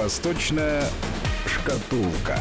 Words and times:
Восточная 0.00 0.82
шкатулка. 1.44 2.38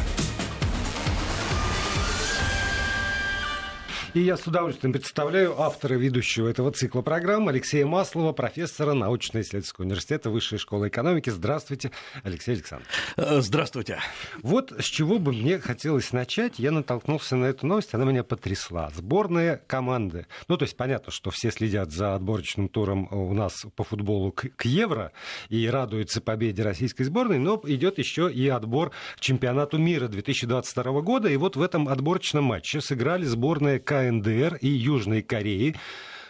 И 4.16 4.22
я 4.22 4.38
с 4.38 4.48
удовольствием 4.48 4.92
представляю 4.92 5.62
автора 5.62 5.94
ведущего 5.94 6.48
этого 6.48 6.72
цикла 6.72 7.04
программ 7.04 7.48
Алексея 7.48 7.86
Маслова, 7.86 8.32
профессора 8.32 8.94
научно-исследовательского 8.94 9.86
университета 9.86 10.32
Высшей 10.32 10.58
школы 10.58 10.88
экономики. 10.88 11.30
Здравствуйте, 11.30 11.92
Алексей 12.24 12.54
Александрович. 12.54 12.90
Э, 13.18 13.42
здравствуйте. 13.42 14.00
Вот 14.42 14.74
с 14.80 14.86
чего 14.86 15.20
бы 15.20 15.32
мне 15.32 15.60
хотелось 15.60 16.12
начать. 16.12 16.58
Я 16.58 16.72
натолкнулся 16.72 17.36
на 17.36 17.46
эту 17.46 17.68
новость, 17.68 17.94
она 17.94 18.04
меня 18.04 18.24
потрясла. 18.24 18.90
Сборная 18.96 19.62
команды. 19.68 20.26
Ну, 20.48 20.58
то 20.58 20.66
есть 20.66 20.76
понятно, 20.76 21.12
что 21.12 21.30
все 21.30 21.52
следят 21.52 21.92
за 21.92 22.16
отборочным 22.16 22.68
туром 22.68 23.08
у 23.12 23.36
нас 23.36 23.64
по 23.76 23.84
футболу 23.84 24.32
к, 24.32 24.50
к 24.56 24.66
Евро 24.66 25.12
и 25.50 25.68
радуются 25.68 26.20
победе 26.20 26.64
российской 26.64 27.04
сборной, 27.04 27.38
но 27.38 27.62
идет 27.66 28.00
еще 28.00 28.32
и 28.32 28.48
отбор 28.48 28.90
к 29.18 29.20
чемпионату 29.20 29.78
мира 29.78 30.08
2022 30.08 31.02
года. 31.02 31.30
И 31.30 31.38
вот 31.38 31.56
в 31.56 31.62
этом 31.62 31.88
отборочном 31.88 32.46
матче 32.46 32.82
сыграли 32.82 33.26
сборная 33.26 33.78
КНР 33.78 33.99
КНДР 34.00 34.56
и 34.62 34.70
Южной 34.70 35.22
Кореи 35.22 35.76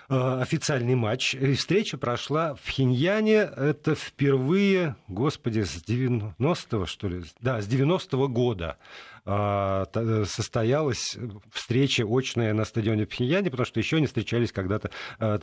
э, 0.09 0.40
официальный 0.41 0.96
матч. 0.96 1.36
Встреча 1.55 1.98
прошла 1.98 2.55
в 2.55 2.68
Хиньяне. 2.68 3.42
Это 3.42 3.94
впервые, 3.94 4.95
господи, 5.08 5.62
с 5.62 5.84
90-го, 5.88 6.86
что 6.88 7.08
ли? 7.08 7.23
Да, 7.42 7.62
с 7.62 7.68
90-го 7.68 8.28
года. 8.28 8.78
А, 9.26 9.86
состоялась 10.26 11.18
встреча 11.52 12.05
очная 12.08 12.54
на 12.54 12.66
стадионе 12.66 13.05
Пхеньяне, 13.05 13.50
потому 13.50 13.66
что 13.66 13.80
еще 13.80 14.00
не 14.00 14.08
встречались 14.08 14.52
когда-то 14.52 14.92
а, 15.20 15.40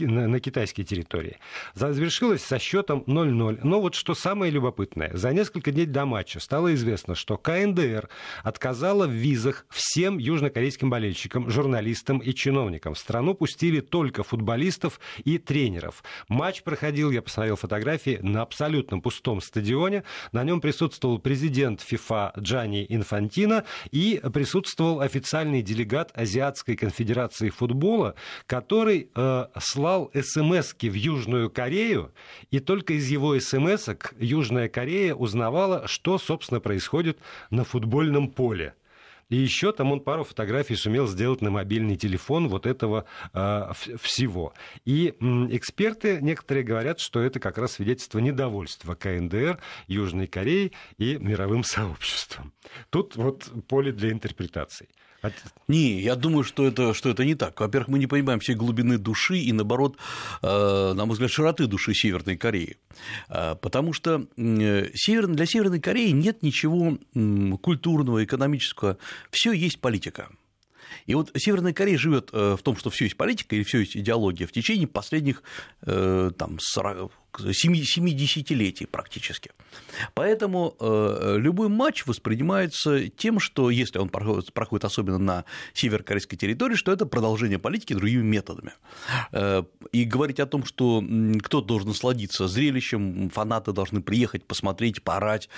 на, 0.00 0.40
китайской 0.40 0.84
территории. 0.84 1.38
Завершилась 1.74 2.42
со 2.42 2.58
счетом 2.58 3.04
0-0. 3.06 3.60
Но 3.62 3.80
вот 3.80 3.94
что 3.94 4.14
самое 4.14 4.50
любопытное, 4.50 5.10
за 5.14 5.32
несколько 5.32 5.72
дней 5.72 5.86
до 5.86 6.06
матча 6.06 6.40
стало 6.40 6.74
известно, 6.74 7.14
что 7.14 7.36
КНДР 7.36 8.08
отказала 8.42 9.06
в 9.06 9.10
визах 9.10 9.66
всем 9.70 10.18
южнокорейским 10.18 10.90
болельщикам, 10.90 11.50
журналистам 11.50 12.18
и 12.18 12.32
чиновникам. 12.34 12.94
В 12.94 12.98
страну 12.98 13.34
пустили 13.34 13.80
только 13.80 14.22
футболистов 14.22 15.00
и 15.24 15.38
тренеров. 15.38 16.02
Матч 16.28 16.62
проходил, 16.62 17.10
я 17.10 17.22
посмотрел 17.22 17.56
фотографии, 17.56 18.18
на 18.22 18.42
абсолютно 18.42 18.98
пустом 19.00 19.40
стадионе. 19.40 20.04
На 20.32 20.44
нем 20.44 20.60
присутствовал 20.60 21.18
президент 21.18 21.80
ФИФА 21.80 22.32
Джани 22.38 22.86
Инфантино, 22.88 23.25
Константина, 23.26 23.64
и 23.90 24.20
присутствовал 24.32 25.00
официальный 25.00 25.62
делегат 25.62 26.10
Азиатской 26.14 26.76
конфедерации 26.76 27.50
футбола, 27.50 28.14
который 28.46 29.10
э, 29.14 29.46
слал 29.58 30.10
смс 30.14 30.74
в 30.74 30.94
Южную 30.94 31.50
Корею, 31.50 32.12
и 32.50 32.60
только 32.60 32.94
из 32.94 33.08
его 33.08 33.38
смс 33.38 33.88
Южная 34.18 34.68
Корея 34.68 35.14
узнавала, 35.14 35.86
что, 35.86 36.18
собственно, 36.18 36.60
происходит 36.60 37.18
на 37.50 37.64
футбольном 37.64 38.28
поле. 38.28 38.74
И 39.28 39.36
еще 39.36 39.72
там 39.72 39.92
он 39.92 40.00
пару 40.00 40.24
фотографий 40.24 40.76
сумел 40.76 41.06
сделать 41.08 41.40
на 41.40 41.50
мобильный 41.50 41.96
телефон 41.96 42.48
вот 42.48 42.66
этого 42.66 43.06
э, 43.32 43.72
всего. 44.00 44.54
И 44.84 45.14
эксперты 45.50 46.18
некоторые 46.20 46.64
говорят, 46.64 47.00
что 47.00 47.20
это 47.20 47.40
как 47.40 47.58
раз 47.58 47.72
свидетельство 47.72 48.20
недовольства 48.20 48.94
КНДР, 48.94 49.58
Южной 49.88 50.26
Кореи 50.26 50.72
и 50.98 51.16
мировым 51.16 51.64
сообществом. 51.64 52.52
Тут 52.90 53.16
вот 53.16 53.50
поле 53.68 53.92
для 53.92 54.12
интерпретаций. 54.12 54.88
Не, 55.68 56.00
я 56.00 56.14
думаю, 56.14 56.44
что 56.44 56.66
это, 56.66 56.94
что 56.94 57.08
это 57.10 57.24
не 57.24 57.34
так. 57.34 57.58
Во-первых, 57.60 57.88
мы 57.88 57.98
не 57.98 58.06
понимаем 58.06 58.40
всей 58.40 58.54
глубины 58.54 58.98
души 58.98 59.38
и, 59.38 59.52
наоборот, 59.52 59.96
э, 60.42 60.92
на 60.94 61.06
мой 61.06 61.14
взгляд, 61.14 61.30
широты 61.30 61.66
души 61.66 61.94
Северной 61.94 62.36
Кореи. 62.36 62.76
Э, 63.28 63.56
потому 63.60 63.92
что 63.92 64.26
для 64.36 64.86
Северной 64.94 65.80
Кореи 65.80 66.10
нет 66.10 66.42
ничего 66.42 66.98
культурного, 67.58 68.24
экономического. 68.24 68.98
Все 69.30 69.52
есть 69.52 69.80
политика. 69.80 70.28
И 71.06 71.14
вот 71.14 71.30
Северная 71.36 71.72
Корея 71.72 71.98
живет 71.98 72.30
э, 72.32 72.56
в 72.58 72.62
том, 72.62 72.76
что 72.76 72.90
все 72.90 73.04
есть 73.04 73.16
политика 73.16 73.56
или 73.56 73.64
все 73.64 73.80
есть 73.80 73.96
идеология 73.96 74.46
в 74.46 74.52
течение 74.52 74.86
последних 74.86 75.42
там, 75.80 76.58
40, 76.60 77.12
70-летий 77.32 78.86
практически. 78.86 79.50
Поэтому 80.14 80.76
э, 80.80 81.36
любой 81.38 81.68
матч 81.68 82.06
воспринимается 82.06 83.08
тем, 83.08 83.40
что 83.40 83.70
если 83.70 83.98
он 83.98 84.08
проходит, 84.08 84.52
проходит 84.52 84.84
особенно 84.84 85.18
на 85.18 85.44
северокорейской 85.74 86.38
территории, 86.38 86.74
что 86.74 86.92
это 86.92 87.06
продолжение 87.06 87.58
политики 87.58 87.94
другими 87.94 88.22
методами. 88.22 88.72
Э, 89.32 89.64
и 89.92 90.04
говорить 90.04 90.40
о 90.40 90.46
том, 90.46 90.64
что 90.64 91.04
кто-то 91.42 91.66
должен 91.66 91.88
насладиться 91.88 92.48
зрелищем, 92.48 93.30
фанаты 93.30 93.72
должны 93.72 94.00
приехать, 94.00 94.44
посмотреть, 94.44 95.02
поорать, 95.02 95.48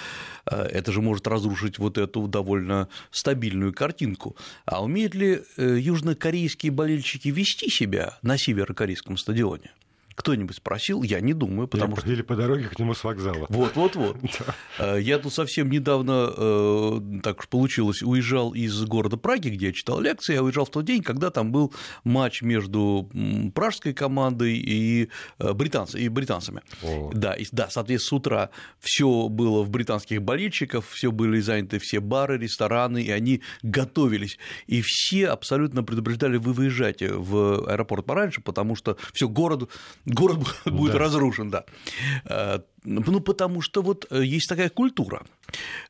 э, 0.46 0.56
это 0.56 0.92
же 0.92 1.00
может 1.00 1.26
разрушить 1.26 1.78
вот 1.78 1.98
эту 1.98 2.26
довольно 2.26 2.88
стабильную 3.10 3.72
картинку. 3.72 4.36
А 4.66 4.82
умеют 4.82 5.14
ли 5.14 5.42
южнокорейские 5.56 6.72
болельщики 6.72 7.28
вести 7.28 7.70
себя 7.70 8.18
на 8.22 8.36
северокорейском 8.36 9.16
стадионе? 9.16 9.70
Кто-нибудь 10.18 10.56
спросил? 10.56 11.04
Я 11.04 11.20
не 11.20 11.32
думаю, 11.32 11.68
потому 11.68 11.92
или, 11.92 12.00
что... 12.00 12.10
Или 12.10 12.22
по 12.22 12.34
дороге 12.34 12.68
к 12.68 12.76
нему 12.76 12.92
с 12.92 13.04
вокзала. 13.04 13.46
Вот-вот-вот. 13.48 14.16
Э, 14.78 14.96
я 15.00 15.18
тут 15.18 15.32
совсем 15.32 15.70
недавно, 15.70 16.30
э, 16.36 17.00
так 17.22 17.40
уж 17.40 17.48
получилось, 17.48 18.02
уезжал 18.02 18.52
из 18.52 18.80
города 18.84 19.16
Праги, 19.16 19.48
где 19.48 19.66
я 19.66 19.72
читал 19.72 20.00
лекции, 20.00 20.34
я 20.34 20.42
уезжал 20.42 20.66
в 20.66 20.70
тот 20.70 20.84
день, 20.84 21.02
когда 21.02 21.30
там 21.30 21.50
был 21.50 21.72
матч 22.04 22.42
между 22.42 23.10
пражской 23.54 23.92
командой 23.92 24.56
и, 24.56 25.08
э, 25.38 25.52
британцами, 25.52 26.02
и 26.02 26.08
британцами. 26.08 26.62
О. 26.82 27.10
Да, 27.12 27.34
и, 27.34 27.44
да, 27.50 27.68
соответственно, 27.70 28.08
с 28.08 28.12
утра 28.12 28.50
все 28.80 29.28
было 29.28 29.62
в 29.62 29.70
британских 29.70 30.22
болельщиков, 30.22 30.88
все 30.88 31.10
были 31.10 31.40
заняты 31.40 31.78
все 31.78 32.00
бары, 32.00 32.38
рестораны, 32.38 33.02
и 33.02 33.10
они 33.10 33.42
готовились. 33.62 34.38
И 34.66 34.82
все 34.84 35.28
абсолютно 35.28 35.82
предупреждали, 35.82 36.36
вы 36.36 36.52
выезжайте 36.52 37.12
в 37.12 37.68
аэропорт 37.68 38.06
пораньше, 38.06 38.40
потому 38.40 38.76
что 38.76 38.96
все 39.12 39.28
город 39.28 39.68
город 40.08 40.38
будет 40.64 40.94
разрушен, 40.94 41.50
да. 41.50 41.64
Э, 42.84 42.88
ну, 42.88 43.20
потому 43.20 43.60
что 43.60 43.82
вот 43.82 44.06
э, 44.10 44.24
есть 44.24 44.48
такая 44.48 44.68
культура. 44.68 45.22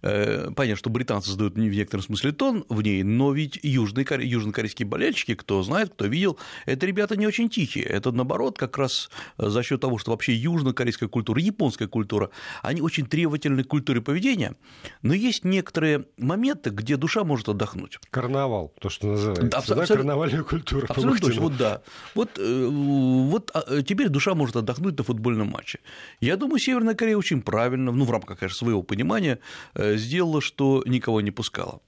Э, 0.03 0.51
понятно, 0.55 0.77
что 0.77 0.91
британцы 0.91 1.31
задают 1.31 1.55
в 1.55 1.59
некотором 1.59 2.05
смысле 2.05 2.33
тон 2.33 2.65
в 2.69 2.83
ней, 2.83 3.03
но 3.03 3.33
ведь 3.33 3.59
южные, 3.63 4.07
южнокорейские 4.21 4.87
болельщики, 4.87 5.35
кто 5.35 5.63
знает, 5.63 5.93
кто 5.95 6.07
видел, 6.07 6.39
это 6.67 6.87
ребята 6.87 7.17
не 7.17 7.27
очень 7.27 7.49
тихие. 7.49 7.85
Это, 7.85 8.13
наоборот, 8.13 8.59
как 8.59 8.79
раз 8.79 9.11
за 9.37 9.63
счет 9.63 9.81
того, 9.81 9.99
что 9.99 10.13
вообще 10.13 10.35
южнокорейская 10.35 11.09
культура, 11.09 11.41
японская 11.41 11.89
культура, 11.89 12.31
они 12.63 12.81
очень 12.81 13.07
требовательны 13.07 13.65
к 13.65 13.69
культуре 13.69 14.01
поведения, 14.01 14.55
но 15.03 15.15
есть 15.15 15.45
некоторые 15.45 16.07
моменты, 16.17 16.71
где 16.71 16.97
душа 16.97 17.25
может 17.25 17.49
отдохнуть. 17.49 17.99
Карнавал, 18.11 18.73
то, 18.81 18.89
что 18.89 19.09
называется. 19.09 19.47
Да, 19.47 19.59
абсолютно, 19.59 19.87
да? 19.87 19.95
Карнавальная 19.97 20.43
культура. 20.43 20.87
Абсолютно 20.89 21.27
точно, 21.27 21.43
вот 21.43 21.57
да. 21.57 21.83
Вот, 22.15 22.39
э, 22.39 22.67
вот 22.69 23.51
а, 23.55 23.83
теперь 23.83 24.09
душа 24.09 24.35
может 24.35 24.57
отдохнуть 24.57 24.97
на 24.97 25.05
футбольном 25.05 25.49
матче. 25.49 25.81
Я 26.21 26.37
думаю, 26.37 26.59
Северная 26.79 26.95
Корея 26.95 27.17
очень 27.17 27.43
правильно, 27.43 27.91
ну, 27.91 28.05
в 28.05 28.11
рамках, 28.11 28.39
конечно, 28.39 28.57
своего 28.57 28.85
понимания, 28.85 29.41
э, 29.75 29.97
сделала, 29.97 30.41
что 30.41 30.85
никого 30.87 31.21
не 31.21 31.33
пускала. 31.33 31.81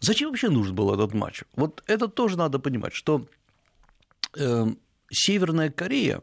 Зачем 0.00 0.30
вообще 0.30 0.48
нужен 0.48 0.74
был 0.74 0.92
этот 0.92 1.14
матч? 1.14 1.44
Вот 1.54 1.84
это 1.86 2.08
тоже 2.08 2.36
надо 2.36 2.58
понимать, 2.58 2.92
что 2.92 3.24
э, 4.36 4.66
Северная 5.12 5.70
Корея 5.70 6.22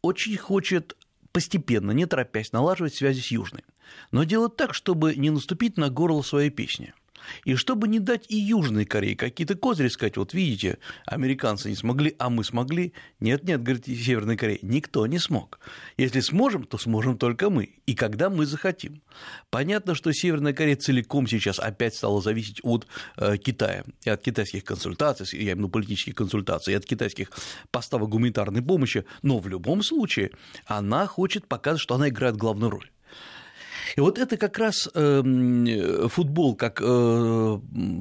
очень 0.00 0.38
хочет 0.38 0.96
постепенно, 1.32 1.90
не 1.90 2.06
торопясь, 2.06 2.52
налаживать 2.52 2.94
связи 2.94 3.20
с 3.20 3.30
Южной, 3.30 3.64
но 4.12 4.24
делать 4.24 4.56
так, 4.56 4.72
чтобы 4.72 5.14
не 5.14 5.28
наступить 5.28 5.76
на 5.76 5.90
горло 5.90 6.22
своей 6.22 6.50
песни– 6.50 6.94
и 7.44 7.54
чтобы 7.54 7.88
не 7.88 8.00
дать 8.00 8.26
и 8.28 8.36
Южной 8.36 8.84
Корее 8.84 9.16
какие-то 9.16 9.54
козыри 9.54 9.88
сказать, 9.88 10.16
вот 10.16 10.34
видите, 10.34 10.78
американцы 11.06 11.68
не 11.68 11.76
смогли, 11.76 12.14
а 12.18 12.30
мы 12.30 12.44
смогли. 12.44 12.92
Нет, 13.20 13.44
нет, 13.44 13.62
говорит 13.62 13.86
Северная 13.86 14.36
Корея, 14.36 14.58
никто 14.62 15.06
не 15.06 15.18
смог. 15.18 15.60
Если 15.96 16.20
сможем, 16.20 16.64
то 16.64 16.78
сможем 16.78 17.18
только 17.18 17.50
мы, 17.50 17.70
и 17.86 17.94
когда 17.94 18.30
мы 18.30 18.46
захотим. 18.46 19.02
Понятно, 19.50 19.94
что 19.94 20.12
Северная 20.12 20.52
Корея 20.52 20.76
целиком 20.76 21.26
сейчас 21.26 21.58
опять 21.58 21.94
стала 21.94 22.20
зависеть 22.20 22.60
от 22.62 22.86
э, 23.16 23.36
Китая 23.36 23.84
и 24.04 24.10
от 24.10 24.22
китайских 24.22 24.64
консультаций, 24.64 25.38
я 25.38 25.52
имею 25.52 25.56
в 25.56 25.58
виду 25.58 25.68
политических 25.68 26.14
консультаций, 26.14 26.74
и 26.74 26.76
от 26.76 26.84
китайских 26.84 27.30
поставок 27.70 28.08
гуманитарной 28.10 28.62
помощи, 28.62 29.04
но 29.22 29.38
в 29.38 29.48
любом 29.48 29.82
случае 29.82 30.30
она 30.66 31.06
хочет 31.06 31.46
показать, 31.46 31.80
что 31.80 31.94
она 31.94 32.08
играет 32.08 32.36
главную 32.36 32.70
роль. 32.70 32.90
И 33.96 34.00
вот 34.00 34.18
это 34.18 34.36
как 34.36 34.58
раз 34.58 34.88
эм, 34.94 36.08
футбол 36.08 36.54
как 36.54 36.80
э, 36.82 37.58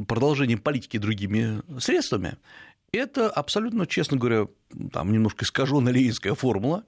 продолжение 0.07 0.57
политики 0.57 0.97
другими 0.97 1.61
средствами, 1.79 2.37
это 2.91 3.29
абсолютно, 3.29 3.87
честно 3.87 4.17
говоря, 4.17 4.47
там 4.91 5.11
немножко 5.11 5.45
искаженная 5.45 5.93
ленинская 5.93 6.33
формула, 6.33 6.85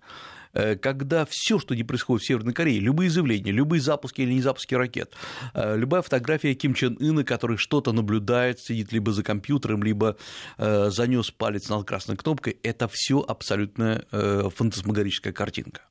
э, 0.53 0.75
когда 0.75 1.25
все, 1.29 1.59
что 1.59 1.75
не 1.75 1.83
происходит 1.83 2.23
в 2.23 2.27
Северной 2.27 2.53
Корее, 2.53 2.79
любые 2.79 3.09
заявления, 3.09 3.51
любые 3.51 3.81
запуски 3.81 4.21
или 4.21 4.33
не 4.33 4.41
запуски 4.41 4.75
ракет, 4.75 5.13
э, 5.53 5.77
любая 5.77 6.01
фотография 6.01 6.53
Ким 6.55 6.73
Чен 6.73 6.97
Ына, 6.99 7.23
который 7.23 7.57
что-то 7.57 7.91
наблюдает, 7.91 8.59
сидит 8.59 8.91
либо 8.93 9.11
за 9.11 9.23
компьютером, 9.23 9.83
либо 9.83 10.17
занес 10.57 11.31
палец 11.31 11.69
над 11.69 11.85
красной 11.85 12.15
кнопкой, 12.15 12.57
это 12.63 12.87
все 12.91 13.19
абсолютно 13.19 14.03
фантасмагорическая 14.11 15.33
картинка. 15.33 15.81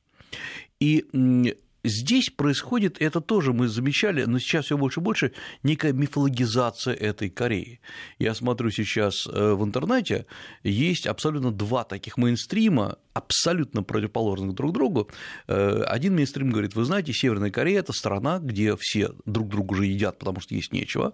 И 0.79 1.05
здесь 1.83 2.29
происходит, 2.29 3.01
это 3.01 3.21
тоже 3.21 3.53
мы 3.53 3.67
замечали, 3.67 4.23
но 4.23 4.39
сейчас 4.39 4.65
все 4.65 4.77
больше 4.77 4.99
и 4.99 5.03
больше, 5.03 5.31
некая 5.63 5.93
мифологизация 5.93 6.93
этой 6.93 7.29
Кореи. 7.29 7.81
Я 8.19 8.33
смотрю 8.33 8.71
сейчас 8.71 9.27
э, 9.27 9.53
в 9.53 9.63
интернете, 9.63 10.25
есть 10.63 11.07
абсолютно 11.07 11.51
два 11.51 11.83
таких 11.83 12.17
мейнстрима, 12.17 12.97
абсолютно 13.13 13.83
противоположных 13.83 14.55
друг 14.55 14.73
другу. 14.73 15.09
Э, 15.47 15.83
один 15.83 16.15
мейнстрим 16.15 16.51
говорит, 16.51 16.75
вы 16.75 16.85
знаете, 16.85 17.13
Северная 17.13 17.51
Корея– 17.51 17.79
это 17.81 17.93
страна, 17.93 18.39
где 18.39 18.75
все 18.77 19.11
друг 19.25 19.49
друга 19.49 19.73
уже 19.73 19.85
едят, 19.85 20.19
потому 20.19 20.39
что 20.39 20.55
есть 20.55 20.71
нечего, 20.71 21.13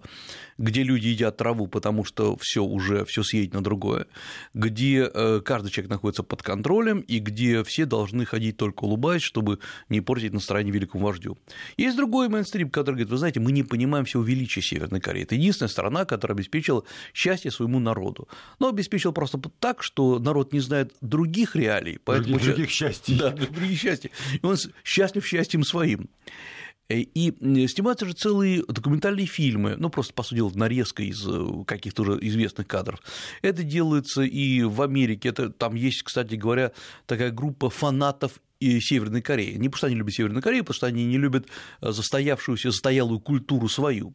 где 0.56 0.82
люди 0.82 1.08
едят 1.08 1.36
траву, 1.36 1.66
потому 1.66 2.04
что 2.04 2.36
все 2.40 2.62
уже 2.62 3.04
все 3.04 3.22
съедет 3.22 3.54
на 3.54 3.62
другое, 3.62 4.06
где 4.54 5.10
э, 5.12 5.40
каждый 5.44 5.70
человек 5.70 5.90
находится 5.90 6.22
под 6.22 6.42
контролем 6.42 7.00
и 7.00 7.18
где 7.18 7.64
все 7.64 7.86
должны 7.86 8.24
ходить 8.24 8.56
только 8.56 8.84
улыбаясь, 8.84 9.22
чтобы 9.22 9.58
не 9.88 10.00
портить 10.00 10.32
настроение 10.32 10.59
великому 10.68 11.06
вождю. 11.06 11.38
Есть 11.76 11.96
другой 11.96 12.28
мейнстрим, 12.28 12.70
который 12.70 12.96
говорит, 12.96 13.10
вы 13.10 13.16
знаете, 13.16 13.40
мы 13.40 13.52
не 13.52 13.62
понимаем 13.62 14.04
всего 14.04 14.22
величия 14.22 14.60
Северной 14.60 15.00
Кореи. 15.00 15.22
Это 15.22 15.34
единственная 15.34 15.70
страна, 15.70 16.04
которая 16.04 16.36
обеспечила 16.36 16.84
счастье 17.14 17.50
своему 17.50 17.78
народу. 17.78 18.28
Но 18.58 18.68
обеспечила 18.68 19.12
просто 19.12 19.40
так, 19.58 19.82
что 19.82 20.18
народ 20.18 20.52
не 20.52 20.60
знает 20.60 20.94
других 21.00 21.56
реалий. 21.56 21.98
Поэтому 22.04 22.34
других, 22.34 22.48
других 22.48 22.70
счастий. 22.70 23.18
Да, 23.18 23.30
других 23.52 23.78
счастий. 23.78 24.10
И 24.42 24.44
он 24.44 24.56
счастлив 24.84 25.26
счастьем 25.26 25.64
своим. 25.64 26.08
И 26.90 27.32
снимаются 27.68 28.04
же 28.04 28.14
целые 28.14 28.64
документальные 28.66 29.26
фильмы, 29.26 29.76
ну, 29.78 29.90
просто, 29.90 30.12
по 30.12 30.24
сути 30.24 30.38
дела, 30.38 30.50
нарезка 30.54 31.04
из 31.04 31.24
э, 31.24 31.64
каких-то 31.64 32.02
уже 32.02 32.18
известных 32.20 32.66
кадров. 32.66 33.00
Это 33.42 33.62
делается 33.62 34.22
и 34.22 34.62
в 34.64 34.82
Америке, 34.82 35.28
это, 35.28 35.50
там 35.50 35.76
есть, 35.76 36.02
кстати 36.02 36.34
говоря, 36.34 36.72
такая 37.06 37.30
группа 37.30 37.70
фанатов 37.70 38.40
и 38.60 38.78
Северной 38.80 39.22
Кореи. 39.22 39.56
Не 39.56 39.68
потому 39.68 39.78
что 39.78 39.86
они 39.88 39.96
любят 39.96 40.14
Северную 40.14 40.42
Корею, 40.42 40.62
потому 40.64 40.74
что 40.76 40.86
они 40.86 41.04
не 41.06 41.18
любят 41.18 41.48
э, 41.80 41.90
застоявшуюся, 41.90 42.70
застоялую 42.70 43.18
культуру 43.18 43.68
свою, 43.68 44.14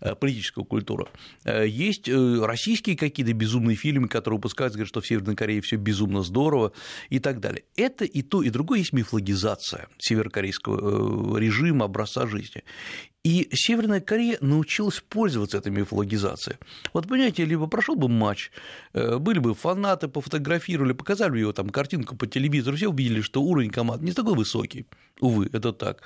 э, 0.00 0.14
политическую 0.14 0.64
культуру. 0.64 1.08
Э, 1.44 1.66
есть 1.66 2.08
российские 2.08 2.96
какие-то 2.96 3.32
безумные 3.32 3.76
фильмы, 3.76 4.08
которые 4.08 4.38
выпускаются, 4.38 4.78
говорят, 4.78 4.88
что 4.88 5.00
в 5.00 5.06
Северной 5.06 5.36
Корее 5.36 5.60
все 5.60 5.76
безумно 5.76 6.22
здорово 6.22 6.72
и 7.08 7.20
так 7.20 7.40
далее. 7.40 7.64
Это 7.76 8.04
и 8.04 8.22
то, 8.22 8.42
и 8.42 8.50
другое 8.50 8.80
есть 8.80 8.92
мифологизация 8.92 9.88
северокорейского 9.98 11.38
режима, 11.38 11.84
образца 11.84 12.26
жизни. 12.26 12.64
И 13.24 13.48
Северная 13.52 14.00
Корея 14.00 14.36
научилась 14.42 15.00
пользоваться 15.00 15.56
этой 15.56 15.72
мифологизацией. 15.72 16.58
Вот, 16.92 17.08
понимаете, 17.08 17.46
либо 17.46 17.66
прошел 17.66 17.96
бы 17.96 18.08
матч, 18.08 18.50
э, 18.92 19.18
были 19.18 19.38
бы 19.38 19.54
фанаты, 19.54 20.08
пофотографировали, 20.08 20.92
показали 20.92 21.30
бы 21.30 21.38
его 21.38 21.52
там 21.52 21.70
картинку 21.70 22.16
по 22.16 22.26
телевизору, 22.26 22.76
все 22.76 22.88
увидели, 22.88 23.22
что 23.22 23.42
уровень 23.42 23.70
команд 23.70 24.02
не 24.02 24.12
такой 24.12 24.34
высокий. 24.34 24.86
Увы, 25.20 25.48
это 25.52 25.72
так. 25.72 26.02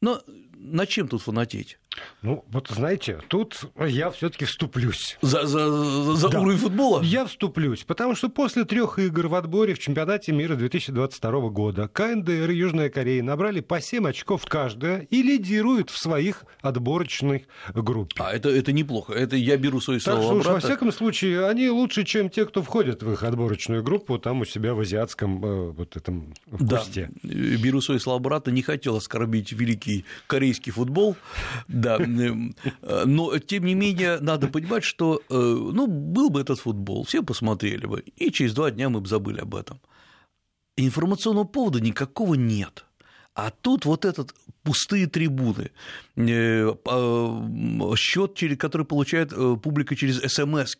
Но 0.00 0.22
на 0.62 0.86
чем 0.86 1.08
тут 1.08 1.22
фанатеть? 1.22 1.78
Ну, 2.22 2.44
вот 2.48 2.68
знаете, 2.68 3.20
тут 3.28 3.64
я 3.78 4.10
все-таки 4.10 4.44
вступлюсь. 4.44 5.18
За, 5.20 5.46
за, 5.46 5.70
за 6.14 6.28
да. 6.28 6.40
уровень 6.40 6.58
футбола? 6.58 7.02
Я 7.02 7.26
вступлюсь, 7.26 7.82
потому 7.84 8.14
что 8.14 8.28
после 8.28 8.64
трех 8.64 8.98
игр 8.98 9.26
в 9.26 9.34
отборе 9.34 9.74
в 9.74 9.78
чемпионате 9.78 10.32
мира 10.32 10.54
2022 10.54 11.48
года 11.48 11.88
КНДР 11.88 12.50
и 12.50 12.56
Южная 12.56 12.88
Корея 12.90 13.22
набрали 13.22 13.60
по 13.60 13.80
7 13.80 14.08
очков 14.08 14.46
каждая 14.46 15.00
и 15.10 15.22
лидируют 15.22 15.90
в 15.90 15.98
своих 15.98 16.44
отборочной 16.60 17.46
группе. 17.74 18.14
А 18.18 18.32
это, 18.32 18.48
это 18.48 18.72
неплохо. 18.72 19.12
Это 19.12 19.36
я 19.36 19.56
беру 19.56 19.80
свои 19.80 19.98
слова 19.98 20.18
так 20.18 20.24
что 20.24 20.32
обратно. 20.32 20.52
во 20.54 20.60
всяком 20.60 20.92
случае, 20.92 21.46
они 21.46 21.68
лучше, 21.68 22.04
чем 22.04 22.30
те, 22.30 22.46
кто 22.46 22.62
входит 22.62 23.02
в 23.02 23.12
их 23.12 23.22
отборочную 23.22 23.82
группу 23.82 24.18
там 24.18 24.40
у 24.40 24.44
себя 24.44 24.74
в 24.74 24.80
азиатском 24.80 25.44
э, 25.44 25.70
вот 25.72 25.96
этом 25.96 26.34
вкусте. 26.46 27.10
Да, 27.22 27.28
беру 27.32 27.80
свои 27.80 27.98
слова 27.98 28.18
обратно. 28.18 28.50
Не 28.50 28.62
хотел 28.62 28.96
оскорбить 28.96 29.52
великий 29.52 30.04
корейский 30.26 30.51
футбол. 30.60 31.16
Да, 31.68 31.98
э, 31.98 33.04
но 33.04 33.38
тем 33.38 33.64
не 33.64 33.74
менее 33.74 34.18
надо 34.20 34.48
понимать, 34.48 34.84
что 34.84 35.22
э, 35.28 35.34
ну, 35.34 35.86
был 35.86 36.30
бы 36.30 36.40
этот 36.40 36.60
футбол, 36.60 37.04
все 37.04 37.22
посмотрели 37.22 37.86
бы, 37.86 38.04
и 38.16 38.30
через 38.30 38.54
два 38.54 38.70
дня 38.70 38.88
мы 38.88 39.00
бы 39.00 39.08
забыли 39.08 39.40
об 39.40 39.54
этом. 39.54 39.80
Информационного 40.76 41.44
повода 41.44 41.80
никакого 41.80 42.34
нет. 42.34 42.84
А 43.34 43.50
тут 43.50 43.86
вот 43.86 44.04
этот 44.04 44.34
пустые 44.62 45.06
трибуны, 45.06 45.70
э, 46.16 46.74
счет, 47.96 48.40
который 48.58 48.86
получает 48.86 49.32
публика 49.62 49.96
через 49.96 50.20
смс. 50.32 50.76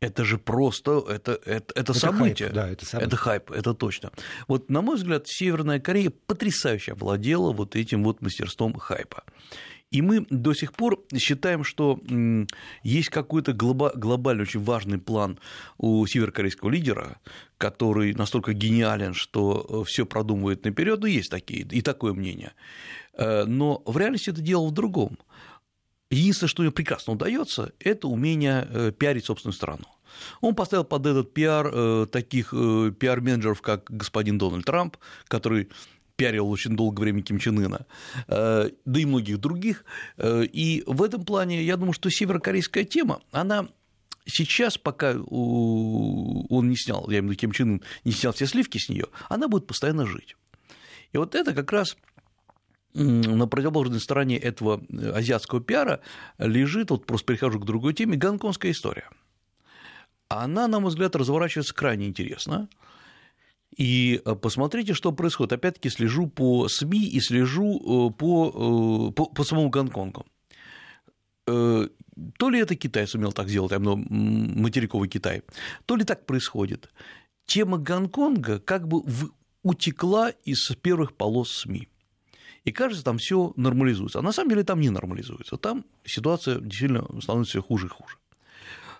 Это 0.00 0.24
же 0.24 0.36
просто, 0.36 1.02
это, 1.08 1.32
это, 1.32 1.72
это, 1.74 1.74
это 1.74 1.94
событие. 1.94 2.48
Хайп, 2.48 2.54
да, 2.54 2.68
это, 2.68 2.84
событие. 2.84 3.06
это 3.06 3.16
хайп, 3.16 3.50
это 3.50 3.74
точно. 3.74 4.12
Вот, 4.46 4.68
на 4.68 4.82
мой 4.82 4.96
взгляд, 4.96 5.26
Северная 5.26 5.80
Корея 5.80 6.12
потрясающе 6.26 6.92
овладела 6.92 7.52
вот 7.52 7.76
этим 7.76 8.04
вот 8.04 8.20
мастерством 8.20 8.74
хайпа. 8.74 9.24
И 9.90 10.02
мы 10.02 10.26
до 10.28 10.52
сих 10.52 10.72
пор 10.72 11.02
считаем, 11.16 11.62
что 11.64 11.98
есть 12.82 13.08
какой-то 13.08 13.52
глобальный, 13.52 14.42
очень 14.42 14.62
важный 14.62 14.98
план 14.98 15.38
у 15.78 16.04
северокорейского 16.06 16.70
лидера, 16.70 17.18
который 17.56 18.12
настолько 18.12 18.52
гениален, 18.52 19.14
что 19.14 19.64
э, 19.68 19.88
все 19.88 20.04
продумывает 20.04 20.64
наперед. 20.64 21.00
Ну, 21.00 21.06
есть 21.06 21.30
такие, 21.30 21.62
и 21.62 21.80
такое 21.82 22.12
мнение. 22.12 22.52
Э, 23.16 23.44
но 23.44 23.82
в 23.86 23.96
реальности 23.96 24.30
это 24.30 24.42
дело 24.42 24.66
в 24.66 24.72
другом. 24.72 25.18
Единственное, 26.10 26.48
что 26.48 26.62
ему 26.62 26.72
прекрасно 26.72 27.14
удается, 27.14 27.72
это 27.80 28.08
умение 28.08 28.68
э, 28.70 28.92
пиарить 28.92 29.24
собственную 29.24 29.54
страну. 29.54 29.84
Он 30.40 30.54
поставил 30.54 30.84
под 30.84 31.04
этот 31.04 31.34
пиар 31.34 32.06
таких 32.06 32.52
пиар-менеджеров, 32.52 33.60
как 33.60 33.84
господин 33.90 34.38
Дональд 34.38 34.64
Трамп, 34.64 34.96
который 35.28 35.68
пиарил 36.16 36.50
очень 36.50 36.76
долгое 36.76 37.02
время 37.02 37.22
Ким 37.22 37.38
Чен 37.38 37.58
Ына, 37.58 37.86
э, 38.26 38.70
да 38.84 39.00
и 39.00 39.04
многих 39.04 39.38
других. 39.38 39.84
Э, 40.16 40.44
и 40.44 40.82
в 40.86 41.02
этом 41.02 41.24
плане 41.24 41.62
я 41.62 41.76
думаю, 41.76 41.92
что 41.92 42.10
северокорейская 42.10 42.84
тема, 42.84 43.20
она 43.30 43.68
сейчас, 44.24 44.78
пока 44.78 45.12
он 45.12 46.68
не 46.68 46.76
снял, 46.76 47.08
я 47.10 47.18
имею 47.18 47.28
в 47.28 47.30
виду 47.32 47.40
Ким 47.40 47.52
Чен 47.52 47.70
Ын, 47.74 47.82
не 48.04 48.12
снял 48.12 48.32
все 48.32 48.46
сливки 48.46 48.78
с 48.78 48.88
нее, 48.88 49.06
она 49.28 49.48
будет 49.48 49.66
постоянно 49.66 50.06
жить. 50.06 50.36
И 51.12 51.18
вот 51.18 51.34
это 51.34 51.54
как 51.54 51.70
раз 51.70 51.96
на 52.96 53.46
противоположной 53.46 54.00
стороне 54.00 54.38
этого 54.38 54.82
азиатского 55.14 55.60
пиара 55.60 56.00
лежит, 56.38 56.90
вот 56.90 57.06
просто 57.06 57.26
перехожу 57.26 57.60
к 57.60 57.66
другой 57.66 57.92
теме, 57.94 58.16
гонконгская 58.16 58.72
история. 58.72 59.08
Она, 60.28 60.66
на 60.66 60.80
мой 60.80 60.88
взгляд, 60.88 61.14
разворачивается 61.14 61.74
крайне 61.74 62.06
интересно. 62.06 62.68
И 63.76 64.22
э, 64.24 64.34
посмотрите, 64.34 64.94
что 64.94 65.12
происходит. 65.12 65.52
Опять-таки 65.52 65.90
слежу 65.90 66.26
по 66.26 66.66
СМИ 66.68 67.06
и 67.06 67.20
слежу 67.20 68.10
э, 68.10 68.12
по, 68.14 69.10
э, 69.10 69.12
по, 69.12 69.26
по 69.26 69.44
самому 69.44 69.68
Гонконгу. 69.70 70.24
То 71.44 72.50
ли 72.50 72.58
это 72.58 72.74
Китай 72.74 73.06
сумел 73.06 73.30
так 73.30 73.48
сделать, 73.48 73.72
а 73.72 73.78
материковый 73.78 75.08
Китай, 75.08 75.42
то 75.84 75.94
ли 75.94 76.02
так 76.02 76.26
происходит. 76.26 76.88
Тема 77.44 77.78
Гонконга 77.78 78.58
как 78.58 78.88
бы 78.88 79.04
утекла 79.62 80.30
из 80.30 80.66
первых 80.82 81.14
полос 81.14 81.52
СМИ. 81.52 81.88
И 82.66 82.72
кажется, 82.72 83.04
там 83.04 83.18
все 83.18 83.52
нормализуется. 83.56 84.18
А 84.18 84.22
на 84.22 84.32
самом 84.32 84.50
деле 84.50 84.64
там 84.64 84.80
не 84.80 84.90
нормализуется. 84.90 85.56
Там 85.56 85.84
ситуация 86.04 86.58
действительно 86.58 87.06
становится 87.22 87.52
все 87.52 87.62
хуже 87.62 87.86
и 87.86 87.90
хуже. 87.90 88.16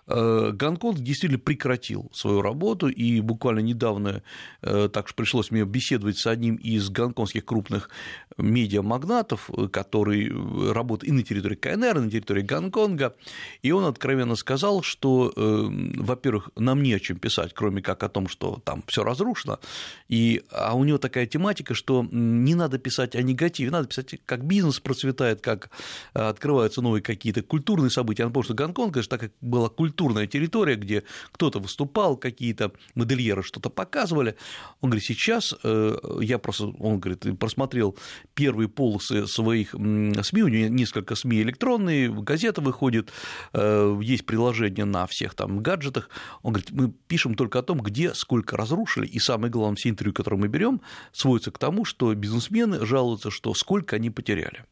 Э, 0.07 0.51
Гонконг 0.53 0.99
действительно 0.99 1.39
прекратил 1.39 2.09
свою 2.13 2.41
работу, 2.41 2.87
и 2.87 3.19
буквально 3.19 3.59
недавно 3.59 4.23
э, 4.61 4.89
так 4.91 5.07
что 5.07 5.17
пришлось 5.17 5.51
мне 5.51 5.65
беседовать 5.65 6.17
с 6.17 6.27
одним 6.27 6.55
из 6.55 6.89
гонконгских 6.89 7.43
крупных 7.43 7.89
медиамагнатов, 8.37 9.49
который 9.71 10.31
работает 10.71 11.11
и 11.11 11.13
на 11.13 11.23
территории 11.23 11.55
КНР, 11.55 11.97
и 11.97 12.01
на 12.01 12.09
территории 12.09 12.41
Гонконга, 12.41 13.15
и 13.61 13.71
он 13.71 13.85
откровенно 13.85 14.35
сказал, 14.35 14.81
что, 14.81 15.33
э, 15.35 15.67
во-первых, 15.97 16.51
нам 16.55 16.83
не 16.83 16.93
о 16.93 16.99
чем 16.99 17.17
писать, 17.17 17.53
кроме 17.53 17.81
как 17.81 18.03
о 18.03 18.09
том, 18.09 18.29
что 18.29 18.61
там 18.63 18.83
все 18.87 19.03
разрушено, 19.03 19.59
и, 20.07 20.43
а 20.51 20.75
у 20.75 20.83
него 20.85 20.99
такая 20.99 21.25
тематика, 21.25 21.73
что 21.73 22.07
не 22.09 22.55
надо 22.55 22.77
писать 22.77 23.15
о 23.15 23.21
негативе, 23.21 23.71
надо 23.71 23.87
писать, 23.87 24.15
как 24.25 24.45
бизнес 24.45 24.79
процветает, 24.79 25.41
как 25.41 25.69
открываются 26.13 26.81
новые 26.81 27.01
какие-то 27.01 27.41
культурные 27.41 27.89
события. 27.89 28.23
Я 28.23 28.27
напомню, 28.27 28.45
что 28.45 28.53
Гонконг, 28.53 28.91
это 28.91 29.03
же 29.03 29.09
так 29.09 29.19
как 29.19 29.31
была 29.41 29.69
культура 29.69 29.96
культурная 29.97 30.27
территория, 30.27 30.75
где 30.75 31.03
кто-то 31.31 31.59
выступал, 31.59 32.17
какие-то 32.17 32.71
модельеры 32.95 33.41
что-то 33.41 33.69
показывали. 33.69 34.35
Он 34.81 34.91
говорит, 34.91 35.03
сейчас 35.03 35.55
э, 35.63 35.97
я 36.21 36.37
просто, 36.37 36.67
он 36.67 36.99
говорит, 36.99 37.39
просмотрел 37.39 37.97
первые 38.35 38.69
полосы 38.69 39.25
своих 39.25 39.71
СМИ, 39.71 40.43
у 40.43 40.47
него 40.47 40.67
несколько 40.69 41.15
СМИ 41.15 41.41
электронные, 41.41 42.11
газета 42.11 42.61
выходит, 42.61 43.11
э, 43.53 43.99
есть 44.03 44.25
приложение 44.25 44.85
на 44.85 45.07
всех 45.07 45.33
там 45.33 45.63
гаджетах. 45.63 46.09
Он 46.43 46.53
говорит, 46.53 46.71
мы 46.71 46.91
пишем 47.07 47.33
только 47.33 47.59
о 47.59 47.63
том, 47.63 47.79
где 47.79 48.13
сколько 48.13 48.55
разрушили, 48.55 49.07
и 49.07 49.19
самое 49.19 49.51
главное, 49.51 49.77
все 49.77 49.89
интервью, 49.89 50.13
которые 50.13 50.39
мы 50.39 50.47
берем, 50.47 50.81
сводятся 51.11 51.51
к 51.51 51.57
тому, 51.57 51.85
что 51.85 52.13
бизнесмены 52.13 52.85
жалуются, 52.85 53.31
что 53.31 53.53
сколько 53.55 53.95
они 53.95 54.11
потеряли. 54.11 54.63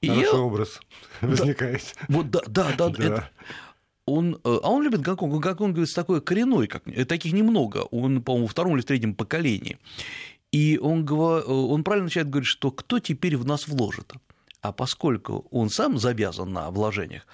И 0.00 0.08
Хороший 0.08 0.34
я... 0.34 0.40
образ 0.40 0.80
возникает. 1.20 1.94
Вот 2.08 2.30
да, 2.30 2.40
да, 2.46 2.72
да. 2.76 2.88
да. 2.98 3.04
Это 3.06 3.30
он, 4.12 4.34
э, 4.34 4.38
а 4.44 4.70
он 4.70 4.82
любит 4.82 5.00
Гонконг, 5.00 5.40
Гонконг 5.40 5.74
говорит, 5.74 5.94
такой 5.94 6.20
коренной, 6.20 6.66
как, 6.66 6.86
э, 6.86 7.04
таких 7.04 7.32
немного, 7.32 7.78
он, 7.90 8.22
по-моему, 8.22 8.46
в 8.46 8.50
втором 8.50 8.74
или 8.74 8.82
в 8.82 8.86
третьем 8.86 9.14
поколении. 9.14 9.78
И 10.52 10.78
он, 10.78 11.08
он 11.10 11.84
правильно 11.84 12.04
начинает 12.04 12.28
говорить, 12.28 12.48
что 12.48 12.70
кто 12.70 12.98
теперь 12.98 13.36
в 13.36 13.46
нас 13.46 13.68
вложит? 13.68 14.12
А 14.62 14.72
поскольку 14.72 15.46
он 15.50 15.70
сам 15.70 15.98
завязан 15.98 16.52
на 16.52 16.70
вложениях, 16.70 17.26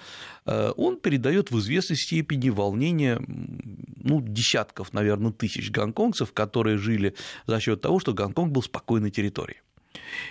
э, 0.45 0.71
он 0.77 0.97
передает 0.97 1.51
в 1.51 1.59
известной 1.59 1.97
степени 1.97 2.49
волнение 2.49 3.19
ну, 3.27 4.21
десятков, 4.21 4.93
наверное, 4.93 5.31
тысяч 5.31 5.69
гонконгцев, 5.69 6.31
которые 6.31 6.77
жили 6.77 7.15
за 7.45 7.59
счет 7.59 7.81
того, 7.81 7.99
что 7.99 8.13
Гонконг 8.13 8.51
был 8.53 8.63
спокойной 8.63 9.11
территорией. 9.11 9.59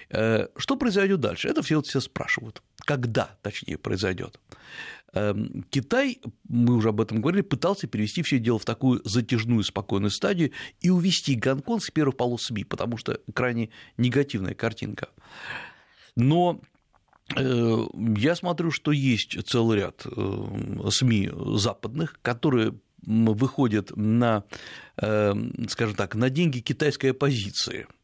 Э, 0.08 0.46
что 0.56 0.76
произойдет 0.76 1.20
дальше? 1.20 1.48
Это 1.48 1.62
все, 1.62 1.82
все 1.82 2.00
спрашивают. 2.00 2.62
Когда, 2.78 3.36
точнее, 3.42 3.76
произойдет? 3.76 4.40
Эм, 5.16 5.64
Китай, 5.70 6.20
мы 6.46 6.74
уже 6.74 6.90
об 6.90 7.00
этом 7.00 7.22
говорили, 7.22 7.40
пытался 7.40 7.86
перевести 7.86 8.22
все 8.22 8.38
дело 8.38 8.58
в 8.58 8.66
такую 8.66 9.00
затяжную, 9.04 9.64
спокойную 9.64 10.10
стадию 10.10 10.52
и 10.82 10.90
увести 10.90 11.34
Гонконг 11.34 11.82
с 11.82 11.90
первых 11.90 12.18
полос 12.18 12.42
СМИ, 12.44 12.64
потому 12.64 12.98
что 12.98 13.18
крайне 13.32 13.70
негативная 13.96 14.52
картинка. 14.52 15.08
Но 16.16 16.60
э, 17.34 17.86
я 18.18 18.34
смотрю, 18.34 18.70
что 18.70 18.92
есть 18.92 19.42
целый 19.48 19.78
ряд 19.78 20.04
э, 20.04 20.90
СМИ 20.90 21.30
западных, 21.54 22.18
которые 22.20 22.74
выходят 23.08 23.96
на, 23.96 24.42
скажем 24.96 25.94
так, 25.94 26.16
на 26.16 26.28
деньги 26.28 26.58
китайской 26.58 27.12
оппозиции– 27.12 27.86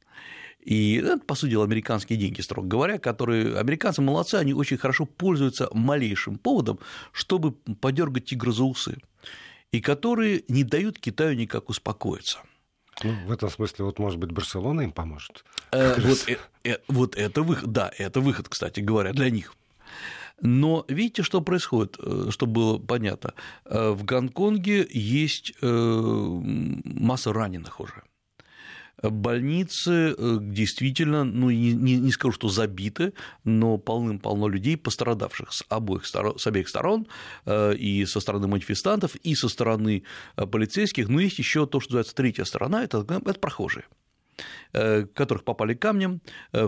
и 0.62 0.94
это, 0.94 1.18
по 1.18 1.34
сути 1.34 1.50
дела, 1.50 1.64
американские 1.64 2.18
деньги, 2.18 2.40
строго 2.40 2.68
говоря, 2.68 2.98
которые 2.98 3.58
американцы 3.58 4.00
молодцы, 4.00 4.36
они 4.36 4.54
очень 4.54 4.78
хорошо 4.78 5.06
пользуются 5.06 5.68
малейшим 5.72 6.38
поводом, 6.38 6.78
чтобы 7.12 7.52
подергать 7.52 8.26
тигра 8.26 8.52
за 8.52 8.64
усы, 8.64 8.98
и 9.72 9.80
которые 9.80 10.44
не 10.48 10.62
дают 10.64 10.98
Китаю 10.98 11.36
никак 11.36 11.68
успокоиться. 11.68 12.38
Ну, 13.02 13.14
в 13.26 13.32
этом 13.32 13.50
смысле, 13.50 13.86
вот, 13.86 13.98
может 13.98 14.18
быть, 14.18 14.30
Барселона 14.30 14.82
им 14.82 14.92
поможет. 14.92 15.44
Э, 15.72 16.00
вот, 16.00 16.28
э, 16.28 16.38
э, 16.64 16.76
вот 16.88 17.16
это 17.16 17.42
выход, 17.42 17.72
да, 17.72 17.90
это 17.98 18.20
выход, 18.20 18.48
кстати 18.48 18.80
говоря, 18.80 19.12
для 19.12 19.30
них. 19.30 19.54
Но 20.40 20.84
видите, 20.88 21.22
что 21.22 21.40
происходит, 21.40 21.96
э, 21.98 22.28
чтобы 22.30 22.52
было 22.52 22.78
понятно. 22.78 23.34
Э, 23.64 23.90
в 23.90 24.04
Гонконге 24.04 24.86
есть 24.90 25.54
э, 25.60 26.40
масса 26.84 27.32
раненых 27.32 27.80
уже 27.80 28.02
больницы 29.02 30.14
э, 30.16 30.38
действительно, 30.40 31.24
ну, 31.24 31.50
не, 31.50 31.72
не 31.72 32.12
скажу, 32.12 32.32
что 32.32 32.48
забиты, 32.48 33.12
но 33.44 33.78
полным-полно 33.78 34.48
людей, 34.48 34.76
пострадавших 34.76 35.52
с 35.52 35.64
обоих 35.68 36.06
с 36.06 36.46
обеих 36.46 36.68
сторон, 36.68 37.06
э, 37.46 37.74
и 37.74 38.04
со 38.06 38.20
стороны 38.20 38.46
манифестантов, 38.46 39.16
и 39.16 39.34
со 39.34 39.48
стороны 39.48 40.04
э, 40.36 40.46
полицейских. 40.46 41.08
Но 41.08 41.20
есть 41.20 41.38
еще 41.38 41.66
то, 41.66 41.80
что 41.80 41.92
называется 41.92 42.14
третья 42.14 42.44
сторона, 42.44 42.84
это, 42.84 43.04
это 43.08 43.38
прохожие. 43.40 43.84
Э, 44.74 45.04
которых 45.14 45.44
попали 45.44 45.74
камнем, 45.74 46.22
э, 46.52 46.66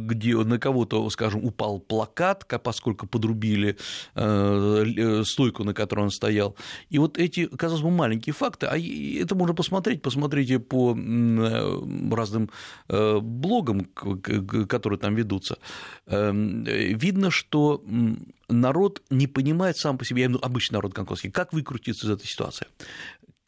где 0.00 0.36
на 0.36 0.58
кого-то, 0.58 1.08
скажем, 1.08 1.42
упал 1.42 1.80
плакат, 1.80 2.44
поскольку 2.62 3.06
подрубили 3.06 3.78
э, 4.14 5.22
стойку, 5.24 5.64
на 5.64 5.72
которой 5.72 6.00
он 6.00 6.10
стоял. 6.10 6.54
И 6.90 6.98
вот 6.98 7.16
эти, 7.16 7.46
казалось 7.46 7.82
бы, 7.82 7.90
маленькие 7.90 8.34
факты, 8.34 8.66
а 8.66 8.76
это 8.76 9.34
можно 9.34 9.54
посмотреть, 9.54 10.02
посмотрите 10.02 10.58
по 10.58 10.94
разным 12.14 12.50
блогам, 12.88 13.86
которые 14.68 14.98
там 14.98 15.14
ведутся, 15.14 15.56
видно, 16.06 17.30
что 17.30 17.82
народ 18.48 19.02
не 19.10 19.26
понимает 19.26 19.78
сам 19.78 19.96
по 19.96 20.04
себе, 20.04 20.22
я 20.22 20.26
имею 20.26 20.38
в 20.38 20.40
виду 20.40 20.46
обычный 20.46 20.74
народ 20.74 20.92
гонконгский, 20.92 21.30
как 21.30 21.52
выкрутиться 21.54 22.06
из 22.06 22.10
этой 22.10 22.26
ситуации. 22.26 22.66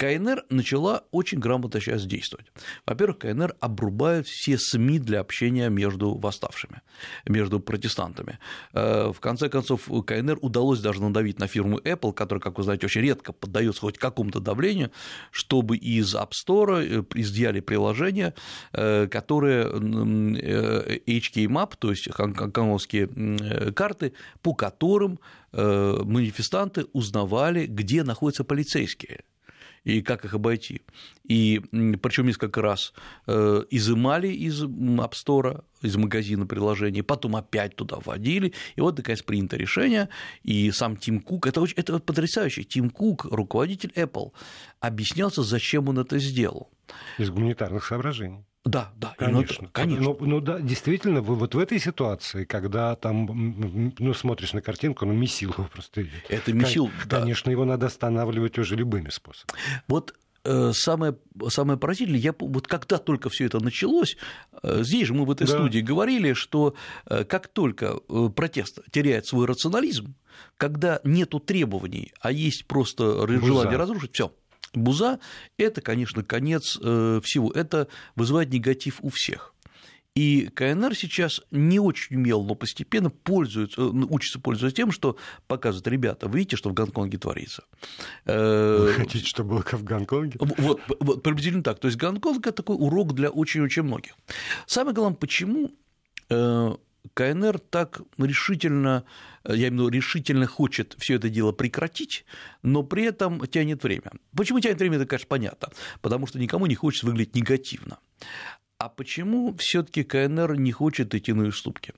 КНР 0.02 0.47
начала 0.50 1.04
очень 1.12 1.38
грамотно 1.38 1.80
сейчас 1.80 2.04
действовать. 2.04 2.47
Во-первых, 2.87 3.18
КНР 3.18 3.54
обрубает 3.61 4.26
все 4.26 4.59
СМИ 4.59 4.99
для 4.99 5.21
общения 5.21 5.68
между 5.68 6.16
восставшими, 6.18 6.82
между 7.28 7.61
протестантами. 7.61 8.40
Э, 8.73 9.12
в 9.12 9.21
конце 9.21 9.49
концов, 9.49 9.88
КНР 10.04 10.38
удалось 10.40 10.80
даже 10.80 11.00
надавить 11.00 11.38
на 11.38 11.47
фирму 11.47 11.78
Apple, 11.78 12.12
которая, 12.14 12.40
как 12.40 12.59
вы 12.59 12.64
знаете, 12.64 12.87
очень 12.87 13.02
редко 13.02 13.32
поддается 13.32 13.82
хоть 13.82 13.97
какому-то 13.97 14.40
давлению, 14.40 14.90
чтобы 15.30 15.76
из 15.76 16.16
App 16.16 16.30
Store 16.32 16.82
э, 16.82 17.04
изъяли 17.14 17.61
приложения, 17.61 18.35
э, 18.73 19.06
которые 19.06 19.66
HK 19.66 21.47
Map, 21.47 21.75
то 21.78 21.90
есть 21.90 22.11
хонконгские 22.11 23.73
карты, 23.73 24.14
по 24.42 24.54
которым 24.54 25.21
манифестанты 25.52 26.87
узнавали, 26.94 27.66
где 27.66 28.04
находятся 28.04 28.42
полицейские 28.42 29.21
и 29.85 30.03
как 30.03 30.25
их 30.25 30.35
обойти. 30.35 30.83
И 31.25 31.61
причем 32.03 32.27
несколько 32.27 32.62
раз 32.62 32.93
э, 33.27 33.65
изымали 33.71 34.29
из 34.29 34.62
App 34.62 35.65
из 35.83 35.97
магазина 35.97 36.47
приложений, 36.47 37.03
потом 37.03 37.37
опять 37.37 37.75
туда 37.77 37.97
вводили, 38.05 38.53
и 38.77 38.81
вот, 38.81 38.97
наконец, 38.97 39.23
принято 39.23 39.57
решение, 39.57 40.09
и 40.43 40.71
сам 40.71 40.97
Тим 40.97 41.21
Кук, 41.21 41.47
это, 41.47 41.61
очень, 41.61 41.75
это 41.77 41.99
потрясающе, 41.99 42.62
Тим 42.62 42.91
Кук, 42.91 43.25
руководитель 43.25 43.93
Apple, 43.97 44.33
объяснялся, 44.81 45.43
зачем 45.43 45.89
он 45.89 45.99
это 45.99 46.19
сделал. 46.19 46.71
Из 47.19 47.31
гуманитарных 47.31 47.85
соображений. 47.85 48.45
Да, 48.64 48.92
да, 48.97 49.14
конечно. 49.19 49.69
конечно. 49.73 50.04
Но, 50.04 50.16
ну 50.21 50.40
да, 50.40 50.61
действительно, 50.61 51.21
вот 51.21 51.54
в 51.54 51.59
этой 51.59 51.81
ситуации, 51.81 52.45
когда 52.45 52.95
там, 52.95 53.92
ну, 53.99 54.14
смотришь 54.14 54.52
на 54.52 54.62
картинку, 54.62 55.04
ну, 55.04 55.12
месил 55.12 55.52
просто 55.73 56.02
идет. 56.02 56.25
Это 56.28 56.52
месил, 56.52 56.90
Конечно, 57.09 57.47
да. 57.47 57.50
его 57.50 57.64
надо 57.64 57.87
останавливать 57.87 58.59
уже 58.59 58.76
любыми 58.76 59.09
способами. 59.09 59.59
Вот 59.88 60.14
э, 60.45 60.71
самое, 60.75 61.16
самое 61.49 61.76
поразительное, 61.76 62.21
я, 62.21 62.33
вот 62.38 62.69
когда 62.69 62.99
только 62.99 63.31
все 63.31 63.47
это 63.47 63.59
началось, 63.59 64.16
э, 64.62 64.85
здесь 64.85 65.09
же 65.09 65.14
мы 65.14 65.25
в 65.25 65.33
этой 65.33 65.49
да. 65.49 65.54
студии 65.54 65.81
говорили, 65.81 66.33
что 66.33 66.76
э, 67.07 67.25
как 67.25 67.49
только 67.49 67.97
протест 68.37 68.78
теряет 68.92 69.26
свой 69.26 69.47
рационализм, 69.47 70.14
когда 70.57 71.00
нету 71.02 71.40
требований, 71.40 72.12
а 72.21 72.31
есть 72.31 72.66
просто 72.66 73.26
желание 73.26 73.76
разрушить, 73.76 74.14
все, 74.14 74.33
Буза– 74.75 75.19
это, 75.57 75.81
конечно, 75.81 76.23
конец 76.23 76.79
э, 76.83 77.21
всего, 77.23 77.50
это 77.52 77.88
вызывает 78.17 78.50
негатив 78.52 78.99
у 79.02 79.11
всех. 79.11 79.55
И 80.14 80.50
КНР 80.55 80.95
сейчас 80.95 81.41
не 81.50 81.81
очень 81.81 82.17
умел, 82.17 82.45
но 82.45 82.55
постепенно 82.55 83.09
пользуется, 83.09 83.81
э, 83.81 83.85
учится 83.85 84.38
пользоваться 84.41 84.76
тем, 84.76 84.93
что 84.93 85.17
показывает, 85.47 85.87
ребята, 85.88 86.29
видите, 86.29 86.57
что 86.57 86.69
в 86.69 86.75
Гонконге 86.75 87.17
творится. 87.17 87.64
Э, 88.26 88.79
Вы 88.81 88.93
хотите, 88.93 89.26
чтобы 89.26 89.50
было 89.50 89.62
как 89.62 89.81
в 89.81 89.85
Гонконге? 89.85 90.37
Вот, 90.38 90.81
вот 91.00 91.23
приблизительно 91.23 91.62
так. 91.62 91.79
То 91.79 91.88
есть 91.88 91.97
Гонконг– 91.97 92.47
это 92.47 92.62
такой 92.62 92.76
урок 92.76 93.14
для 93.14 93.31
очень-очень 93.31 93.83
многих. 93.83 94.12
Самое 94.67 94.95
главное, 94.95 95.17
почему 95.17 95.71
КНР 97.14 97.59
так 97.59 98.02
решительно, 98.18 99.04
я 99.44 99.68
имею 99.68 99.71
в 99.71 99.75
виду, 99.75 99.88
решительно 99.88 100.47
хочет 100.47 100.97
все 100.99 101.14
это 101.14 101.28
дело 101.28 101.52
прекратить, 101.52 102.25
но 102.62 102.82
при 102.82 103.04
этом 103.04 103.47
тянет 103.47 103.82
время. 103.82 104.12
Почему 104.37 104.61
тянет 104.61 104.78
время, 104.78 104.97
это, 104.97 105.06
конечно, 105.06 105.28
понятно, 105.28 105.68
потому 106.00 106.26
что 106.26 106.38
никому 106.38 106.66
не 106.66 106.75
хочется 106.75 107.06
выглядеть 107.06 107.35
негативно. 107.35 107.99
А 108.78 108.88
почему 108.88 109.54
все-таки 109.59 110.02
КНР 110.02 110.56
не 110.56 110.73
хочет 110.73 111.14
идти 111.14 111.32
на 111.32 111.47
уступки? 111.47 111.94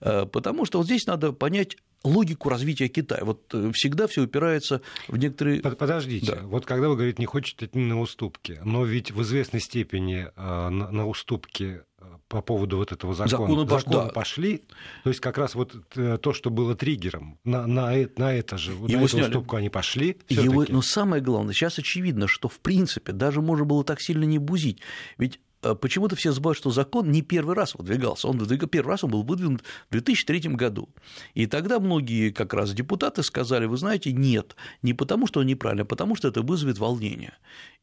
Э, 0.00 0.26
потому 0.26 0.64
что 0.64 0.78
вот 0.78 0.86
здесь 0.86 1.06
надо 1.06 1.32
понять 1.32 1.76
логику 2.06 2.48
развития 2.48 2.88
Китая. 2.88 3.24
Вот 3.24 3.52
э, 3.54 3.70
всегда 3.74 4.06
все 4.06 4.22
упирается 4.22 4.82
в 5.08 5.16
некоторые... 5.16 5.60
Подождите, 5.60 6.36
да. 6.36 6.42
вот 6.42 6.66
когда 6.66 6.88
вы 6.88 6.96
говорите, 6.96 7.16
не 7.18 7.26
хочет 7.26 7.62
идти 7.62 7.78
на 7.78 8.00
уступки, 8.00 8.60
но 8.64 8.84
ведь 8.84 9.10
в 9.10 9.22
известной 9.22 9.60
степени 9.60 10.28
э, 10.34 10.68
на 10.68 11.06
уступки 11.06 11.82
по 12.28 12.40
поводу 12.42 12.78
вот 12.78 12.92
этого 12.92 13.14
закона, 13.14 13.48
закона, 13.48 13.68
закона 13.78 14.04
да. 14.04 14.12
пошли, 14.12 14.62
то 15.04 15.10
есть 15.10 15.20
как 15.20 15.38
раз 15.38 15.54
вот 15.54 15.74
то, 15.94 16.32
что 16.32 16.50
было 16.50 16.74
триггером, 16.74 17.38
на, 17.44 17.66
на, 17.66 17.92
на 18.16 18.34
это 18.34 18.58
же, 18.58 18.72
Его 18.72 18.86
на 18.88 18.96
эту 18.96 19.08
сняли. 19.08 19.24
уступку 19.28 19.56
они 19.56 19.70
пошли. 19.70 20.16
Его, 20.28 20.64
но 20.68 20.82
самое 20.82 21.22
главное, 21.22 21.54
сейчас 21.54 21.78
очевидно, 21.78 22.26
что 22.26 22.48
в 22.48 22.58
принципе 22.60 23.12
даже 23.12 23.40
можно 23.40 23.64
было 23.64 23.84
так 23.84 24.00
сильно 24.00 24.24
не 24.24 24.38
бузить, 24.38 24.80
ведь 25.18 25.38
Э, 25.38 25.45
почему-то 25.74 26.16
все 26.16 26.32
забывают, 26.32 26.58
что 26.58 26.70
закон 26.70 27.10
не 27.10 27.22
первый 27.22 27.54
раз 27.54 27.74
выдвигался. 27.74 28.28
Он 28.28 28.38
выдвигал, 28.38 28.68
первый 28.68 28.90
раз 28.90 29.04
он 29.04 29.10
был 29.10 29.22
выдвинут 29.22 29.62
в 29.88 29.92
2003 29.92 30.50
году. 30.54 30.88
И 31.34 31.46
тогда 31.46 31.80
многие 31.80 32.30
как 32.30 32.54
раз 32.54 32.72
депутаты 32.72 33.22
сказали, 33.22 33.66
вы 33.66 33.76
знаете, 33.76 34.12
нет, 34.12 34.56
не 34.82 34.94
потому, 34.94 35.26
что 35.26 35.40
он 35.40 35.46
неправильный, 35.46 35.82
а 35.82 35.86
потому, 35.86 36.16
что 36.16 36.28
это 36.28 36.42
вызовет 36.42 36.78
волнение. 36.78 37.34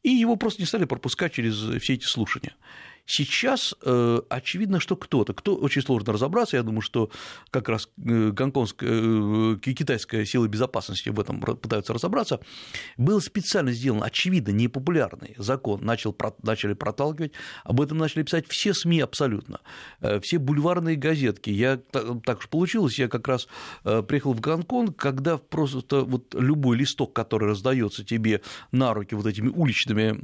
И 0.02 0.10
его 0.10 0.36
просто 0.36 0.62
не 0.62 0.66
стали 0.66 0.84
пропускать 0.84 1.32
через 1.32 1.56
все 1.80 1.94
эти 1.94 2.04
слушания. 2.04 2.54
Сейчас 3.06 3.74
э, 3.82 4.20
очевидно, 4.30 4.80
что 4.80 4.96
кто-то, 4.96 5.34
кто 5.34 5.56
очень 5.56 5.82
сложно 5.82 6.14
разобраться, 6.14 6.56
я 6.56 6.62
думаю, 6.62 6.80
что 6.80 7.10
как 7.50 7.68
раз 7.68 7.90
э, 7.98 8.30
гонконгская, 8.30 8.88
э, 8.90 9.56
китайская 9.60 10.24
сила 10.24 10.48
безопасности 10.48 11.10
в 11.10 11.20
этом 11.20 11.38
пытаются 11.40 11.92
разобраться, 11.92 12.40
был 12.96 13.20
специально 13.20 13.72
сделан, 13.72 14.02
очевидно, 14.02 14.52
непопулярный 14.52 15.34
закон, 15.36 15.84
начал, 15.84 16.16
начали 16.42 16.72
проталкивать, 16.72 17.32
об 17.62 17.82
этом 17.82 17.98
начали 17.98 18.22
писать 18.22 18.46
все 18.48 18.72
СМИ 18.72 19.00
абсолютно, 19.00 19.60
все 20.22 20.38
бульварные 20.38 20.96
газетки. 20.96 21.50
Я, 21.50 21.76
так 21.76 22.38
уж 22.38 22.48
получилось, 22.48 22.98
я 22.98 23.08
как 23.08 23.28
раз 23.28 23.48
приехал 23.82 24.32
в 24.32 24.40
Гонконг, 24.40 24.96
когда 24.96 25.36
просто 25.36 26.04
вот 26.04 26.34
любой 26.34 26.78
листок, 26.78 27.12
который 27.12 27.48
раздается 27.48 28.02
тебе 28.04 28.40
на 28.72 28.94
руки 28.94 29.14
вот 29.14 29.26
этими 29.26 29.48
уличными 29.48 30.14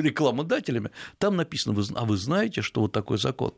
рекламами, 0.00 0.29
рекламодателями, 0.30 0.90
там 1.18 1.36
написано, 1.36 1.80
а 1.94 2.04
вы 2.04 2.16
знаете, 2.16 2.62
что 2.62 2.82
вот 2.82 2.92
такой 2.92 3.18
закон. 3.18 3.52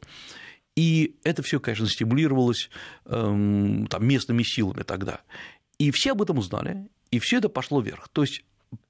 И 0.74 1.16
это 1.22 1.42
все, 1.42 1.60
конечно, 1.60 1.86
стимулировалось 1.86 2.70
эм, 3.04 3.86
там, 3.88 4.06
местными 4.06 4.42
силами 4.42 4.82
тогда. 4.82 5.20
И 5.78 5.90
все 5.90 6.12
об 6.12 6.22
этом 6.22 6.38
узнали, 6.38 6.88
и 7.10 7.18
все 7.18 7.38
это 7.38 7.48
пошло 7.48 7.80
вверх. 7.80 8.08
То 8.08 8.22
есть 8.22 8.44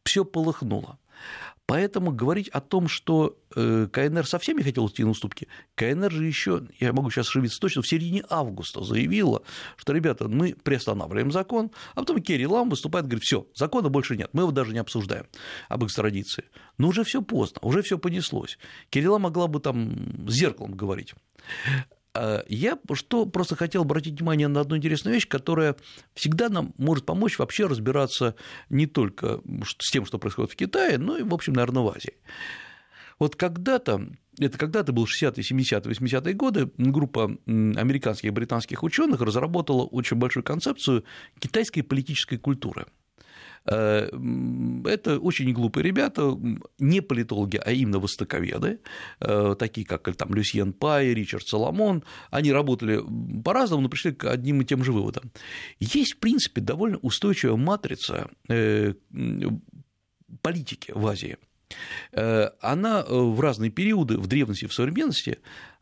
все 0.05 0.25
полыхнуло. 0.25 0.99
Поэтому 1.67 2.13
говорить 2.13 2.49
о 2.49 2.61
том, 2.61 2.89
что 2.89 3.39
э, 3.55 3.87
КНР 3.91 4.27
совсем 4.27 4.59
не 4.59 4.65
хотел 4.65 4.89
идти 4.89 5.05
на 5.05 5.11
уступки, 5.11 5.49
КНР 5.75 6.11
же 6.11 6.27
еще, 6.27 6.67
я 6.81 6.93
могу 6.93 7.11
сейчас 7.11 7.29
ошибиться 7.29 7.61
точно, 7.61 7.83
в 7.83 7.89
середине 7.89 8.25
августа 8.29 8.83
заявила, 8.83 9.43
что, 9.77 9.93
ребята, 9.93 10.29
мы 10.29 10.55
приостанавливаем 10.55 11.31
закон, 11.31 11.71
а 11.95 12.01
потом 12.01 12.21
Керри 12.21 12.47
Лам 12.47 12.69
выступает, 12.69 13.07
говорит, 13.07 13.25
все, 13.25 13.47
закона 13.55 13.89
больше 13.89 14.17
нет, 14.17 14.31
мы 14.33 14.43
его 14.43 14.51
даже 14.51 14.73
не 14.73 14.81
обсуждаем 14.81 15.27
об 15.69 15.85
экстрадиции. 15.85 16.45
Но 16.79 16.89
уже 16.89 17.05
все 17.05 17.23
поздно, 17.23 17.61
уже 17.63 17.83
все 17.83 17.99
понеслось. 17.99 18.59
Керри 18.91 19.09
Лам 19.09 19.23
могла 19.23 19.47
бы 19.47 19.61
там 19.61 20.29
с 20.29 20.33
зеркалом 20.33 20.73
говорить. 20.73 21.15
А 22.15 22.45
я 22.49 22.79
что 22.93 23.27
просто 23.27 23.57
хотел 23.57 23.83
обратить 23.83 24.19
внимание 24.19 24.49
на 24.49 24.61
одну 24.61 24.77
интересную 24.77 25.15
вещь, 25.15 25.29
которая 25.29 25.77
всегда 26.15 26.49
нам 26.49 26.75
может 26.77 27.07
помочь 27.07 27.39
вообще 27.39 27.67
разбираться 27.67 28.35
не 28.69 28.87
только 28.87 29.41
с 29.65 29.91
тем, 29.91 30.05
что 30.05 30.19
происходит 30.19 30.53
в 30.53 30.57
Китае, 30.57 30.99
но 30.99 31.17
и, 31.17 31.23
в 31.23 31.33
общем, 31.33 31.55
наверное, 31.55 31.83
в 31.83 31.89
Азии. 31.89 32.15
Вот 33.19 33.37
когда-то, 33.37 34.09
это 34.39 34.59
когда-то 34.59 34.93
был 34.93 35.05
60-е, 35.05 35.43
70-е, 35.43 35.93
80-е 35.93 36.35
годы, 36.35 36.71
группа 36.77 37.37
американских 37.47 38.29
и 38.29 38.31
британских 38.31 38.83
ученых 38.83 39.21
разработала 39.21 39.85
очень 39.85 40.17
большую 40.17 40.45
концепцию 40.45 41.05
китайской 41.39 41.83
политической 41.83 42.37
культуры– 42.37 42.87
это 43.65 45.19
очень 45.21 45.53
глупые 45.53 45.85
ребята, 45.85 46.37
не 46.79 47.01
политологи, 47.01 47.61
а 47.65 47.71
именно 47.71 47.99
востоковеды, 48.01 48.81
э, 49.21 49.55
такие 49.59 49.87
как 49.87 50.15
там 50.17 50.35
Люсьен 50.35 50.73
Пай, 50.73 51.15
Ричард 51.15 51.47
Соломон. 51.47 52.03
Они 52.31 52.53
работали 52.53 53.03
по-разному, 53.43 53.83
но 53.83 53.89
пришли 53.89 54.13
к 54.13 54.25
одним 54.25 54.63
и 54.63 54.65
тем 54.65 54.83
же 54.83 54.93
выводам. 54.93 55.31
Есть, 55.79 56.15
в 56.15 56.19
принципе, 56.19 56.61
довольно 56.61 56.99
устойчивая 56.99 57.57
матрица 57.57 58.31
э, 58.49 58.95
политики 60.41 60.93
в 60.95 61.07
Азии. 61.07 61.37
Она 62.13 63.03
в 63.09 63.41
разные 63.41 63.71
периоды, 63.71 64.19
в 64.19 64.27
древности 64.27 64.65
и 64.65 64.69
в 64.69 64.75
современности, 64.75 65.39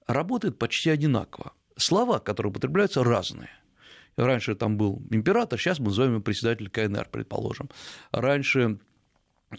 работает 0.07 0.59
почти 0.59 0.91
одинаково. 0.91 1.53
Слова, 1.77 2.19
которые 2.21 2.51
употребляются, 2.51 3.03
разные. 3.03 3.51
Раньше 4.21 4.55
там 4.55 4.77
был 4.77 5.03
император, 5.11 5.59
сейчас 5.59 5.79
мы 5.79 5.87
называем 5.87 6.13
его 6.13 6.23
председатель 6.23 6.69
КНР, 6.69 7.09
предположим. 7.11 7.71
Раньше 8.13 8.79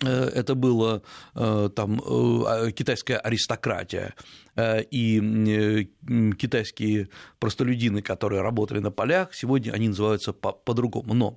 э, 0.02 0.08
это 0.08 0.54
было 0.54 1.02
э, 1.36 1.70
там 1.76 2.00
э, 2.00 2.72
китайская 2.72 3.18
аристократия 3.18 4.14
и 4.58 5.90
китайские 6.38 7.10
простолюдины, 7.40 8.02
которые 8.02 8.42
работали 8.42 8.80
на 8.80 8.92
полях, 8.92 9.34
сегодня 9.34 9.72
они 9.72 9.88
называются 9.88 10.34
по-другому. 10.34 11.14
Но 11.14 11.36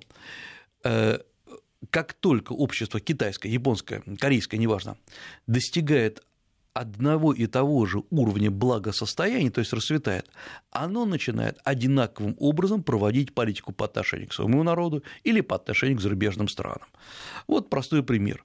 как 1.89 2.13
только 2.13 2.51
общество 2.51 2.99
китайское, 2.99 3.51
японское, 3.51 4.03
корейское, 4.19 4.59
неважно, 4.59 4.97
достигает 5.47 6.23
одного 6.75 7.33
и 7.33 7.47
того 7.47 7.85
же 7.85 8.03
уровня 8.09 8.51
благосостояния, 8.51 9.49
то 9.49 9.59
есть 9.59 9.71
расцветает, 9.71 10.29
оно 10.71 11.05
начинает 11.05 11.57
одинаковым 11.63 12.35
образом 12.37 12.83
проводить 12.83 13.33
политику 13.33 13.71
по 13.71 13.85
отношению 13.85 14.27
к 14.27 14.33
своему 14.33 14.61
народу 14.61 15.01
или 15.23 15.39
по 15.39 15.55
отношению 15.55 15.97
к 15.97 16.01
зарубежным 16.01 16.49
странам. 16.49 16.87
Вот 17.47 17.69
простой 17.69 18.03
пример 18.03 18.43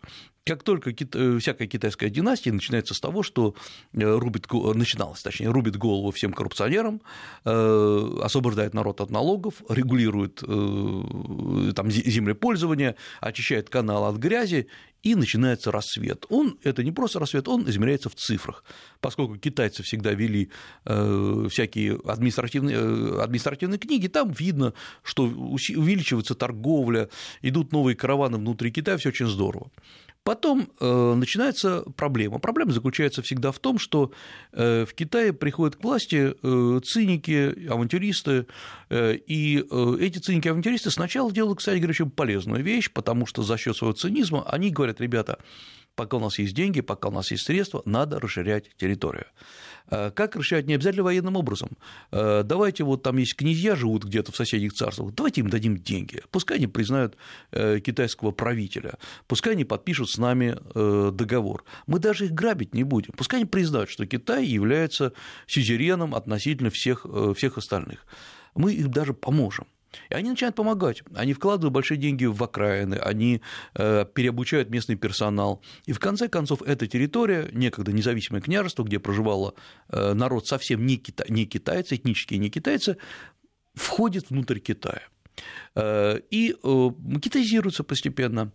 как 0.51 0.63
только 0.63 0.91
э, 0.91 1.39
всякая 1.39 1.69
китайская 1.69 2.11
династия 2.11 2.51
начинается 2.51 2.95
с 2.95 3.01
того, 3.01 3.23
что 3.23 3.55
э, 3.93 4.03
рубит, 4.03 4.51
начиналась, 4.51 5.23
точнее, 5.23 5.51
рубит 5.51 5.77
голову 5.77 6.11
всем 6.11 6.33
коррупционерам, 6.33 7.03
э, 7.45 8.19
освобождает 8.23 8.75
народ 8.75 9.01
от 9.01 9.11
налогов, 9.11 9.63
регулирует 9.69 10.37
там, 10.41 11.91
землепользование, 11.91 12.97
очищает 13.21 13.69
канал 13.69 14.07
от 14.07 14.17
грязи, 14.17 14.67
и 15.03 15.15
начинается 15.15 15.71
рассвет. 15.71 16.27
Он, 16.29 16.59
это 16.63 16.85
не 16.85 16.93
просто 16.93 17.19
рассвет, 17.19 17.49
он 17.49 17.69
измеряется 17.69 18.09
в 18.09 18.15
цифрах, 18.15 18.65
поскольку 19.01 19.37
китайцы 19.37 19.83
всегда 19.83 20.13
вели 20.13 20.51
всякие 20.85 21.99
административные, 22.05 23.23
административные 23.23 23.79
книги, 23.79 24.09
там 24.09 24.31
видно, 24.31 24.75
что 25.03 25.25
увеличивается 25.25 26.35
торговля, 26.35 27.09
идут 27.43 27.73
новые 27.73 27.97
караваны 27.97 28.39
внутри 28.39 28.71
Китая, 28.71 28.97
все 28.97 29.11
очень 29.11 29.27
здорово. 29.27 29.71
Потом 30.23 30.69
э, 30.81 31.15
начинается 31.15 31.83
проблема. 31.97 32.39
Проблема 32.39 32.73
заключается 32.73 33.23
всегда 33.23 33.53
в 33.53 33.59
том, 33.59 33.79
что 33.79 34.13
э, 34.53 34.85
в 34.85 34.93
Китае 34.93 35.33
приходят 35.33 35.77
к 35.77 35.83
власти 35.83 36.35
э, 36.43 36.81
циники, 36.85 37.67
авантюристы, 37.67 38.47
э, 38.91 39.15
и 39.15 39.65
э, 39.71 39.97
эти 39.99 40.19
циники-авантюристы 40.19 40.91
сначала 40.91 41.33
делают, 41.33 41.61
кстати 41.61 41.79
говоря, 41.79 41.93
очень 41.93 42.11
полезную 42.11 42.63
вещь, 42.63 42.91
потому 42.93 43.25
что 43.25 43.43
за 43.43 43.57
счет 43.57 43.77
своего 43.77 43.95
цинизма 43.95 44.47
они 44.47 44.69
говорят, 44.71 44.90
ребята, 44.99 45.39
пока 45.95 46.17
у 46.17 46.21
нас 46.21 46.39
есть 46.39 46.55
деньги, 46.55 46.81
пока 46.81 47.09
у 47.09 47.13
нас 47.13 47.31
есть 47.31 47.45
средства, 47.45 47.83
надо 47.85 48.19
расширять 48.19 48.75
территорию. 48.77 49.27
Э, 49.91 50.11
как 50.11 50.37
расширять? 50.37 50.67
Не 50.67 50.75
обязательно 50.75 51.05
военным 51.05 51.37
образом. 51.37 51.77
Э, 52.11 52.43
давайте, 52.45 52.85
вот 52.85 53.03
там 53.03 53.19
есть 53.19 53.37
князья, 53.37 53.77
живут 53.77 54.05
где-то 54.05 54.33
в 54.33 54.37
соседних 54.37 54.73
царствах, 54.73 55.15
давайте 55.15 55.43
им 55.43 55.51
дадим 55.51 55.77
деньги. 55.77 56.23
Пускай 56.31 56.57
они 56.57 56.67
признают 56.67 57.17
э, 57.51 57.81
китайского 57.81 58.31
правителя, 58.31 58.95
пускай 59.27 59.53
они 59.53 59.65
подпишут 59.65 60.11
с 60.11 60.19
нами 60.19 60.57
договор. 60.75 61.65
Мы 61.87 61.99
даже 61.99 62.27
их 62.27 62.33
грабить 62.33 62.75
не 62.75 62.85
будем. 62.85 63.13
Пускай 63.17 63.41
они 63.41 63.47
признают, 63.47 63.91
что 63.91 64.07
Китай 64.07 64.45
является 64.47 65.13
сюзереном 65.47 66.15
относительно 66.15 66.71
всех, 66.71 67.05
всех 67.37 67.59
остальных. 67.59 68.07
Мы 68.55 68.73
им 68.73 68.91
даже 68.91 69.13
поможем. 69.13 69.67
И 70.09 70.15
они 70.15 70.31
начинают 70.31 70.57
помогать. 70.57 71.03
Они 71.15 71.33
вкладывают 71.33 71.73
большие 71.73 71.99
деньги 71.99 72.25
в 72.25 72.43
окраины, 72.43 72.95
они 72.95 73.43
э, 73.75 74.05
переобучают 74.15 74.71
местный 74.71 74.97
персонал. 74.97 75.63
И 75.87 75.93
в 75.93 75.99
конце 75.99 76.29
концов, 76.29 76.63
эта 76.63 76.87
территория, 76.87 77.49
некогда 77.53 77.93
независимое 77.93 78.41
княжество, 78.41 78.85
где 78.85 78.99
проживало 78.99 79.55
э, 79.89 80.15
народ 80.15 80.47
совсем 80.47 80.87
не, 80.87 80.97
кита... 80.97 81.25
не 81.29 81.47
китайцы, 81.47 81.97
этнические 81.97 82.39
не 82.39 82.51
китайцы, 82.51 82.97
входит 83.75 84.31
внутрь 84.31 84.59
Китая 84.59 85.03
э, 85.75 86.21
и 86.31 86.55
китаизируется 87.23 87.85
постепенно. 87.85 88.53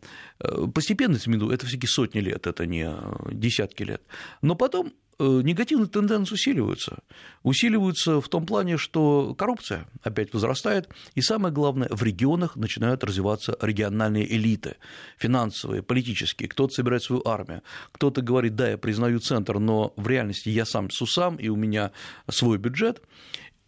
Постепенно, 0.74 1.16
это 1.16 1.66
все-таки 1.66 1.88
сотни 1.88 2.20
лет, 2.20 2.48
это 2.48 2.66
не 2.66 2.90
десятки 3.32 3.84
лет. 3.84 4.02
Но 4.42 4.56
потом 4.56 4.94
негативные 5.20 5.88
тенденции 5.88 6.34
усиливаются. 6.34 7.00
Усиливаются 7.44 8.22
в 8.22 8.28
том 8.28 8.46
плане, 8.46 8.78
что 8.78 9.34
коррупция 9.36 9.88
опять 10.04 10.34
возрастает, 10.34 10.90
и 11.14 11.22
самое 11.22 11.54
главное, 11.54 11.88
в 11.92 12.04
регионах 12.04 12.56
начинают 12.56 13.04
развиваться 13.04 13.58
региональные 13.62 14.32
элиты, 14.36 14.78
финансовые, 15.18 15.84
политические. 15.84 16.50
Кто-то 16.50 16.74
собирает 16.74 17.04
свою 17.04 17.22
армию, 17.26 17.62
кто-то 17.92 18.22
говорит, 18.22 18.56
да, 18.56 18.70
я 18.70 18.78
признаю 18.78 19.20
центр, 19.20 19.60
но 19.60 19.94
в 19.96 20.08
реальности 20.08 20.50
я 20.50 20.66
сам 20.66 20.90
сусам, 20.90 21.36
и 21.36 21.48
у 21.50 21.56
меня 21.56 21.92
свой 22.30 22.58
бюджет. 22.58 23.02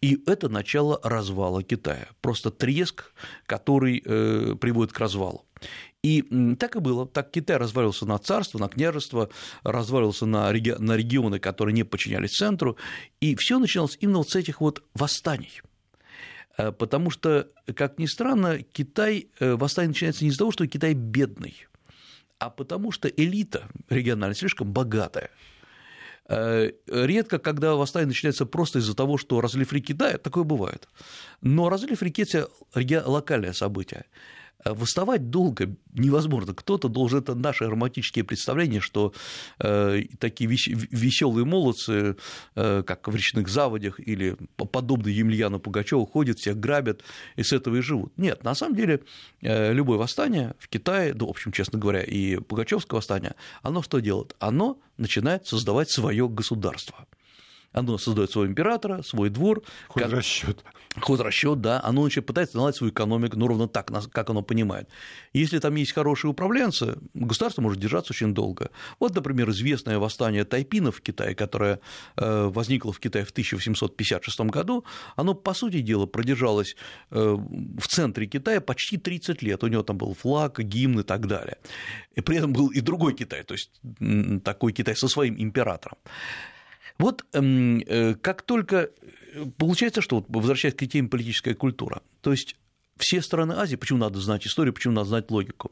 И 0.02 0.22
это 0.28 0.48
начало 0.48 1.00
развала 1.04 1.64
Китая. 1.64 2.08
Просто 2.22 2.52
треск, 2.52 3.12
который 3.46 4.02
э, 4.06 4.56
приводит 4.60 4.94
к 4.94 5.00
развалу. 5.00 5.46
И 6.04 6.22
так 6.60 6.76
и 6.76 6.80
было. 6.80 7.08
Так 7.08 7.32
Китай 7.32 7.58
развалился 7.58 8.06
на 8.06 8.20
царство, 8.20 8.60
на 8.60 8.70
княжество, 8.70 9.30
развалился 9.64 10.26
на, 10.26 10.52
реги... 10.52 10.76
на 10.78 10.96
регионы, 10.96 11.40
которые 11.40 11.74
не 11.74 11.84
подчинялись 11.84 12.32
центру. 12.32 12.78
И 13.20 13.36
все 13.36 13.58
начиналось 13.58 13.98
именно 14.00 14.20
вот 14.20 14.30
с 14.30 14.36
этих 14.36 14.62
вот 14.62 14.84
восстаний. 14.94 15.62
Э, 16.58 16.72
потому 16.72 17.10
что, 17.10 17.50
как 17.76 17.98
ни 18.00 18.06
странно, 18.06 18.62
Китай, 18.62 19.30
э, 19.40 19.56
восстание 19.56 19.90
начинается 19.90 20.24
не 20.24 20.30
из-за 20.30 20.40
того, 20.40 20.52
что 20.52 20.68
Китай 20.68 20.94
бедный, 20.94 21.68
а 22.40 22.50
потому 22.50 22.92
что 22.92 23.08
элита 23.08 23.68
региональная 23.90 24.36
слишком 24.36 24.72
богатая. 24.72 25.32
Э, 26.30 26.72
редко, 26.88 27.40
когда 27.40 27.76
восстание 27.76 28.08
начинается 28.08 28.46
просто 28.46 28.80
из-за 28.80 28.96
того, 28.96 29.18
что 29.18 29.42
разлив 29.42 29.72
реки, 29.72 29.94
да, 29.94 30.18
такое 30.18 30.44
бывает. 30.44 30.88
Но 31.42 31.70
разлив 31.70 32.02
реки– 32.02 32.22
это 32.24 32.50
локальное 33.06 33.54
событие. 33.54 34.06
Э, 34.66 34.74
восставать 34.74 35.30
долго 35.30 35.76
невозможно. 35.94 36.54
Кто-то 36.54 36.90
должен, 36.90 37.20
это 37.20 37.36
наши 37.36 37.66
романтические 37.66 38.24
представления, 38.24 38.80
что 38.80 39.14
э, 39.60 40.04
такие 40.20 40.50
веселые 40.50 41.46
молодцы, 41.46 42.16
э, 42.56 42.84
как 42.84 43.08
в 43.08 43.16
речных 43.16 43.50
заводях 43.50 44.00
или 44.00 44.36
подобные 44.56 45.16
Емельяну 45.16 45.60
Пугачеву, 45.60 46.06
ходят, 46.06 46.40
всех 46.40 46.60
грабят 46.60 47.04
и 47.36 47.44
с 47.44 47.54
этого 47.54 47.76
и 47.76 47.82
живут. 47.82 48.18
Нет, 48.18 48.44
на 48.44 48.56
самом 48.56 48.76
деле 48.76 49.04
э, 49.42 49.74
любое 49.74 49.98
восстание 49.98 50.56
в 50.60 50.68
Китае, 50.70 51.14
да, 51.14 51.26
в 51.26 51.30
общем, 51.30 51.52
честно 51.52 51.78
говоря, 51.78 52.02
и 52.02 52.38
Пугачевское 52.38 52.98
восстание, 52.98 53.36
оно 53.62 53.82
что 53.82 54.00
делает? 54.00 54.36
Оно 54.40 54.80
начинает 54.98 55.46
создавать 55.46 55.92
свое 55.92 56.28
государство. 56.28 57.06
Оно 57.72 57.98
создает 57.98 58.32
своего 58.32 58.50
императора, 58.52 59.02
свой 59.04 59.30
двор. 59.30 59.64
Хозрасчет. 59.90 60.64
Хозрасчет, 61.00 61.62
да. 61.62 61.82
Оно 61.84 62.04
начинает 62.04 62.26
пытается 62.26 62.58
наладить 62.58 62.78
свою 62.78 62.92
экономику, 62.92 63.38
ну, 63.38 63.48
ровно 63.48 63.68
так, 63.68 63.92
как 64.12 64.30
оно 64.30 64.42
понимает. 64.42 64.90
Если 65.34 65.60
там 65.60 65.76
есть 65.76 65.92
хорошие 65.92 66.32
управленцы, 66.32 66.98
государство 67.14 67.62
может 67.62 67.80
держаться 67.80 68.14
очень 68.14 68.34
долго. 68.34 68.72
Вот, 69.00 69.16
например, 69.16 69.50
известное 69.52 70.00
восстание 70.00 70.44
тайпинов 70.44 70.98
в 70.98 71.02
Китае, 71.02 71.36
которое 71.36 71.80
э, 72.16 72.46
возникло 72.48 72.92
в 72.92 73.00
Китае 73.00 73.26
в 73.26 73.32
1856 73.32 74.40
году, 74.42 74.86
оно, 75.16 75.36
по 75.36 75.54
сути 75.54 75.82
дела, 75.82 76.08
продержалось 76.08 76.76
э, 77.12 77.20
в 77.20 77.88
центре 77.88 78.26
Китая 78.26 78.62
почти 78.62 78.98
30 78.98 79.42
лет. 79.42 79.64
У 79.64 79.68
него 79.68 79.84
там 79.84 79.98
был 79.98 80.16
флаг, 80.16 80.60
гимн 80.60 81.02
и 81.02 81.04
так 81.04 81.28
далее. 81.28 81.58
И 82.16 82.22
при 82.22 82.38
этом 82.38 82.54
был 82.54 82.70
и 82.70 82.82
другой 82.82 83.14
Китай, 83.14 83.44
то 83.44 83.54
есть 83.54 83.72
такой 84.44 84.74
Китай 84.74 84.96
со 84.96 85.08
своим 85.08 85.36
императором. 85.38 85.98
Вот 86.98 87.26
эм, 87.34 87.80
э, 87.86 88.16
как 88.16 88.42
только 88.42 88.90
э, 89.34 89.46
получается, 89.58 90.02
что, 90.02 90.18
вот, 90.18 90.26
возвращаясь 90.30 90.76
к 90.76 90.88
теме 90.88 91.08
политическая 91.08 91.54
культура, 91.54 92.02
то 92.22 92.32
есть 92.32 92.56
все 92.98 93.22
страны 93.22 93.54
Азии, 93.54 93.76
почему 93.76 94.00
надо 94.00 94.20
знать 94.20 94.46
историю, 94.48 94.74
почему 94.74 94.94
надо 94.94 95.10
знать 95.10 95.30
логику? 95.30 95.72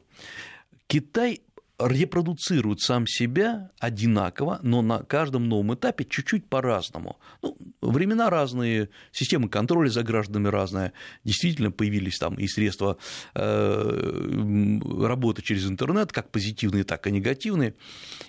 Китай 0.86 1.40
репродуцирует 1.78 2.80
сам 2.80 3.06
себя 3.06 3.70
одинаково, 3.78 4.60
но 4.62 4.80
на 4.80 5.00
каждом 5.00 5.48
новом 5.48 5.74
этапе 5.74 6.04
чуть-чуть 6.04 6.48
по-разному. 6.48 7.18
Ну, 7.42 7.58
времена 7.82 8.30
разные, 8.30 8.88
системы 9.12 9.50
контроля 9.50 9.90
за 9.90 10.02
гражданами 10.02 10.48
разная. 10.48 10.94
Действительно 11.24 11.70
появились 11.70 12.18
там 12.18 12.36
и 12.36 12.46
средства 12.46 12.96
э, 13.34 14.78
работы 15.02 15.42
через 15.42 15.68
интернет, 15.68 16.12
как 16.12 16.30
позитивные, 16.30 16.84
так 16.84 17.06
и 17.06 17.10
негативные. 17.10 17.74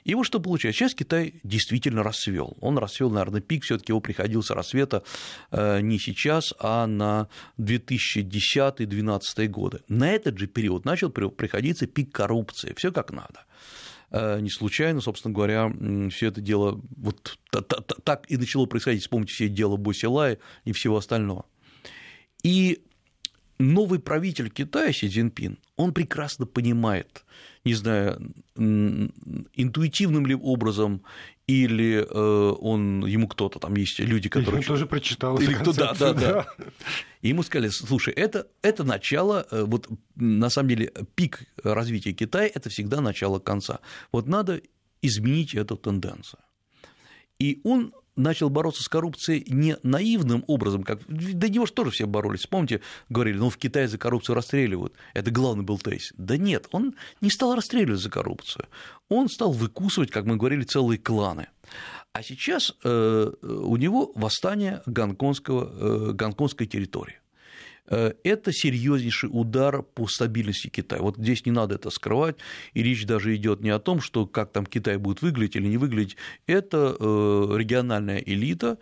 И 0.03 0.13
вот 0.13 0.25
что 0.25 0.41
получается. 0.41 0.79
Сейчас 0.79 0.93
Китай 0.93 1.35
действительно 1.43 2.03
расцвел. 2.03 2.57
Он 2.59 2.77
расцвел, 2.77 3.09
наверное, 3.09 3.39
пик, 3.39 3.63
все-таки 3.63 3.93
его 3.93 4.01
приходился 4.01 4.55
рассвета 4.55 5.03
э, 5.51 5.79
не 5.79 5.99
сейчас, 5.99 6.53
а 6.59 6.85
на 6.85 7.29
2010-2012 7.59 9.47
годы. 9.47 9.79
На 9.87 10.11
этот 10.11 10.37
же 10.37 10.47
период 10.47 10.83
начал 10.83 11.09
приходиться 11.09 11.87
пик 11.87 12.11
коррупции. 12.11 12.73
Все 12.75 12.91
как 12.91 13.11
надо. 13.11 13.36
Э, 14.09 14.39
не 14.39 14.49
случайно, 14.49 15.01
собственно 15.01 15.33
говоря, 15.33 15.71
все 16.09 16.27
это 16.27 16.41
дело 16.41 16.81
вот 16.95 17.37
так 17.51 18.29
и 18.29 18.37
начало 18.37 18.65
происходить, 18.65 19.01
вспомните 19.01 19.33
все 19.33 19.49
дело 19.49 19.77
Босилая 19.77 20.37
и 20.63 20.71
всего 20.71 20.97
остального. 20.97 21.45
И 22.43 22.83
новый 23.59 23.99
правитель 23.99 24.49
Китая, 24.49 24.91
Си 24.91 25.09
Цзиньпин, 25.09 25.57
он 25.75 25.93
прекрасно 25.93 26.45
понимает, 26.45 27.25
не 27.65 27.73
знаю, 27.73 28.33
интуитивным 28.55 30.25
ли 30.25 30.35
образом 30.35 31.03
или 31.47 32.05
э, 32.05 32.51
он, 32.59 33.05
ему 33.05 33.27
кто-то, 33.27 33.59
там 33.59 33.75
есть 33.75 33.99
люди, 33.99 34.27
которые... 34.27 34.59
Он 34.59 34.65
тоже 34.65 34.85
прочитал 34.85 35.37
или 35.39 35.53
кто, 35.53 35.71
да, 35.71 35.93
да, 35.93 36.13
да. 36.13 36.47
И 37.21 37.29
ему 37.29 37.41
сказали, 37.41 37.69
слушай, 37.69 38.13
это, 38.13 38.47
это 38.61 38.83
начало, 38.83 39.47
э, 39.49 39.63
вот 39.63 39.87
на 40.15 40.49
самом 40.49 40.69
деле 40.69 40.91
пик 41.15 41.45
развития 41.63 42.11
Китая– 42.11 42.51
это 42.53 42.69
всегда 42.69 42.99
начало 42.99 43.39
конца. 43.39 43.79
Вот 44.11 44.27
надо 44.27 44.61
изменить 45.01 45.55
эту 45.55 45.77
тенденцию. 45.77 46.41
И 47.39 47.61
он 47.63 47.93
начал 48.17 48.49
бороться 48.49 48.83
с 48.83 48.87
коррупцией 48.87 49.45
не 49.47 49.77
наивным 49.83 50.43
образом, 50.47 50.83
как 50.83 50.99
до 51.07 51.49
него 51.49 51.65
же 51.65 51.71
тоже 51.71 51.91
все 51.91 52.05
боролись. 52.05 52.47
Помните, 52.47 52.81
говорили, 53.09 53.37
ну 53.37 53.49
в 53.49 53.57
Китае 53.57 53.87
за 53.87 53.97
коррупцию 53.97 54.35
расстреливают. 54.35 54.93
Это 55.13 55.31
главный 55.31 55.63
был 55.63 55.77
тезис. 55.77 56.13
Да 56.17 56.37
нет, 56.37 56.67
он 56.71 56.95
не 57.21 57.29
стал 57.29 57.55
расстреливать 57.55 58.01
за 58.01 58.09
коррупцию. 58.09 58.65
Он 59.09 59.29
стал 59.29 59.51
выкусывать, 59.51 60.11
как 60.11 60.25
мы 60.25 60.35
говорили, 60.35 60.63
целые 60.63 60.97
кланы. 60.97 61.47
А 62.13 62.23
сейчас 62.23 62.73
э, 62.83 63.31
у 63.41 63.77
него 63.77 64.11
восстание 64.15 64.81
гонконгского, 64.85 66.09
э, 66.09 66.11
гонконгской 66.13 66.65
территории. 66.65 67.19
Э, 67.89 68.13
это 68.23 68.51
серьезнейший 68.51 69.29
удар 69.31 69.81
по 69.81 70.07
стабильности 70.07 70.67
Китая. 70.67 71.01
Вот 71.01 71.17
здесь 71.17 71.45
не 71.45 71.51
надо 71.51 71.75
это 71.75 71.89
скрывать, 71.89 72.37
и 72.73 72.83
речь 72.83 73.05
даже 73.05 73.35
идет 73.35 73.61
не 73.61 73.69
о 73.69 73.79
том, 73.79 74.01
что 74.01 74.25
как 74.25 74.51
там 74.51 74.65
Китай 74.65 74.97
будет 74.97 75.21
выглядеть 75.21 75.55
или 75.55 75.67
не 75.67 75.77
выглядеть. 75.77 76.17
Это 76.45 76.95
э, 76.99 77.03
региональная 77.57 78.19
элита, 78.19 78.77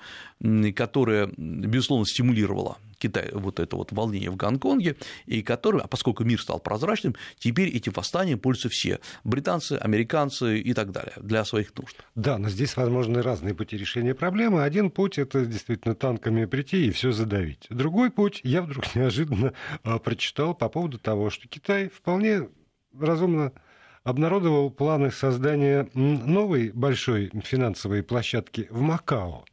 которая, 0.75 1.31
безусловно, 1.37 2.05
стимулировала 2.05 2.77
Китай, 3.05 3.29
вот 3.33 3.59
это 3.59 3.75
вот 3.75 3.91
волнение 3.91 4.31
в 4.31 4.35
Гонконге, 4.35 4.95
и 5.27 5.43
который, 5.43 5.81
а 5.81 5.87
поскольку 5.87 6.23
мир 6.23 6.41
стал 6.41 6.59
прозрачным, 6.59 7.15
теперь 7.37 7.69
этим 7.69 7.91
восстанием 7.95 8.39
пользуются 8.39 8.69
все– 8.69 8.99
британцы, 9.23 9.73
американцы 9.73 10.59
и 10.59 10.73
так 10.73 10.91
далее, 10.91 11.13
для 11.17 11.45
своих 11.45 11.75
нужд. 11.77 12.03
Да, 12.15 12.39
но 12.39 12.49
здесь 12.49 12.75
возможны 12.75 13.21
разные 13.21 13.53
пути 13.53 13.77
решения 13.77 14.15
проблемы. 14.15 14.63
Один 14.63 14.89
путь– 14.89 15.17
это 15.19 15.45
действительно 15.45 15.93
танками 15.93 16.45
прийти 16.45 16.87
и 16.87 16.91
все 16.91 17.11
задавить. 17.11 17.67
Другой 17.69 18.09
путь 18.09 18.41
я 18.43 18.63
вдруг 18.63 18.83
неожиданно 18.95 19.53
а, 19.83 19.99
прочитал 19.99 20.55
по 20.55 20.67
поводу 20.67 20.97
того, 20.97 21.29
что 21.29 21.47
Китай 21.47 21.89
вполне 21.89 22.49
разумно 22.99 23.53
обнародовал 24.03 24.71
планы 24.71 25.11
создания 25.11 25.89
новой 25.93 26.71
большой 26.71 27.31
финансовой 27.43 28.01
площадки 28.01 28.67
в 28.71 28.81
Макао 28.81 29.45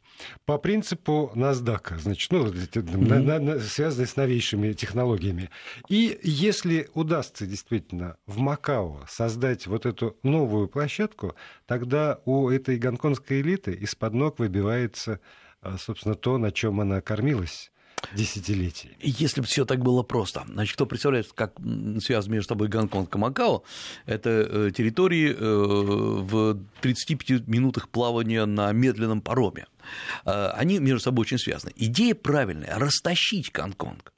по 0.45 0.57
принципу 0.57 1.31
NASDAQ, 1.35 1.99
значит, 1.99 2.31
ну, 2.31 2.45
mm-hmm. 2.47 3.59
связанные 3.59 4.07
с 4.07 4.15
новейшими 4.15 4.73
технологиями. 4.73 5.49
И 5.89 6.19
если 6.23 6.89
удастся 6.93 7.45
действительно 7.45 8.17
в 8.25 8.37
Макао 8.37 9.05
создать 9.07 9.67
вот 9.67 9.85
эту 9.85 10.17
новую 10.23 10.67
площадку, 10.67 11.35
тогда 11.65 12.19
у 12.25 12.49
этой 12.49 12.77
гонконгской 12.77 13.41
элиты 13.41 13.73
из-под 13.73 14.13
ног 14.13 14.39
выбивается, 14.39 15.19
а, 15.61 15.77
собственно, 15.77 16.15
то, 16.15 16.37
на 16.37 16.51
чем 16.51 16.79
она 16.81 17.01
кормилась 17.01 17.72
десятилетий. 18.13 18.91
Если 18.99 19.41
бы 19.41 19.47
все 19.47 19.65
так 19.65 19.79
было 19.79 20.03
просто. 20.03 20.43
Значит, 20.47 20.75
кто 20.75 20.85
представляет, 20.85 21.31
как 21.33 21.55
связан 21.99 22.31
между 22.31 22.49
собой 22.49 22.67
Гонконг 22.67 23.15
и 23.15 23.17
Макао, 23.17 23.63
это 24.05 24.29
э, 24.29 24.71
территории 24.75 25.33
э, 25.33 25.35
в 25.37 26.59
35 26.81 27.47
минутах 27.47 27.89
плавания 27.89 28.45
на 28.45 28.71
медленном 28.71 29.21
пароме. 29.21 29.67
Э, 30.25 30.49
они 30.55 30.79
между 30.79 30.99
собой 30.99 31.23
очень 31.23 31.39
связаны. 31.39 31.73
Идея 31.75 32.15
правильная– 32.15 32.77
растащить 32.77 33.51
Гонконг 33.51 34.13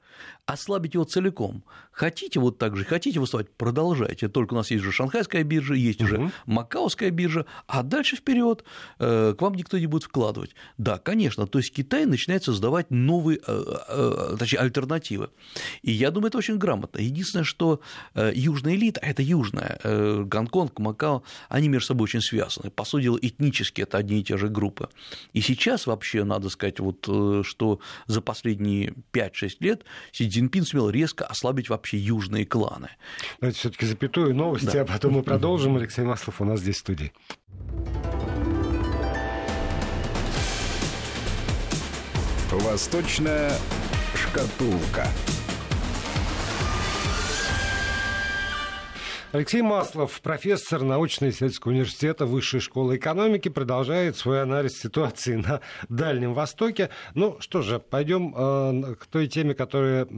ослабить 0.46 0.94
его 0.94 1.04
целиком. 1.04 1.64
Хотите 1.96 2.40
вот 2.40 2.58
так 2.58 2.76
же, 2.76 2.84
хотите 2.84 3.18
выступать, 3.20 3.50
продолжайте. 3.56 4.28
Только 4.28 4.52
у 4.52 4.56
нас 4.56 4.70
есть 4.70 4.84
же 4.84 4.92
шанхайская 4.92 5.44
биржа, 5.44 5.72
есть 5.72 6.02
угу. 6.02 6.04
уже 6.04 6.32
макаоская 6.44 7.10
биржа, 7.10 7.46
а 7.66 7.82
дальше 7.82 8.16
вперед 8.16 8.64
э, 8.98 9.32
к 9.36 9.40
вам 9.40 9.54
никто 9.54 9.78
не 9.78 9.86
будет 9.86 10.02
вкладывать. 10.02 10.54
Да, 10.76 10.98
конечно, 10.98 11.46
то 11.46 11.58
есть 11.58 11.72
Китай 11.72 12.04
начинает 12.04 12.44
создавать 12.44 12.90
новые, 12.90 13.40
э, 13.46 13.64
э, 13.88 14.36
точнее, 14.38 14.58
альтернативы. 14.58 15.30
И 15.80 15.90
я 15.90 16.10
думаю, 16.10 16.28
это 16.28 16.36
очень 16.36 16.58
грамотно. 16.58 16.98
Единственное, 16.98 17.44
что 17.44 17.80
южная 18.14 18.74
элита, 18.74 19.00
а 19.02 19.06
это 19.06 19.22
южная, 19.22 19.80
Гонконг, 19.82 20.78
Макао, 20.78 21.22
они 21.48 21.68
между 21.68 21.86
собой 21.86 22.04
очень 22.04 22.20
связаны. 22.20 22.70
По 22.70 22.84
сути 22.84 23.04
дела, 23.04 23.18
этнически 23.22 23.80
это 23.80 23.96
одни 23.96 24.20
и 24.20 24.22
те 24.22 24.36
же 24.36 24.48
группы. 24.48 24.90
И 25.32 25.40
сейчас 25.40 25.86
вообще 25.86 26.24
надо 26.24 26.50
сказать, 26.50 26.78
вот, 26.78 27.08
что 27.46 27.80
за 28.06 28.20
последние 28.20 28.92
5-6 29.14 29.50
лет 29.60 29.84
Си 30.12 30.28
Цзиньпин 30.28 30.66
сумел 30.66 30.90
резко 30.90 31.24
ослабить 31.24 31.70
вообще 31.70 31.85
южные 31.94 32.46
кланы. 32.46 32.90
Давайте 33.40 33.58
все 33.58 33.70
таки 33.70 33.86
запятую 33.86 34.34
новости, 34.34 34.72
да. 34.72 34.82
а 34.82 34.84
потом 34.84 35.14
мы 35.14 35.22
продолжим. 35.22 35.76
Алексей 35.76 36.04
Маслов 36.04 36.40
у 36.40 36.44
нас 36.44 36.60
здесь 36.60 36.76
в 36.76 36.80
студии. 36.80 37.12
Восточная 42.50 43.52
шкатулка. 44.14 45.06
Алексей 49.32 49.60
Маслов, 49.60 50.22
профессор 50.22 50.82
научно-исследовательского 50.82 51.72
университета 51.72 52.24
Высшей 52.24 52.60
школы 52.60 52.96
экономики, 52.96 53.50
продолжает 53.50 54.16
свой 54.16 54.40
анализ 54.40 54.78
ситуации 54.78 55.36
на 55.36 55.60
Дальнем 55.90 56.32
Востоке. 56.32 56.88
Ну 57.14 57.36
что 57.40 57.60
же, 57.60 57.78
пойдем 57.78 58.34
э, 58.34 58.94
к 58.94 59.06
той 59.06 59.26
теме, 59.26 59.54
которая 59.54 60.08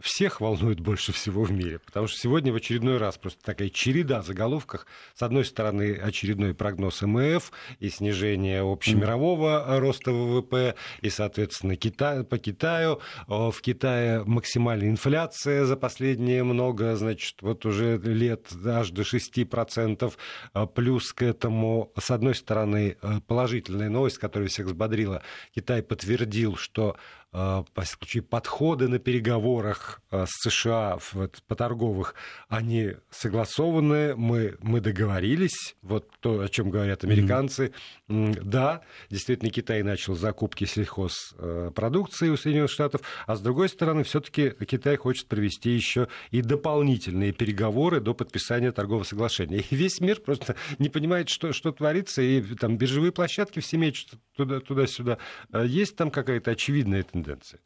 всех 0.00 0.40
волнует 0.40 0.78
больше 0.78 1.12
всего 1.12 1.42
в 1.42 1.50
мире, 1.50 1.80
потому 1.80 2.06
что 2.06 2.18
сегодня 2.18 2.52
в 2.52 2.56
очередной 2.56 2.98
раз 2.98 3.18
просто 3.18 3.42
такая 3.44 3.70
череда 3.70 4.22
заголовков. 4.22 4.86
С 5.14 5.22
одной 5.22 5.44
стороны, 5.44 5.94
очередной 5.94 6.54
прогноз 6.54 7.02
МФ 7.02 7.50
и 7.80 7.88
снижение 7.90 8.60
общемирового 8.62 9.80
роста 9.80 10.12
ВВП, 10.12 10.76
и, 11.00 11.10
соответственно, 11.10 11.74
Китай, 11.76 12.22
по 12.22 12.38
Китаю. 12.38 13.00
В 13.26 13.54
Китае 13.60 14.22
максимальная 14.24 14.90
инфляция 14.90 15.64
за 15.64 15.76
последние 15.76 16.44
много, 16.44 16.94
значит, 16.94 17.42
вот 17.42 17.66
уже 17.66 17.98
лет 17.98 18.48
аж 18.64 18.90
до 18.90 19.02
6%. 19.02 20.12
А 20.52 20.66
плюс 20.66 21.12
к 21.12 21.22
этому, 21.22 21.92
с 21.98 22.10
одной 22.12 22.36
стороны, 22.36 22.96
положительная 23.26 23.88
новость, 23.88 24.18
которая 24.18 24.48
всех 24.48 24.66
взбодрила. 24.66 25.22
Китай 25.54 25.82
подтвердил, 25.82 26.56
что 26.56 26.96
подходы 27.30 28.88
на 28.88 28.98
переговорах 28.98 30.00
с 30.10 30.48
США 30.48 30.98
по 31.46 31.54
торговых, 31.54 32.14
они 32.48 32.94
согласованы, 33.10 34.16
мы, 34.16 34.56
мы 34.60 34.80
договорились, 34.80 35.76
вот 35.82 36.10
то, 36.20 36.40
о 36.40 36.48
чем 36.48 36.70
говорят 36.70 37.04
американцы. 37.04 37.72
Mm-hmm. 38.08 38.42
Да, 38.42 38.82
действительно, 39.10 39.50
Китай 39.50 39.82
начал 39.82 40.14
закупки 40.14 40.64
сельхозпродукции 40.64 42.30
у 42.30 42.36
Соединенных 42.36 42.70
Штатов, 42.70 43.02
а 43.26 43.36
с 43.36 43.40
другой 43.40 43.68
стороны, 43.68 44.04
все-таки 44.04 44.50
Китай 44.50 44.96
хочет 44.96 45.26
провести 45.28 45.70
еще 45.70 46.08
и 46.30 46.40
дополнительные 46.40 47.32
переговоры 47.32 48.00
до 48.00 48.14
подписания 48.14 48.72
торгового 48.72 49.04
соглашения. 49.04 49.58
И 49.70 49.76
весь 49.76 50.00
мир 50.00 50.20
просто 50.20 50.56
не 50.78 50.88
понимает, 50.88 51.28
что, 51.28 51.52
что 51.52 51.72
творится, 51.72 52.22
и 52.22 52.40
там 52.54 52.78
биржевые 52.78 53.12
площадки 53.12 53.60
все 53.60 53.76
мечут 53.76 54.12
туда, 54.36 54.60
туда-сюда. 54.60 55.18
А 55.52 55.64
есть 55.64 55.96
там 55.96 56.10
какая-то 56.10 56.52
очевидная 56.52 57.02
тенденция? 57.22 57.60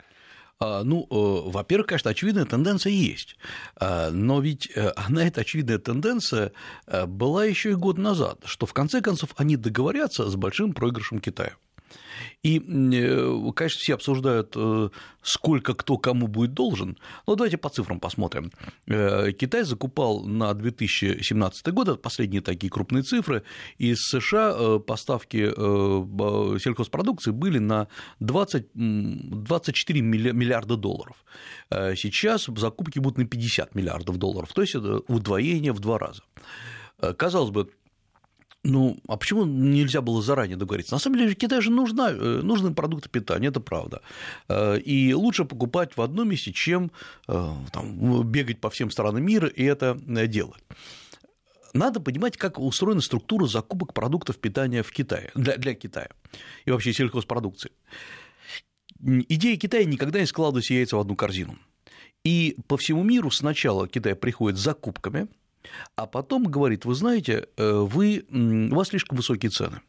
А, 0.62 0.84
ну, 0.84 1.06
э, 1.10 1.50
во-первых, 1.50 1.88
конечно, 1.88 2.10
очевидная 2.10 2.44
тенденция 2.44 2.92
есть, 2.92 3.36
а, 3.76 4.10
но 4.10 4.40
ведь 4.40 4.70
э, 4.74 4.92
она, 4.96 5.26
эта 5.26 5.40
очевидная 5.40 5.78
тенденция 5.78 6.52
э, 6.86 7.06
была 7.06 7.44
еще 7.44 7.72
и 7.72 7.74
год 7.74 7.98
назад, 7.98 8.40
что 8.44 8.66
в 8.66 8.72
конце 8.72 9.00
концов 9.00 9.30
они 9.36 9.56
договорятся 9.56 10.30
с 10.30 10.36
большим 10.36 10.72
проигрышем 10.72 11.18
Китая. 11.18 11.54
И, 12.42 12.58
э, 12.58 13.52
конечно, 13.54 13.78
все 13.78 13.94
обсуждают, 13.94 14.52
э, 14.56 14.88
сколько 15.22 15.74
кто 15.74 15.96
кому 15.98 16.26
будет 16.26 16.54
должен. 16.54 16.98
Но 17.26 17.34
давайте 17.36 17.56
по 17.56 17.68
цифрам 17.68 18.00
посмотрим. 18.00 18.50
Э, 18.86 19.32
Китай 19.32 19.62
закупал 19.62 20.24
на 20.24 20.52
2017 20.54 21.72
год, 21.72 21.88
это 21.88 21.98
последние 21.98 22.42
такие 22.42 22.70
крупные 22.70 23.02
цифры, 23.02 23.42
из 23.78 23.98
США 24.00 24.78
поставки 24.80 25.52
сельхозпродукции 26.58 27.30
были 27.30 27.58
на 27.58 27.88
20, 28.20 28.66
24 28.74 30.00
миллиарда 30.00 30.76
долларов. 30.76 31.16
Сейчас 31.70 32.46
закупки 32.56 32.98
будут 32.98 33.18
на 33.18 33.26
50 33.26 33.74
миллиардов 33.74 34.16
долларов, 34.18 34.52
то 34.52 34.62
есть 34.62 34.74
это 34.74 35.00
удвоение 35.08 35.72
в 35.72 35.80
два 35.80 35.98
раза. 35.98 36.22
Казалось 37.16 37.50
бы, 37.50 37.68
ну, 38.64 38.96
а 39.08 39.16
почему 39.16 39.44
нельзя 39.44 40.00
было 40.00 40.22
заранее 40.22 40.56
договориться? 40.56 40.94
На 40.94 41.00
самом 41.00 41.18
деле, 41.18 41.34
Китаю 41.34 41.60
же 41.62 41.70
нужна, 41.70 42.10
э, 42.12 42.40
нужны 42.42 42.72
продукты 42.72 43.08
питания, 43.08 43.48
это 43.48 43.58
правда. 43.60 44.02
Э, 44.48 44.78
и 44.78 45.12
лучше 45.14 45.44
покупать 45.44 45.96
в 45.96 46.00
одном 46.00 46.28
месте, 46.28 46.52
чем 46.52 46.92
э, 47.26 47.54
там, 47.72 48.30
бегать 48.30 48.60
по 48.60 48.70
всем 48.70 48.92
странам 48.92 49.24
мира 49.24 49.48
и 49.48 49.64
это 49.64 49.98
делать. 50.28 50.62
Надо 51.74 51.98
понимать, 52.00 52.36
как 52.36 52.60
устроена 52.60 53.00
структура 53.00 53.46
закупок 53.46 53.94
продуктов 53.94 54.38
питания 54.38 54.84
в 54.84 54.92
Китае, 54.92 55.32
для, 55.34 55.56
для 55.56 55.74
Китая 55.74 56.10
и 56.64 56.70
вообще 56.70 56.92
сельхозпродукции. 56.92 57.72
Идея 59.00 59.56
Китая 59.56 59.84
никогда 59.84 60.20
не 60.20 60.26
складывать 60.26 60.70
яйца 60.70 60.96
в 60.96 61.00
одну 61.00 61.16
корзину. 61.16 61.58
И 62.22 62.56
по 62.68 62.76
всему 62.76 63.02
миру 63.02 63.32
сначала 63.32 63.88
Китай 63.88 64.14
приходит 64.14 64.56
с 64.60 64.62
закупками– 64.62 65.26
а 65.96 66.06
потом 66.06 66.44
говорит, 66.44 66.84
вы 66.84 66.94
знаете, 66.94 67.48
э, 67.56 67.72
вы, 67.72 68.24
у 68.30 68.74
вас 68.74 68.88
слишком 68.88 69.16
высокие 69.16 69.50
цены. 69.50 69.80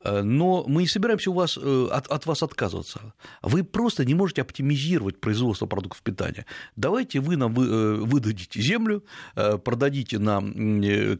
Э, 0.00 0.22
но 0.22 0.64
мы 0.66 0.82
не 0.82 0.88
собираемся 0.88 1.30
у 1.30 1.34
вас, 1.34 1.58
э, 1.60 1.88
от, 1.90 2.06
от 2.06 2.26
вас 2.26 2.42
отказываться. 2.42 3.14
Вы 3.42 3.64
просто 3.64 4.04
не 4.04 4.14
можете 4.14 4.42
оптимизировать 4.42 5.20
производство 5.20 5.66
продуктов 5.66 6.02
питания. 6.02 6.46
Давайте 6.76 7.20
вы 7.20 7.36
нам 7.36 7.54
выдадите 7.54 8.60
землю, 8.60 9.04
продадите 9.34 10.18
нам 10.18 10.52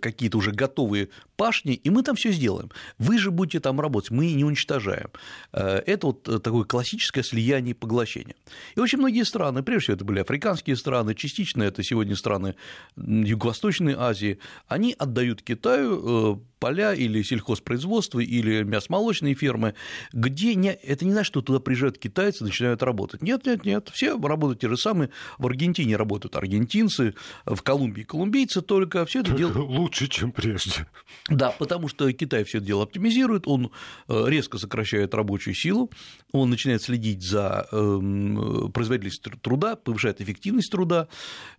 какие-то 0.01 0.39
уже 0.39 0.53
готовые 0.53 1.09
пашни, 1.37 1.75
и 1.75 1.91
мы 1.91 2.03
там 2.03 2.17
все 2.17 2.33
сделаем. 2.33 2.71
Вы 2.99 3.19
же 3.19 3.31
будете 3.31 3.61
там 3.61 3.81
работать, 3.81 4.11
мы 4.11 4.33
не 4.33 4.45
уничтожаем. 4.45 5.09
Это 5.53 6.07
вот 6.09 6.23
такое 6.43 6.65
классическое 6.65 7.25
слияние 7.25 7.73
и 7.73 7.75
поглощение. 7.75 8.37
И 8.77 8.81
очень 8.81 8.99
многие 8.99 9.25
страны, 9.25 9.63
прежде 9.63 9.85
всего 9.85 9.97
это 9.97 10.05
были 10.05 10.21
африканские 10.21 10.77
страны, 10.77 11.15
частично 11.15 11.63
это 11.63 11.83
сегодня 11.83 12.17
страны 12.17 12.55
Юго-Восточной 12.97 13.95
Азии, 13.95 14.39
они 14.69 14.95
отдают 14.99 15.43
Китаю 15.43 16.43
поля 16.59 16.93
или 16.95 17.23
сельхозпроизводство, 17.23 18.21
или 18.21 18.63
мясомолочные 18.69 19.35
фермы, 19.35 19.75
где 20.13 20.55
не, 20.55 20.73
это 20.73 21.05
не 21.05 21.13
значит, 21.13 21.29
что 21.29 21.43
туда 21.43 21.61
приезжают 21.61 21.99
китайцы 21.99 22.45
и 22.45 22.47
начинают 22.47 22.83
работать. 22.83 23.23
Нет, 23.23 23.47
нет, 23.47 23.65
нет, 23.65 23.91
все 23.93 24.19
работают 24.19 24.61
те 24.61 24.69
же 24.69 24.77
самые. 24.77 25.11
В 25.39 25.47
Аргентине 25.47 25.97
работают 25.97 26.37
аргентинцы, 26.37 27.15
в 27.45 27.61
Колумбии 27.63 28.03
колумбийцы 28.03 28.63
только 28.63 29.05
все 29.07 29.21
это 29.21 29.33
делают. 29.33 29.57
Лучше, 29.57 30.09
чем 30.09 30.33
прежде. 30.33 30.87
Да, 31.29 31.51
потому 31.51 31.89
что 31.89 32.11
Китай 32.13 32.45
все 32.45 32.59
это 32.59 32.67
дело 32.67 32.85
оптимизирует, 32.85 33.47
он 33.47 33.71
э, 34.09 34.25
резко 34.27 34.59
сокращает 34.59 35.15
рабочую 35.15 35.55
силу, 35.55 35.91
он 36.33 36.51
начинает 36.51 36.83
следить 36.83 37.23
за 37.23 37.67
эм, 37.73 38.71
производительностью 38.73 39.39
труда, 39.41 39.77
повышает 39.77 40.21
эффективность 40.21 40.71
труда, 40.71 41.09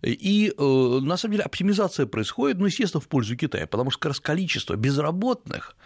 и 0.02 0.52
э, 0.56 0.98
на 1.02 1.16
самом 1.16 1.32
деле 1.32 1.44
оптимизация 1.44 2.06
происходит, 2.06 2.58
ну, 2.58 2.66
естественно, 2.66 3.00
в 3.00 3.08
пользу 3.08 3.36
Китая, 3.36 3.66
потому 3.66 3.90
что 3.90 4.00
как 4.00 4.10
раз 4.10 4.20
количество 4.20 4.76
безработных 4.76 5.76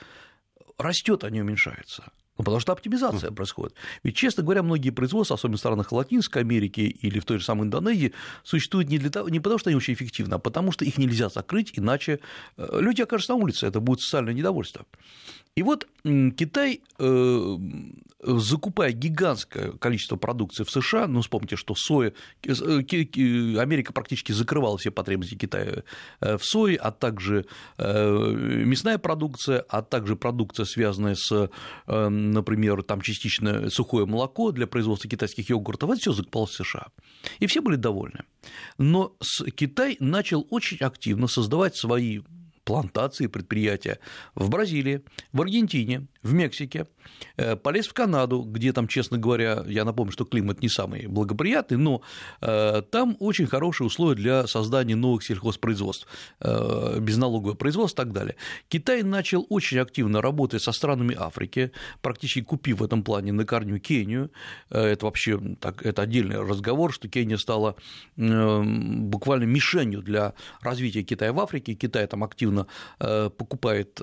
растет, 0.78 1.24
а 1.24 1.30
не 1.30 1.40
уменьшается. 1.40 2.12
Ну, 2.36 2.42
потому 2.42 2.58
что 2.58 2.72
оптимизация 2.72 3.30
происходит. 3.30 3.76
Ведь, 4.02 4.16
честно 4.16 4.42
говоря, 4.42 4.64
многие 4.64 4.90
производства, 4.90 5.36
особенно 5.36 5.56
в 5.56 5.60
странах 5.60 5.92
Латинской 5.92 6.42
Америки 6.42 6.80
или 6.80 7.20
в 7.20 7.24
той 7.24 7.38
же 7.38 7.44
самой 7.44 7.66
Индонезии, 7.66 8.12
существуют 8.42 8.88
не, 8.88 8.98
для 8.98 9.10
того, 9.10 9.28
не 9.28 9.38
потому, 9.38 9.58
что 9.58 9.70
они 9.70 9.76
очень 9.76 9.94
эффективны, 9.94 10.34
а 10.34 10.38
потому 10.38 10.72
что 10.72 10.84
их 10.84 10.98
нельзя 10.98 11.28
закрыть, 11.28 11.72
иначе 11.78 12.18
э, 12.56 12.80
люди 12.80 13.02
окажутся 13.02 13.34
на 13.34 13.38
улице, 13.38 13.66
это 13.66 13.78
будет 13.78 14.00
социальное 14.00 14.34
недовольство. 14.34 14.84
И 15.56 15.62
вот 15.62 15.86
Китай, 16.02 16.80
э, 16.98 17.56
закупая 18.20 18.90
гигантское 18.90 19.70
количество 19.72 20.16
продукции 20.16 20.64
в 20.64 20.70
США, 20.70 21.06
ну, 21.06 21.20
вспомните, 21.20 21.54
что 21.54 21.76
соя, 21.76 22.12
э, 22.42 22.50
Америка 22.50 23.92
практически 23.92 24.32
закрывала 24.32 24.76
все 24.78 24.90
потребности 24.90 25.36
Китая 25.36 25.84
э, 26.20 26.38
в 26.38 26.44
сое, 26.44 26.76
а 26.76 26.90
также 26.90 27.46
мясная 27.78 28.98
продукция, 28.98 29.64
а 29.68 29.82
также 29.82 30.16
продукция, 30.16 30.66
связанная 30.66 31.14
с, 31.14 31.50
например, 31.86 32.82
там 32.82 33.00
частично 33.00 33.70
сухое 33.70 34.06
молоко 34.06 34.50
для 34.50 34.66
производства 34.66 35.08
китайских 35.08 35.50
йогуртов, 35.50 35.90
это 35.90 36.00
все 36.00 36.12
закупалось 36.12 36.50
в 36.50 36.64
США. 36.64 36.88
И 37.38 37.46
все 37.46 37.60
были 37.60 37.76
довольны. 37.76 38.24
Но 38.78 39.16
Китай 39.54 39.96
начал 40.00 40.46
очень 40.50 40.78
активно 40.78 41.28
создавать 41.28 41.76
свои 41.76 42.20
плантации, 42.64 43.26
предприятия 43.26 43.98
в 44.34 44.48
Бразилии, 44.48 45.02
в 45.32 45.40
Аргентине, 45.40 46.06
в 46.22 46.32
Мексике, 46.32 46.86
э, 47.36 47.56
полез 47.56 47.86
в 47.86 47.92
Канаду, 47.92 48.42
где 48.42 48.72
там, 48.72 48.88
честно 48.88 49.18
говоря, 49.18 49.62
я 49.66 49.84
напомню, 49.84 50.12
что 50.12 50.24
климат 50.24 50.62
не 50.62 50.68
самый 50.68 51.06
благоприятный, 51.06 51.76
но 51.76 52.02
э, 52.40 52.82
там 52.90 53.16
очень 53.20 53.46
хорошие 53.46 53.86
условия 53.86 54.14
для 54.16 54.46
создания 54.46 54.96
новых 54.96 55.22
сельхозпроизводств, 55.22 56.06
э, 56.40 56.98
безналоговое 57.00 57.54
производство 57.54 58.02
и 58.02 58.04
так 58.04 58.14
далее. 58.14 58.36
Китай 58.68 59.02
начал 59.02 59.46
очень 59.50 59.78
активно 59.78 60.22
работать 60.22 60.62
со 60.62 60.72
странами 60.72 61.14
Африки, 61.18 61.70
практически 62.00 62.40
купив 62.40 62.80
в 62.80 62.84
этом 62.84 63.02
плане 63.04 63.32
на 63.32 63.44
корню 63.44 63.78
Кению. 63.78 64.30
Это 64.70 65.04
вообще 65.04 65.38
так, 65.60 65.84
это 65.84 66.02
отдельный 66.02 66.40
разговор, 66.40 66.92
что 66.92 67.08
Кения 67.08 67.36
стала 67.36 67.76
буквально 68.16 69.44
мишенью 69.44 70.02
для 70.02 70.34
развития 70.60 71.02
Китая 71.02 71.32
в 71.32 71.40
Африке. 71.40 71.74
Китай 71.74 72.06
там 72.06 72.24
активно 72.24 72.53
покупает, 72.98 74.00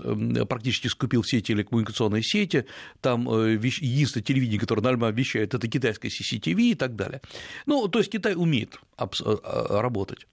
практически 0.48 0.88
скупил 0.88 1.22
все 1.22 1.42
телекоммуникационные 1.42 2.24
сети, 2.24 2.66
там 3.02 3.30
э, 3.30 3.54
единственное 3.54 4.24
телевидение, 4.24 4.60
которое 4.60 4.82
нормально 4.82 5.16
вещает, 5.16 5.54
это 5.54 5.68
китайское 5.68 6.12
CCTV 6.12 6.62
и 6.72 6.76
так 6.76 6.96
далее. 6.96 7.22
Ну, 7.66 7.88
то 7.88 8.00
есть 8.00 8.12
Китай 8.12 8.36
умеет 8.36 8.80
э, 8.98 9.06
э, 9.26 9.80
работать. 9.82 10.28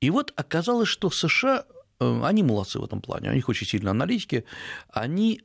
И 0.00 0.10
вот 0.10 0.32
оказалось, 0.36 0.88
что 0.88 1.10
США 1.10 1.64
они 2.00 2.42
молодцы 2.42 2.80
в 2.80 2.84
этом 2.84 3.00
плане, 3.00 3.30
у 3.30 3.32
них 3.32 3.48
очень 3.48 3.64
сильные 3.64 3.92
аналитики, 3.92 4.44
они 4.88 5.40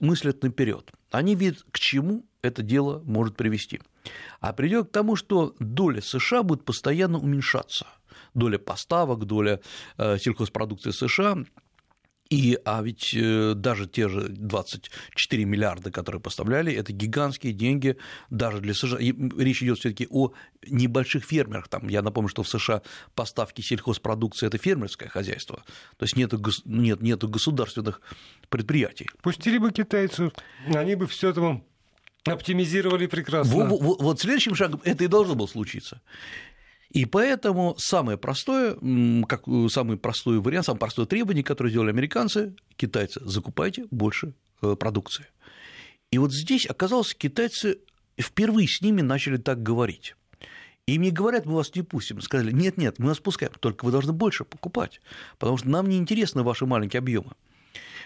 мыслят 0.00 0.42
наперед, 0.42 0.90
они 1.12 1.36
видят, 1.36 1.64
к 1.70 1.78
чему 1.78 2.26
это 2.42 2.62
дело 2.62 3.00
может 3.04 3.36
привести. 3.36 3.80
А 4.40 4.52
придет 4.52 4.88
к 4.88 4.90
тому, 4.90 5.14
что 5.14 5.54
доля 5.60 6.00
США 6.00 6.42
будет 6.42 6.64
постоянно 6.64 7.18
уменьшаться, 7.18 7.86
доля 8.34 8.58
поставок, 8.58 9.24
доля 9.24 9.60
сельхозпродукции 9.98 10.90
США 10.90 11.44
и, 12.32 12.58
а 12.64 12.80
ведь 12.82 13.12
э, 13.14 13.52
даже 13.54 13.86
те 13.86 14.08
же 14.08 14.26
24 14.30 15.44
миллиарда, 15.44 15.90
которые 15.90 16.18
поставляли, 16.18 16.72
это 16.72 16.90
гигантские 16.90 17.52
деньги 17.52 17.98
даже 18.30 18.60
для 18.60 18.72
США. 18.72 18.98
И 18.98 19.12
речь 19.38 19.62
идет 19.62 19.80
все-таки 19.80 20.06
о 20.08 20.32
небольших 20.66 21.24
фермерах. 21.24 21.68
Там, 21.68 21.88
я 21.88 22.00
напомню, 22.00 22.30
что 22.30 22.42
в 22.42 22.48
США 22.48 22.80
поставки 23.14 23.60
сельхозпродукции– 23.60 24.46
это 24.48 24.56
фермерское 24.56 25.10
хозяйство. 25.10 25.62
То 25.98 26.04
есть 26.04 26.16
нет, 26.16 26.32
нет, 26.64 27.02
нет 27.02 27.22
государственных 27.22 28.00
предприятий. 28.48 29.10
Пустили 29.20 29.58
бы 29.58 29.70
китайцев, 29.70 30.32
они 30.74 30.94
бы 30.94 31.06
все 31.08 31.28
это 31.28 31.60
оптимизировали 32.24 33.08
прекрасно. 33.08 33.66
Вот, 33.66 33.82
вот, 33.82 34.00
вот 34.00 34.20
следующим 34.20 34.54
шагом 34.54 34.80
это 34.84 35.04
и 35.04 35.06
должно 35.06 35.34
было 35.34 35.46
случиться. 35.46 36.00
И 36.92 37.06
поэтому 37.06 37.74
самое 37.78 38.18
простое, 38.18 38.76
как 39.26 39.48
э, 39.48 39.68
самый 39.70 39.96
простой 39.96 40.40
вариант, 40.40 40.66
самое 40.66 40.80
простое 40.80 41.06
требование, 41.06 41.42
которое 41.42 41.70
сделали 41.70 41.88
американцы, 41.88 42.54
китайцы, 42.76 43.20
закупайте 43.24 43.86
больше 43.90 44.34
э, 44.60 44.76
продукции. 44.76 45.26
И 46.10 46.18
вот 46.18 46.32
здесь 46.32 46.66
оказалось, 46.66 47.14
китайцы 47.14 47.78
впервые 48.20 48.68
с 48.68 48.82
ними 48.82 49.00
начали 49.00 49.38
так 49.38 49.62
говорить. 49.62 50.14
И 50.86 50.98
мне 50.98 51.10
говорят, 51.10 51.46
мы 51.46 51.54
вас 51.54 51.74
не 51.74 51.80
пустим. 51.80 52.20
Сказали, 52.20 52.52
нет, 52.52 52.76
нет, 52.76 52.98
мы 52.98 53.08
вас 53.08 53.20
пускаем, 53.20 53.52
только 53.58 53.86
вы 53.86 53.90
должны 53.90 54.12
больше 54.12 54.44
покупать, 54.44 55.00
потому 55.38 55.56
что 55.56 55.70
нам 55.70 55.88
не 55.88 55.96
интересны 55.96 56.42
ваши 56.42 56.66
маленькие 56.66 56.98
объемы. 56.98 57.32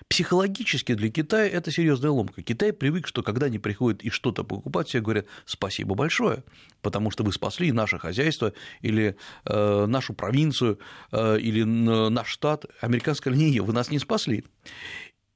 Психологически 0.09 0.95
для 0.95 1.11
Китая 1.11 1.49
это 1.49 1.71
серьезная 1.71 2.11
ломка. 2.11 2.43
Китай 2.43 2.73
привык, 2.73 3.07
что 3.07 3.23
когда 3.23 3.47
они 3.47 3.59
приходят 3.59 4.03
и 4.03 4.11
что-то 4.11 4.45
покупать, 4.45 4.89
все 4.89 5.01
говорят 5.01 5.27
спасибо 5.45 5.95
большое, 5.95 6.45
потому 6.83 7.11
что 7.11 7.25
вы 7.25 7.33
спасли 7.33 7.73
наше 7.73 7.99
хозяйство 7.99 8.53
или 8.81 9.17
э, 9.45 9.87
нашу 9.87 10.15
провинцию 10.15 10.79
э, 11.13 11.39
или 11.41 11.63
наш 11.63 12.29
штат. 12.29 12.67
Американская 12.81 13.33
линия, 13.33 13.63
вы 13.63 13.73
нас 13.73 13.91
не 13.91 13.99
спасли. 13.99 14.45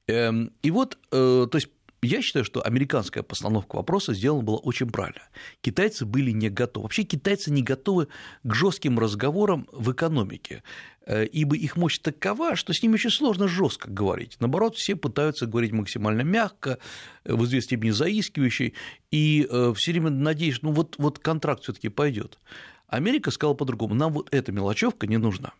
Эм, 0.07 0.51
и 0.61 0.71
вот, 0.71 0.97
э, 1.11 1.47
то 1.49 1.57
есть 1.57 1.69
я 2.01 2.21
считаю, 2.21 2.43
что 2.45 2.61
американская 2.61 3.21
постановка 3.21 3.75
вопроса 3.75 4.13
сделана 4.13 4.41
была 4.41 4.57
очень 4.57 4.89
правильно. 4.89 5.21
Китайцы 5.61 6.05
были 6.05 6.31
не 6.31 6.49
готовы. 6.49 6.85
Вообще 6.85 7.03
китайцы 7.03 7.51
не 7.51 7.61
готовы 7.61 8.07
к 8.43 8.53
жестким 8.55 8.97
разговорам 8.97 9.67
в 9.71 9.91
экономике, 9.91 10.63
э, 11.05 11.25
ибо 11.25 11.55
их 11.55 11.77
мощь 11.77 11.99
такова, 11.99 12.55
что 12.55 12.73
с 12.73 12.81
ними 12.81 12.95
очень 12.95 13.11
сложно 13.11 13.47
жестко 13.47 13.89
говорить. 13.89 14.37
Наоборот, 14.39 14.77
все 14.77 14.95
пытаются 14.95 15.45
говорить 15.45 15.73
максимально 15.73 16.21
мягко, 16.21 16.79
э, 17.23 17.33
в 17.33 17.43
известной 17.45 17.67
степени 17.67 17.91
заискивающей, 17.91 18.73
и 19.11 19.47
э, 19.47 19.73
все 19.75 19.91
время 19.91 20.09
надеюсь, 20.09 20.61
ну 20.63 20.71
вот, 20.71 20.95
вот 20.97 21.19
контракт 21.19 21.63
все 21.63 21.73
таки 21.73 21.89
пойдет. 21.89 22.39
Америка 22.87 23.29
сказала 23.31 23.53
по-другому, 23.53 23.93
нам 23.93 24.11
вот 24.11 24.27
эта 24.33 24.51
мелочевка 24.51 25.05
не 25.05 25.17
нужна. 25.17 25.53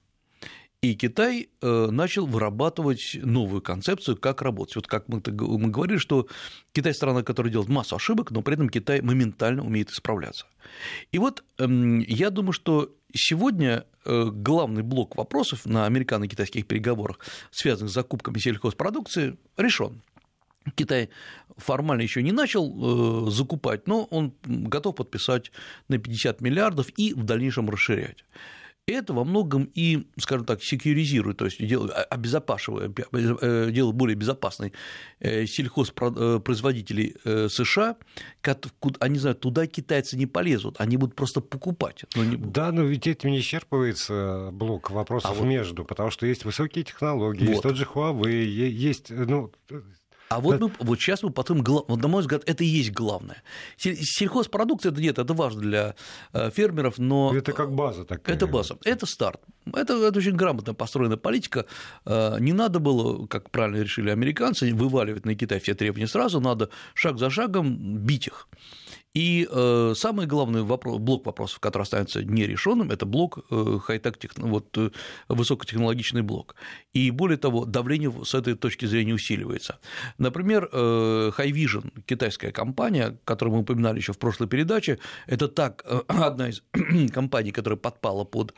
И 0.82 0.96
Китай 0.96 1.48
э, 1.62 1.88
начал 1.92 2.26
вырабатывать 2.26 3.16
новую 3.22 3.62
концепцию, 3.62 4.18
как 4.18 4.42
работать. 4.42 4.78
Вот 4.78 4.88
как 4.88 5.08
мы, 5.10 5.22
мы 5.28 5.70
говорили, 5.70 6.00
что 6.00 6.28
Китай 6.74 6.96
страна, 6.96 7.22
которая 7.22 7.52
делает 7.52 7.70
массу 7.70 7.98
ошибок, 7.98 8.32
но 8.32 8.42
при 8.42 8.56
этом 8.56 8.68
Китай 8.68 9.00
моментально 9.02 9.64
умеет 9.64 9.92
исправляться. 9.92 10.48
И 11.12 11.20
вот 11.20 11.44
эм, 11.60 12.00
я 12.00 12.32
думаю, 12.32 12.54
что 12.54 12.96
сегодня 13.14 13.86
э, 14.06 14.30
главный 14.34 14.82
блок 14.82 15.18
вопросов 15.18 15.68
на 15.68 15.86
американо-китайских 15.86 16.66
переговорах, 16.66 17.20
связанных 17.52 17.92
с 17.92 17.94
закупками 17.94 18.40
сельхозпродукции, 18.40 19.38
решен. 19.58 20.02
Китай 20.74 21.10
формально 21.58 22.02
еще 22.02 22.24
не 22.24 22.32
начал 22.32 23.28
э, 23.28 23.30
закупать, 23.30 23.86
но 23.86 24.06
он 24.06 24.34
готов 24.46 24.96
подписать 24.96 25.52
на 25.90 26.00
50 26.00 26.42
миллиардов 26.42 26.88
и 26.98 27.14
в 27.14 27.24
дальнейшем 27.24 27.70
расширять 27.70 28.26
это 28.94 29.14
во 29.14 29.24
многом 29.24 29.70
и, 29.74 30.08
скажем 30.18 30.46
так, 30.46 30.64
секьюризирует, 30.64 31.38
то 31.38 31.46
есть 31.46 31.60
обезопашивает, 32.10 32.98
э, 33.12 33.72
делает 33.72 33.96
более 33.96 34.16
безопасной 34.16 34.74
э, 35.20 35.46
сельхозпроизводителей 35.46 37.16
э, 37.24 37.50
США, 37.50 37.98
они 39.00 39.20
знают, 39.20 39.40
туда 39.40 39.68
китайцы 39.68 40.18
не 40.18 40.26
полезут, 40.26 40.76
они 40.80 40.98
будут 40.98 41.16
просто 41.16 41.42
покупать. 41.42 42.06
Но 42.16 42.24
не 42.24 42.36
будут. 42.36 42.54
Да, 42.54 42.72
но 42.72 42.84
ведь 42.84 43.08
этим 43.08 43.32
не 43.32 43.40
исчерпывается 43.40 44.50
блок 44.52 44.92
вопросов 44.92 45.32
а 45.32 45.34
вот... 45.34 45.46
между, 45.46 45.86
потому 45.86 46.12
что 46.12 46.26
есть 46.26 46.46
высокие 46.46 46.84
технологии, 46.84 47.46
вот. 47.46 47.50
есть 47.50 47.64
тот 47.64 47.76
же 47.76 47.86
Huawei, 47.86 48.44
есть, 48.44 49.10
ну, 49.10 49.52
а 50.32 50.40
вот, 50.40 50.62
мы, 50.62 50.72
вот 50.80 51.00
сейчас 51.00 51.24
мы 51.24 51.30
потом, 51.30 51.62
вот, 51.62 51.90
на 51.90 52.08
мой 52.08 52.22
взгляд, 52.22 52.44
это 52.46 52.64
и 52.64 52.68
есть 52.68 52.94
главное. 52.94 53.44
Сельхозпродукция 53.78 54.94
это 54.94 55.02
нет, 55.02 55.20
это 55.20 55.34
важно 55.34 55.62
для 55.62 55.96
э, 56.32 56.50
фермеров, 56.52 56.98
но... 56.98 57.36
Это 57.36 57.52
как 57.52 57.74
база 57.74 58.06
такая. 58.06 58.34
Это 58.34 58.48
база, 58.48 58.78
это 58.86 59.06
старт. 59.06 59.42
Это, 59.66 59.94
это 59.94 60.20
очень 60.20 60.36
грамотно 60.36 60.74
построенная 60.74 61.18
политика. 61.18 61.66
Э, 62.06 62.38
не 62.40 62.54
надо 62.54 62.80
было, 62.80 63.28
как 63.28 63.50
правильно 63.52 63.82
решили 63.82 64.10
американцы, 64.10 64.74
вываливать 64.74 65.26
на 65.26 65.36
Китай 65.36 65.60
все 65.60 65.74
требования 65.74 66.08
сразу, 66.08 66.40
надо 66.40 66.70
шаг 66.94 67.18
за 67.18 67.30
шагом 67.30 67.98
бить 67.98 68.28
их. 68.28 68.48
И 69.14 69.46
э, 69.52 69.94
самый 69.96 70.26
главный 70.26 70.64
вопрос, 70.64 70.98
блок 71.00 71.26
вопросов, 71.26 71.60
который 71.60 71.84
останется 71.84 72.24
нерешенным, 72.24 72.92
это 72.92 73.06
блок 73.06 73.40
э, 73.52 73.80
хай-тек, 73.84 74.32
вот, 74.38 74.78
высокотехнологичный 75.28 76.22
блок. 76.22 76.56
И 76.94 77.12
более 77.12 77.38
того, 77.38 77.66
давление 77.66 78.14
с 78.24 78.34
этой 78.34 78.56
точки 78.56 78.86
зрения 78.86 79.14
усиливается. 79.14 79.80
Например, 80.18 80.70
э, 80.72 81.32
High 81.38 82.04
китайская 82.06 82.54
компания, 82.54 83.18
которую 83.26 83.56
мы 83.56 83.62
упоминали 83.62 83.98
еще 83.98 84.14
в 84.14 84.18
прошлой 84.18 84.48
передаче, 84.48 84.98
это 85.28 85.50
так, 85.50 85.86
одна 86.08 86.48
из 86.50 86.64
компаний, 87.12 87.52
которая 87.52 87.78
подпала 87.78 88.24
под, 88.24 88.54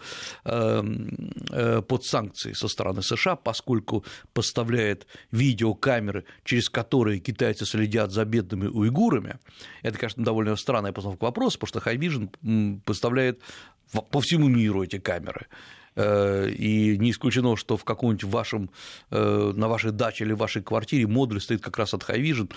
под 1.88 2.04
санкции 2.06 2.54
со 2.54 2.68
стороны 2.68 3.02
США, 3.02 3.36
поскольку 3.36 4.06
поставляет 4.34 5.08
видеокамеры, 5.32 6.26
через 6.44 6.70
которые 6.70 7.20
китайцы 7.20 7.66
следят 7.66 8.12
за 8.12 8.26
бедными 8.26 8.68
уйгурами. 8.68 9.38
Это, 9.82 9.98
конечно, 9.98 10.24
довольно 10.24 10.56
странная 10.56 10.92
постановка 10.92 11.24
вопроса, 11.24 11.60
потому 11.60 11.82
что 11.82 11.92
Vision 11.92 12.82
поставляет 12.86 13.40
по 14.10 14.22
всему 14.22 14.48
миру 14.48 14.84
эти 14.84 15.00
камеры. 15.00 15.48
Э, 15.96 16.50
и 16.50 16.98
не 16.98 17.12
исключено, 17.12 17.56
что 17.56 17.78
в 17.78 17.84
каком-нибудь 17.84 18.24
вашем, 18.24 18.70
э, 19.12 19.52
на 19.56 19.68
вашей 19.68 19.92
даче 19.92 20.24
или 20.24 20.34
вашей 20.34 20.64
квартире 20.64 21.08
модуль 21.08 21.40
стоит 21.40 21.62
как 21.62 21.78
раз 21.78 21.94
от 21.94 22.04
High. 22.04 22.52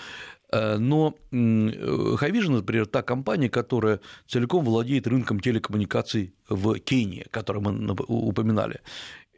Э, 0.51 0.77
но 0.77 1.15
High 1.31 2.31
Vision, 2.31 2.55
например, 2.55 2.85
та 2.87 3.01
компания, 3.01 3.49
которая 3.49 3.99
целиком 4.27 4.65
владеет 4.65 5.07
рынком 5.07 5.39
телекоммуникаций 5.39 6.33
в 6.49 6.79
Кении, 6.79 7.25
который 7.31 7.61
мы 7.61 7.95
упоминали. 8.07 8.81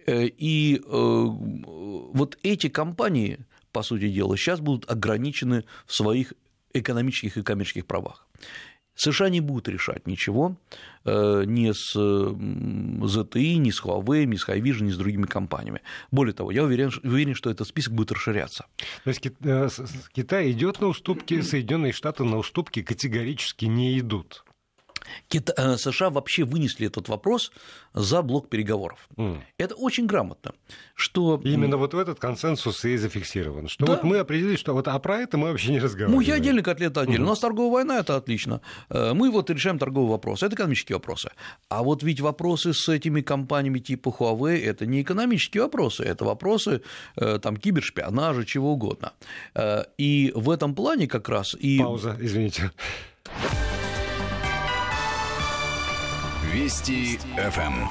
И 0.08 0.82
вот 0.88 2.38
эти 2.42 2.70
компании, 2.70 3.38
по 3.72 3.84
сути 3.84 4.10
дела, 4.10 4.38
сейчас 4.38 4.60
будут 4.60 4.90
ограничены 4.90 5.66
в 5.86 5.94
своих 5.94 6.34
экономических 6.74 7.38
и 7.38 7.44
коммерческих 7.44 7.86
правах. 7.86 8.28
США 9.00 9.30
не 9.30 9.40
будут 9.40 9.70
решать 9.70 10.08
ничего 10.08 10.58
э, 11.06 11.44
ни 11.46 11.72
с 11.72 11.96
ZTE, 11.96 13.56
ни 13.56 13.72
с 13.72 13.82
Huawei, 13.82 14.26
ни 14.26 14.36
с 14.36 14.48
Haivision, 14.48 14.84
ни 14.84 14.92
с 14.92 14.98
другими 14.98 15.26
компаниями. 15.26 15.82
Более 16.12 16.34
того, 16.34 16.52
я 16.52 16.64
уверен, 16.64 16.92
уверен, 17.04 17.34
что 17.34 17.50
этот 17.50 17.68
список 17.68 17.94
будет 17.94 18.12
расширяться. 18.12 18.66
То 19.06 19.10
есть 19.10 19.26
э, 19.26 19.70
Китай 20.14 20.52
идет 20.52 20.82
на 20.82 20.88
уступки, 20.88 21.42
Соединенные 21.42 21.94
Штаты 21.94 22.26
на 22.26 22.38
уступки 22.38 22.82
категорически 22.82 23.66
не 23.66 23.98
идут. 24.00 24.44
Кита... 25.28 25.54
Э, 25.58 25.78
США 25.78 26.10
вообще 26.10 26.44
вынесли 26.44 26.88
этот 26.88 27.10
вопрос 27.10 27.52
за 27.94 28.22
блок 28.22 28.50
переговоров. 28.50 29.08
Mm. 29.18 29.42
Это 29.58 29.76
очень 29.76 30.06
грамотно, 30.06 30.54
что... 30.96 31.40
Именно 31.44 31.78
вот 31.78 31.94
в 31.94 31.98
этот 31.98 32.20
консенсус 32.20 32.86
и 32.86 32.98
зафиксирован, 32.98 33.68
что 33.68 33.86
да. 33.86 33.94
вот 33.94 34.04
мы 34.04 34.20
определили, 34.20 34.56
что 34.56 34.74
вот, 34.74 34.88
а 34.88 35.00
про 35.00 35.20
это 35.20 35.38
мы 35.38 35.50
вообще 35.50 35.72
не 35.72 35.80
разговариваем. 35.80 36.16
Ну, 36.16 36.22
я 36.22 36.36
отдельно, 36.36 36.62
котлета 36.62 37.02
отдельно. 37.02 37.24
Mm. 37.24 37.28
У 37.28 37.30
нас 37.30 37.40
торговая 37.40 37.72
война, 37.72 38.00
это 38.00 38.16
отлично. 38.16 38.62
Э, 38.90 39.14
мы 39.14 39.32
вот 39.32 39.50
решаем 39.50 39.80
торговые 39.80 40.12
вопросы, 40.12 40.46
это 40.46 40.56
экономические 40.56 40.98
вопросы. 40.98 41.32
А 41.70 41.84
вот 41.84 42.04
ведь 42.04 42.22
вопросы 42.22 42.74
с 42.74 42.90
этими 42.90 43.22
компаниями 43.22 43.80
типа 43.80 44.10
Huawei– 44.10 44.64
это 44.64 44.86
не 44.86 45.02
экономические 45.02 45.64
вопросы, 45.64 46.04
это 46.04 46.26
вопросы 46.26 46.82
э, 47.16 47.40
там, 47.40 47.58
кибершпионажа, 47.58 48.46
чего 48.46 48.74
угодно. 48.74 49.14
И 49.98 50.32
в 50.36 50.50
этом 50.50 50.76
плане 50.76 51.08
как 51.08 51.30
раз 51.30 51.56
и... 51.60 51.80
Пауза, 51.80 52.18
извините. 52.20 52.72
Вести 56.54 57.20
ФМ. 57.38 57.88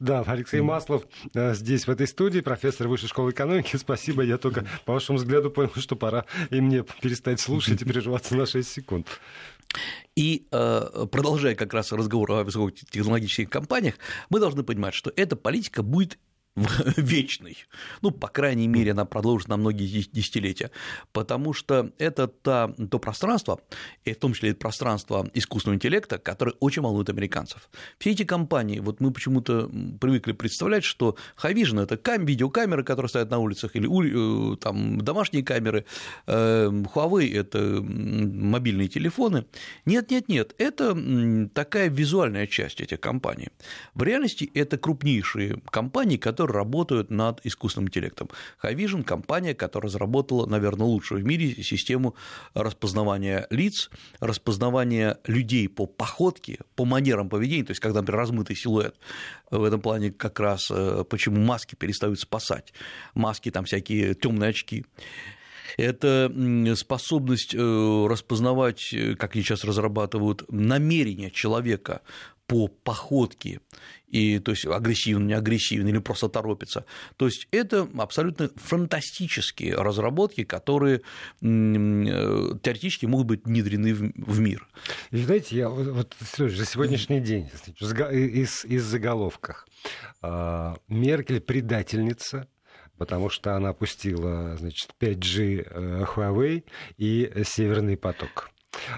Да, 0.00 0.24
Алексей 0.26 0.60
Маслов 0.60 1.04
э, 1.32 1.54
здесь, 1.54 1.86
в 1.86 1.90
этой 1.90 2.08
студии, 2.08 2.40
профессор 2.40 2.88
Высшей 2.88 3.08
школы 3.08 3.30
экономики. 3.30 3.76
Спасибо, 3.80 4.22
я 4.22 4.36
только 4.36 4.66
по 4.84 4.94
вашему 4.94 5.18
взгляду 5.18 5.50
понял, 5.50 5.70
что 5.76 5.94
пора 5.94 6.24
и 6.50 6.60
мне 6.60 6.84
перестать 7.00 7.38
слушать 7.38 7.82
и 7.82 7.84
переживаться 7.84 8.34
на 8.34 8.46
6 8.46 8.68
секунд. 8.68 9.06
И 10.16 10.46
э, 10.50 11.06
продолжая 11.10 11.54
как 11.54 11.72
раз 11.72 11.92
разговор 11.92 12.32
о 12.32 12.44
высокотехнологических 12.44 13.48
компаниях, 13.48 13.94
мы 14.28 14.40
должны 14.40 14.64
понимать, 14.64 14.94
что 14.94 15.12
эта 15.14 15.36
политика 15.36 15.84
будет 15.84 16.18
вечный. 16.96 17.56
Ну, 18.02 18.10
по 18.10 18.28
крайней 18.28 18.68
мере, 18.68 18.92
она 18.92 19.04
продолжит 19.04 19.48
на 19.48 19.56
многие 19.56 19.86
десятилетия, 20.12 20.70
потому 21.12 21.52
что 21.52 21.90
это 21.98 22.28
та, 22.28 22.68
то 22.68 22.98
пространство, 22.98 23.60
и 24.04 24.12
в 24.12 24.18
том 24.18 24.34
числе 24.34 24.50
это 24.50 24.60
пространство 24.60 25.28
искусственного 25.34 25.76
интеллекта, 25.76 26.18
которое 26.18 26.52
очень 26.60 26.82
волнует 26.82 27.10
американцев. 27.10 27.68
Все 27.98 28.12
эти 28.12 28.24
компании, 28.24 28.78
вот 28.78 29.00
мы 29.00 29.12
почему-то 29.12 29.68
привыкли 30.00 30.32
представлять, 30.32 30.84
что 30.84 31.16
High 31.42 31.54
Vision– 31.54 31.82
это 31.82 31.96
кам, 31.96 32.24
видеокамеры, 32.24 32.84
которые 32.84 33.08
стоят 33.08 33.30
на 33.30 33.38
улицах, 33.38 33.74
или 33.74 33.88
э, 33.88 34.56
там, 34.58 35.00
домашние 35.00 35.42
камеры, 35.42 35.84
э, 36.26 36.68
Huawei– 36.68 37.34
это 37.34 37.82
мобильные 37.82 38.88
телефоны. 38.88 39.46
Нет, 39.86 40.10
нет, 40.10 40.28
нет, 40.28 40.54
это 40.58 40.96
такая 41.52 41.88
визуальная 41.88 42.46
часть 42.46 42.80
этих 42.80 43.00
компаний. 43.00 43.48
В 43.94 44.04
реальности 44.04 44.48
это 44.54 44.78
крупнейшие 44.78 45.60
компании, 45.70 46.16
которые 46.16 46.43
которые 46.44 46.58
работают 46.58 47.10
над 47.10 47.40
искусственным 47.44 47.88
интеллектом. 47.88 48.28
Hivision– 48.62 49.02
компания, 49.04 49.54
которая 49.54 49.88
разработала, 49.88 50.46
наверное, 50.46 50.86
лучшую 50.86 51.22
в 51.22 51.24
мире 51.24 51.62
систему 51.62 52.14
распознавания 52.52 53.46
лиц, 53.50 53.90
распознавания 54.20 55.18
людей 55.26 55.68
по 55.68 55.86
походке, 55.86 56.58
по 56.76 56.84
манерам 56.84 57.30
поведения, 57.30 57.64
то 57.64 57.70
есть, 57.70 57.80
когда, 57.80 58.00
например, 58.00 58.20
размытый 58.20 58.56
силуэт, 58.56 58.94
в 59.50 59.64
этом 59.64 59.80
плане 59.80 60.10
как 60.10 60.38
раз 60.38 60.70
э, 60.70 61.04
почему 61.08 61.40
маски 61.40 61.76
перестают 61.76 62.20
спасать, 62.20 62.74
маски 63.14 63.50
там 63.50 63.64
всякие 63.64 64.14
темные 64.14 64.50
очки. 64.50 64.84
это 65.78 66.30
способность 66.76 67.54
э, 67.54 68.06
распознавать, 68.06 68.92
э, 68.92 69.14
как 69.14 69.34
они 69.34 69.42
сейчас 69.42 69.64
разрабатывают, 69.64 70.44
намерения 70.50 71.30
человека 71.30 72.02
по 72.46 72.68
походке, 72.68 73.60
и, 74.14 74.38
то 74.38 74.52
есть 74.52 74.64
агрессивно, 74.64 75.26
не 75.26 75.34
агрессивно, 75.34 75.88
или 75.88 75.98
просто 75.98 76.28
торопится. 76.28 76.84
То 77.16 77.26
есть 77.26 77.48
это 77.50 77.88
абсолютно 77.98 78.48
фантастические 78.54 79.74
разработки, 79.74 80.44
которые 80.44 81.00
теоретически 81.40 83.06
могут 83.06 83.26
быть 83.26 83.44
внедрены 83.44 83.92
в 83.92 84.38
мир. 84.38 84.68
И 85.10 85.16
знаете, 85.16 85.56
я 85.56 85.68
вот, 85.68 86.14
Сережа, 86.32 86.58
за 86.58 86.66
сегодняшний 86.66 87.20
день 87.20 87.50
из, 87.80 88.64
из 88.64 88.84
заголовках 88.84 89.66
а, 90.22 90.76
Меркель 90.86 91.40
предательница, 91.40 92.46
потому 92.96 93.30
что 93.30 93.56
она 93.56 93.70
опустила 93.70 94.56
значит, 94.56 94.90
5G 95.00 95.66
э, 95.68 96.04
Huawei 96.04 96.62
и 96.98 97.32
Северный 97.44 97.96
поток. 97.96 98.53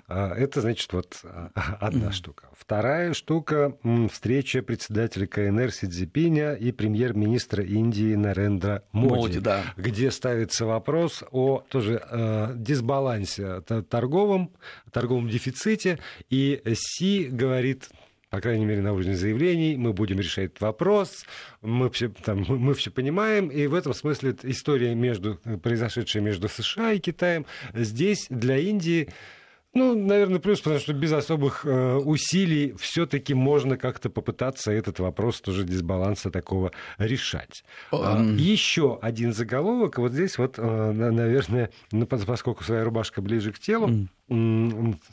А, 0.08 0.34
это, 0.34 0.60
значит, 0.60 0.92
вот 0.92 1.20
а, 1.24 1.50
одна 1.80 2.12
штука. 2.12 2.48
Вторая 2.52 3.14
штука– 3.14 3.76
встреча 4.12 4.62
председателя 4.62 5.26
КНР 5.26 5.72
Си 5.72 5.86
Цзипиня 5.86 6.54
и 6.54 6.72
премьер-министра 6.72 7.64
Индии 7.64 8.14
Нарендра 8.14 8.82
Моди, 8.92 9.14
Моди 9.14 9.40
да. 9.40 9.62
где 9.76 10.10
ставится 10.10 10.66
вопрос 10.66 11.22
о 11.30 11.64
тоже 11.68 12.02
э, 12.10 12.54
дисбалансе 12.56 13.60
торговом, 13.60 14.52
торговом 14.92 15.28
дефиците, 15.28 15.98
и 16.30 16.62
Си 16.74 17.28
говорит, 17.30 17.90
по 18.30 18.40
крайней 18.40 18.66
мере, 18.66 18.82
на 18.82 18.92
уровне 18.92 19.16
заявлений, 19.16 19.76
мы 19.76 19.92
будем 19.92 20.18
решать 20.18 20.46
этот 20.46 20.60
вопрос, 20.60 21.24
мы 21.62 21.88
все, 21.90 22.08
там, 22.08 22.44
мы 22.48 22.74
все 22.74 22.90
понимаем, 22.90 23.48
и 23.48 23.66
в 23.66 23.74
этом 23.74 23.94
смысле 23.94 24.36
история, 24.42 24.94
между, 24.94 25.36
произошедшая 25.62 26.22
между 26.22 26.48
США 26.48 26.92
и 26.92 26.98
Китаем, 26.98 27.46
здесь 27.72 28.26
для 28.28 28.58
Индии 28.58 29.08
ну, 29.76 29.94
наверное, 29.94 30.40
плюс, 30.40 30.60
потому 30.60 30.80
что 30.80 30.94
без 30.94 31.12
особых 31.12 31.66
э, 31.66 31.96
усилий 31.96 32.74
все-таки 32.78 33.34
можно 33.34 33.76
как-то 33.76 34.08
попытаться 34.08 34.72
этот 34.72 34.98
вопрос 35.00 35.42
тоже 35.42 35.64
дисбаланса 35.64 36.30
такого 36.30 36.72
решать. 36.96 37.62
Um... 37.92 38.36
Еще 38.36 38.98
один 39.02 39.34
заголовок, 39.34 39.98
вот 39.98 40.12
здесь 40.12 40.38
вот, 40.38 40.58
э, 40.58 40.92
наверное, 40.92 41.70
поскольку 42.08 42.64
своя 42.64 42.84
рубашка 42.84 43.20
ближе 43.20 43.52
к 43.52 43.58
телу, 43.58 43.88
mm 43.88 44.08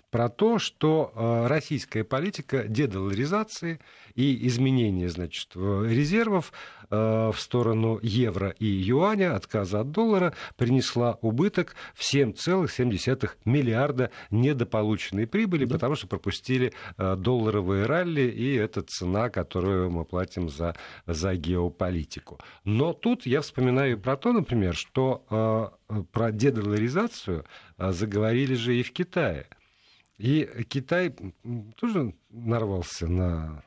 про 0.09 0.27
то, 0.27 0.57
что 0.57 1.11
э, 1.13 1.45
российская 1.47 2.03
политика 2.03 2.63
дедоларизации 2.67 3.79
и 4.15 4.47
изменения 4.47 5.07
значит, 5.07 5.49
резервов 5.55 6.51
в 6.93 7.35
сторону 7.37 7.99
евро 8.01 8.49
и 8.59 8.65
юаня, 8.65 9.35
отказа 9.35 9.81
от 9.81 9.91
доллара, 9.91 10.33
принесла 10.57 11.17
убыток 11.21 11.75
в 11.93 12.01
7,7 12.01 13.29
миллиарда 13.45 14.11
недополученной 14.31 15.27
прибыли, 15.27 15.65
да. 15.65 15.75
потому 15.75 15.95
что 15.95 16.07
пропустили 16.07 16.73
э, 16.97 17.15
долларовые 17.15 17.85
ралли, 17.85 18.21
и 18.21 18.53
это 18.55 18.81
цена, 18.81 19.29
которую 19.29 19.89
мы 19.89 20.05
платим 20.05 20.49
за, 20.49 20.75
за 21.07 21.35
геополитику. 21.35 22.39
Но 22.63 22.93
тут 22.93 23.25
я 23.25 23.41
вспоминаю 23.41 23.99
про 23.99 24.15
то, 24.15 24.31
например, 24.33 24.75
что 24.75 25.73
про 26.11 26.31
дедоларизацию 26.31 27.45
заговорили 27.77 28.55
же 28.55 28.75
и 28.75 28.83
в 28.83 28.91
Китае. 28.91 29.47
И 30.17 30.47
Китай 30.69 31.13
тоже 31.75 32.13
нарвался 32.29 33.07
на, 33.07 33.63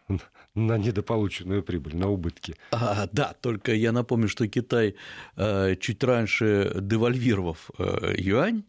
на 0.56 0.78
недополученную 0.78 1.62
прибыль, 1.62 1.96
на 1.96 2.08
убытки. 2.08 2.56
А, 2.72 3.08
да, 3.12 3.34
только 3.40 3.74
я 3.74 3.92
напомню, 3.92 4.28
что 4.28 4.48
Китай 4.48 4.94
э, 5.36 5.76
чуть 5.76 6.02
раньше 6.02 6.72
девальвировав 6.80 7.70
э, 7.78 8.14
юань, 8.16 8.64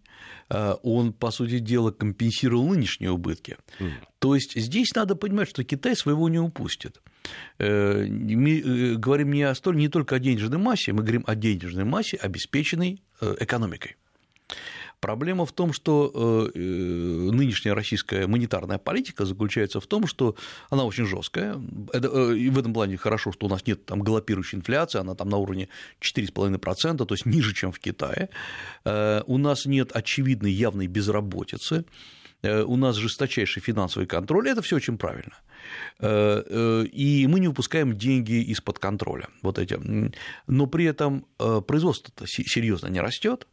э, 0.50 0.76
он, 0.84 1.14
по 1.14 1.32
сути 1.32 1.60
дела, 1.60 1.92
компенсировал 1.92 2.68
нынешние 2.68 3.12
убытки. 3.12 3.58
Mm. 3.80 3.92
То 4.20 4.36
есть 4.36 4.56
здесь 4.56 4.94
надо 4.96 5.16
понимать, 5.16 5.50
что 5.50 5.64
Китай 5.64 5.96
своего 5.96 6.28
не 6.30 6.40
упустит. 6.40 7.02
Мы 7.60 8.96
говорим 8.98 9.34
не, 9.34 9.44
о 9.44 9.56
столь, 9.56 9.78
не 9.78 9.90
только 9.90 10.16
о 10.16 10.20
денежной 10.20 10.58
массе, 10.58 10.94
мы 10.94 11.04
говорим 11.04 11.24
о 11.28 11.36
денежной 11.36 11.84
массе, 11.84 12.18
обеспеченной 12.18 13.02
экономикой. 13.22 13.98
Проблема 15.00 15.46
в 15.46 15.52
том, 15.52 15.74
что 15.74 16.12
э, 16.56 16.58
э, 16.58 16.60
нынешняя 16.60 17.76
российская 17.76 18.26
монетарная 18.26 18.80
политика 18.80 19.26
заключается 19.26 19.80
в 19.80 19.86
том, 19.86 20.08
что 20.08 20.36
она 20.72 20.86
очень 20.86 21.06
жесткая. 21.06 21.62
Э, 21.94 22.34
и 22.34 22.50
в 22.50 22.58
этом 22.58 22.74
плане 22.74 22.98
хорошо, 22.98 23.32
что 23.32 23.46
у 23.46 23.50
нас 23.50 23.68
нет 23.68 23.86
там 23.86 24.02
галопирующей 24.02 24.58
инфляции, 24.58 25.00
она 25.00 25.14
там 25.14 25.30
на 25.30 25.38
уровне 25.38 25.70
4,5%, 26.02 27.06
то 27.06 27.14
есть 27.14 27.28
ниже, 27.28 27.54
чем 27.54 27.72
в 27.72 27.80
Китае. 27.80 28.30
У 28.86 29.38
нас 29.38 29.66
нет 29.66 29.92
очевидной 29.94 30.52
явной 30.52 30.88
безработицы 30.88 31.86
у 32.44 32.76
нас 32.76 32.96
жесточайший 32.96 33.64
финансовый 33.64 34.06
контроль, 34.06 34.48
это 34.48 34.62
все 34.62 34.76
очень 34.76 35.00
правильно. 35.00 35.34
И 36.00 37.28
мы 37.28 37.40
не 37.40 37.48
выпускаем 37.48 37.98
деньги 37.98 38.44
из-под 38.52 38.78
контроля. 38.78 39.28
Вот 39.42 39.58
эти. 39.58 39.80
Но 40.46 40.68
при 40.68 40.86
этом 40.86 41.26
производство 41.66 42.28
серьезно 42.28 42.88
не 42.88 43.02
растет, 43.02 43.48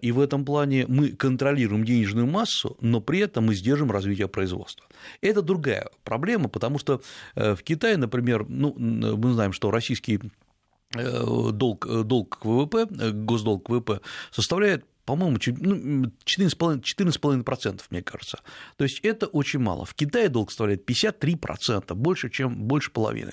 и 0.00 0.12
в 0.12 0.20
этом 0.20 0.44
плане 0.44 0.86
мы 0.88 1.08
контролируем 1.08 1.84
денежную 1.84 2.26
массу, 2.26 2.76
но 2.80 3.00
при 3.00 3.20
этом 3.20 3.46
мы 3.46 3.54
сдержим 3.54 3.90
развитие 3.90 4.28
производства. 4.28 4.86
Это 5.20 5.42
другая 5.42 5.90
проблема, 6.04 6.48
потому 6.48 6.78
что 6.78 7.00
э, 7.34 7.54
в 7.54 7.62
Китае, 7.62 7.96
например, 7.96 8.46
ну, 8.48 8.74
мы 8.76 9.32
знаем, 9.32 9.52
что 9.52 9.70
российский 9.70 10.20
э, 10.94 11.50
долг, 11.52 11.86
э, 11.86 12.02
долг 12.02 12.38
к 12.38 12.44
ВВП, 12.44 12.86
госдолг 13.12 13.66
к 13.66 13.68
ВВП 13.70 14.00
составляет 14.30 14.84
по-моему, 15.06 15.38
ну, 15.60 16.12
14,5%, 16.24 17.80
мне 17.90 18.02
кажется. 18.02 18.40
То 18.76 18.84
есть 18.84 19.00
это 19.00 19.26
очень 19.26 19.60
мало. 19.60 19.84
В 19.84 19.94
Китае 19.94 20.28
долг 20.28 20.50
составляет 20.50 20.88
53%, 20.88 21.94
больше, 21.94 22.28
чем 22.28 22.56
больше 22.64 22.90
половины 22.90 23.32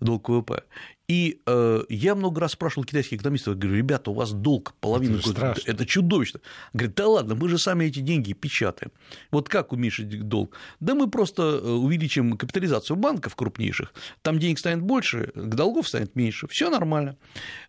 долг 0.00 0.28
ВВП. 0.28 0.62
И 1.08 1.40
э, 1.46 1.82
я 1.88 2.14
много 2.16 2.40
раз 2.40 2.52
спрашивал 2.52 2.84
китайских 2.84 3.18
экономистов, 3.18 3.56
говорю, 3.56 3.76
ребята, 3.78 4.10
у 4.10 4.14
вас 4.14 4.32
долг 4.32 4.74
половину 4.80 5.18
это, 5.18 5.28
года, 5.28 5.54
это 5.64 5.86
чудовищно. 5.86 6.40
Говорят, 6.72 6.96
да 6.96 7.06
ладно, 7.06 7.34
мы 7.36 7.48
же 7.48 7.58
сами 7.58 7.84
эти 7.84 8.00
деньги 8.00 8.32
печатаем. 8.32 8.90
Вот 9.30 9.48
как 9.48 9.72
уменьшить 9.72 10.28
долг? 10.28 10.56
Да 10.80 10.96
мы 10.96 11.08
просто 11.08 11.42
э, 11.42 11.70
увеличим 11.70 12.36
капитализацию 12.36 12.96
банков 12.96 13.36
крупнейших, 13.36 13.94
там 14.22 14.40
денег 14.40 14.58
станет 14.58 14.82
больше, 14.82 15.30
долгов 15.36 15.88
станет 15.88 16.16
меньше, 16.16 16.48
все 16.48 16.70
нормально. 16.70 17.16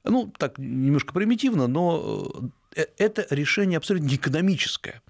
Ну, 0.03 0.33
так 0.35 0.57
немножко 0.57 1.13
примитивно, 1.13 1.67
но 1.67 1.97
Э, 1.97 2.47
это 2.97 3.25
решение 3.30 3.78
абсолютно 3.78 4.13
экономическое. 4.15 5.01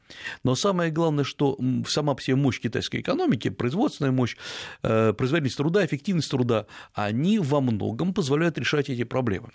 Но 0.44 0.56
самое 0.56 0.92
главное, 0.92 1.24
что 1.24 1.58
сама 1.88 2.16
по 2.16 2.22
себе 2.22 2.36
мощь 2.36 2.60
китайской 2.60 3.02
экономики, 3.02 3.50
производственная 3.50 4.12
мощь, 4.12 4.38
э, 4.84 5.14
производительность 5.14 5.58
труда, 5.58 5.86
эффективность 5.86 6.32
труда, 6.32 6.66
они 6.94 7.40
во 7.40 7.62
многом 7.62 8.14
позволяют 8.14 8.58
решать 8.58 8.90
эти 8.90 9.04
проблемы. 9.04 9.50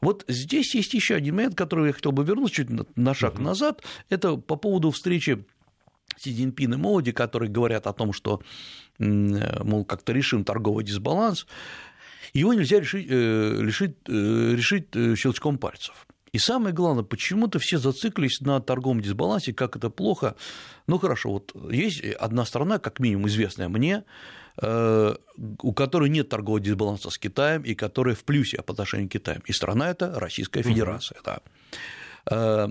Вот 0.00 0.24
здесь 0.28 0.74
есть 0.74 0.94
еще 0.94 1.14
один 1.14 1.36
момент, 1.36 1.54
который 1.54 1.88
я 1.88 1.92
хотел 1.92 2.12
бы 2.12 2.24
вернуться 2.24 2.56
чуть 2.56 2.68
на 2.96 3.14
шаг 3.14 3.38
назад. 3.38 3.82
Это 4.08 4.36
по 4.36 4.56
поводу 4.56 4.90
встречи 4.90 5.44
Си 6.18 6.34
Цзиньпин 6.34 6.74
и 6.74 6.76
Моди, 6.76 7.12
которые 7.12 7.50
говорят 7.50 7.86
о 7.86 7.92
том, 7.92 8.12
что, 8.12 8.42
мол, 8.98 9.84
как-то 9.84 10.12
решим 10.12 10.44
торговый 10.44 10.84
дисбаланс, 10.84 11.46
его 12.32 12.54
нельзя 12.54 12.80
решить, 12.80 13.06
э, 13.08 13.58
решить, 13.60 13.96
решить 14.06 15.18
щелчком 15.18 15.58
пальцев. 15.58 16.06
И 16.36 16.38
самое 16.38 16.74
главное, 16.74 17.02
почему-то 17.02 17.58
все 17.58 17.78
зациклились 17.78 18.42
на 18.42 18.60
торговом 18.60 19.00
дисбалансе, 19.00 19.54
как 19.54 19.74
это 19.74 19.88
плохо. 19.88 20.36
Ну 20.86 20.98
хорошо, 20.98 21.30
вот 21.30 21.54
есть 21.72 22.04
одна 22.04 22.44
страна, 22.44 22.78
как 22.78 23.00
минимум 23.00 23.28
известная 23.28 23.70
мне, 23.70 24.04
э, 24.60 25.14
у 25.62 25.72
которой 25.72 26.10
нет 26.10 26.28
торгового 26.28 26.60
дисбаланса 26.60 27.08
с 27.08 27.16
Китаем 27.16 27.62
и 27.62 27.74
которая 27.74 28.14
в 28.14 28.22
плюсе 28.24 28.60
по 28.60 28.74
отношению 28.74 29.08
к 29.08 29.12
Китаю. 29.12 29.40
И 29.46 29.52
страна 29.54 29.88
это 29.88 30.20
Российская 30.20 30.62
Федерация. 30.62 31.16
Угу. 31.20 31.24
Да. 31.24 31.40
Э, 32.30 32.68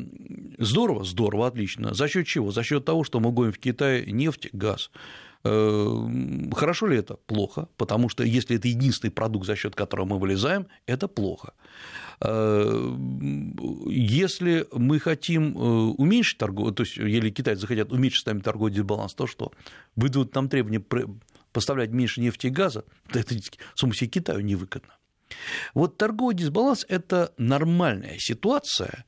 здорово, 0.59 1.03
здорово, 1.03 1.47
отлично. 1.47 1.95
За 1.95 2.07
счет 2.07 2.27
чего? 2.27 2.51
За 2.51 2.61
счет 2.61 2.85
того, 2.85 3.03
что 3.03 3.19
мы 3.19 3.31
гоним 3.31 3.53
в 3.53 3.57
Китай 3.57 4.05
нефть, 4.05 4.49
газ. 4.53 4.91
Э, 5.45 6.07
хорошо 6.55 6.87
ли 6.87 6.97
это? 6.97 7.17
Плохо, 7.27 7.67
потому 7.77 8.09
что 8.09 8.23
если 8.23 8.57
это 8.57 8.67
единственный 8.67 9.11
продукт, 9.11 9.45
за 9.45 9.55
счет 9.55 9.75
которого 9.75 10.05
мы 10.05 10.19
вылезаем, 10.19 10.65
это 10.87 11.07
плохо. 11.07 11.53
Э, 12.19 12.95
если 13.87 14.67
мы 14.73 14.99
хотим 14.99 15.55
э, 15.55 15.61
уменьшить 15.97 16.39
торговый, 16.39 16.73
то 16.73 16.83
есть 16.83 16.97
если 16.97 17.29
китайцы 17.29 17.61
захотят 17.61 17.91
уменьшить 17.91 18.23
с 18.23 18.25
нами 18.25 18.39
торговый 18.39 18.71
дисбаланс, 18.71 19.13
то 19.13 19.27
что? 19.27 19.51
Выйдут 19.95 20.33
нам 20.33 20.49
требования 20.49 20.83
поставлять 21.51 21.91
меньше 21.91 22.21
нефти 22.21 22.47
и 22.47 22.49
газа, 22.49 22.83
то 23.11 23.19
это 23.19 23.35
само 23.75 23.93
себе 23.93 24.09
Китаю 24.09 24.41
невыгодно. 24.41 24.97
Вот 25.75 25.97
торговый 25.97 26.35
дисбаланс– 26.35 26.85
это 26.89 27.33
нормальная 27.37 28.17
ситуация, 28.17 29.05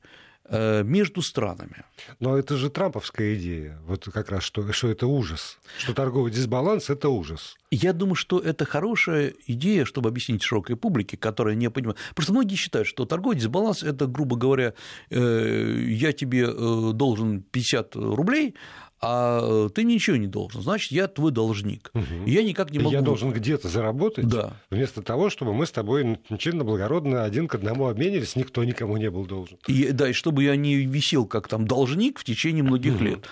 между 0.50 1.22
странами. 1.22 1.84
Но 2.20 2.38
это 2.38 2.56
же 2.56 2.70
трамповская 2.70 3.34
идея, 3.34 3.78
вот 3.86 4.08
как 4.12 4.30
раз, 4.30 4.42
что, 4.42 4.72
что 4.72 4.88
это 4.88 5.06
ужас, 5.06 5.58
что 5.78 5.94
торговый 5.94 6.32
дисбаланс– 6.32 6.90
это 6.90 7.08
ужас. 7.08 7.56
Я 7.70 7.92
думаю, 7.92 8.14
что 8.14 8.38
это 8.38 8.64
хорошая 8.64 9.34
идея, 9.46 9.84
чтобы 9.84 10.08
объяснить 10.08 10.42
широкой 10.42 10.76
публике, 10.76 11.16
которая 11.16 11.54
не 11.54 11.68
понимает. 11.68 11.98
Просто 12.14 12.32
многие 12.32 12.54
считают, 12.54 12.88
что 12.88 13.04
торговый 13.04 13.36
дисбаланс– 13.36 13.82
это, 13.84 14.06
грубо 14.06 14.36
говоря, 14.36 14.72
э, 15.10 15.84
я 15.86 16.12
тебе 16.12 16.46
э, 16.48 16.90
должен 16.94 17.42
50 17.42 17.96
рублей, 17.96 18.54
а 19.00 19.68
ты 19.68 19.84
ничего 19.84 20.16
не 20.16 20.26
должен, 20.26 20.62
значит, 20.62 20.90
я 20.92 21.06
твой 21.06 21.30
должник. 21.30 21.90
Угу. 21.94 22.26
Я 22.26 22.42
никак 22.42 22.70
не 22.70 22.78
могу... 22.78 22.90
Я 22.90 23.00
должен 23.00 23.32
где-то 23.32 23.68
заработать, 23.68 24.26
да. 24.26 24.54
вместо 24.70 25.02
того, 25.02 25.30
чтобы 25.30 25.54
мы 25.54 25.66
с 25.66 25.70
тобой 25.70 26.18
чинно 26.38 26.64
благородно 26.64 27.24
один 27.24 27.46
к 27.46 27.54
одному 27.54 27.86
обменились, 27.86 28.34
никто 28.34 28.64
никому 28.64 28.96
не 28.96 29.10
был 29.10 29.24
должен. 29.24 29.58
И, 29.68 29.92
да, 29.92 30.08
и 30.08 30.12
чтобы 30.12 30.42
я 30.44 30.56
не 30.56 30.76
висел 30.76 31.26
как 31.26 31.48
там 31.48 31.66
должник 31.66 32.18
в 32.18 32.24
течение 32.24 32.64
многих 32.64 32.96
угу. 32.96 33.04
лет. 33.04 33.24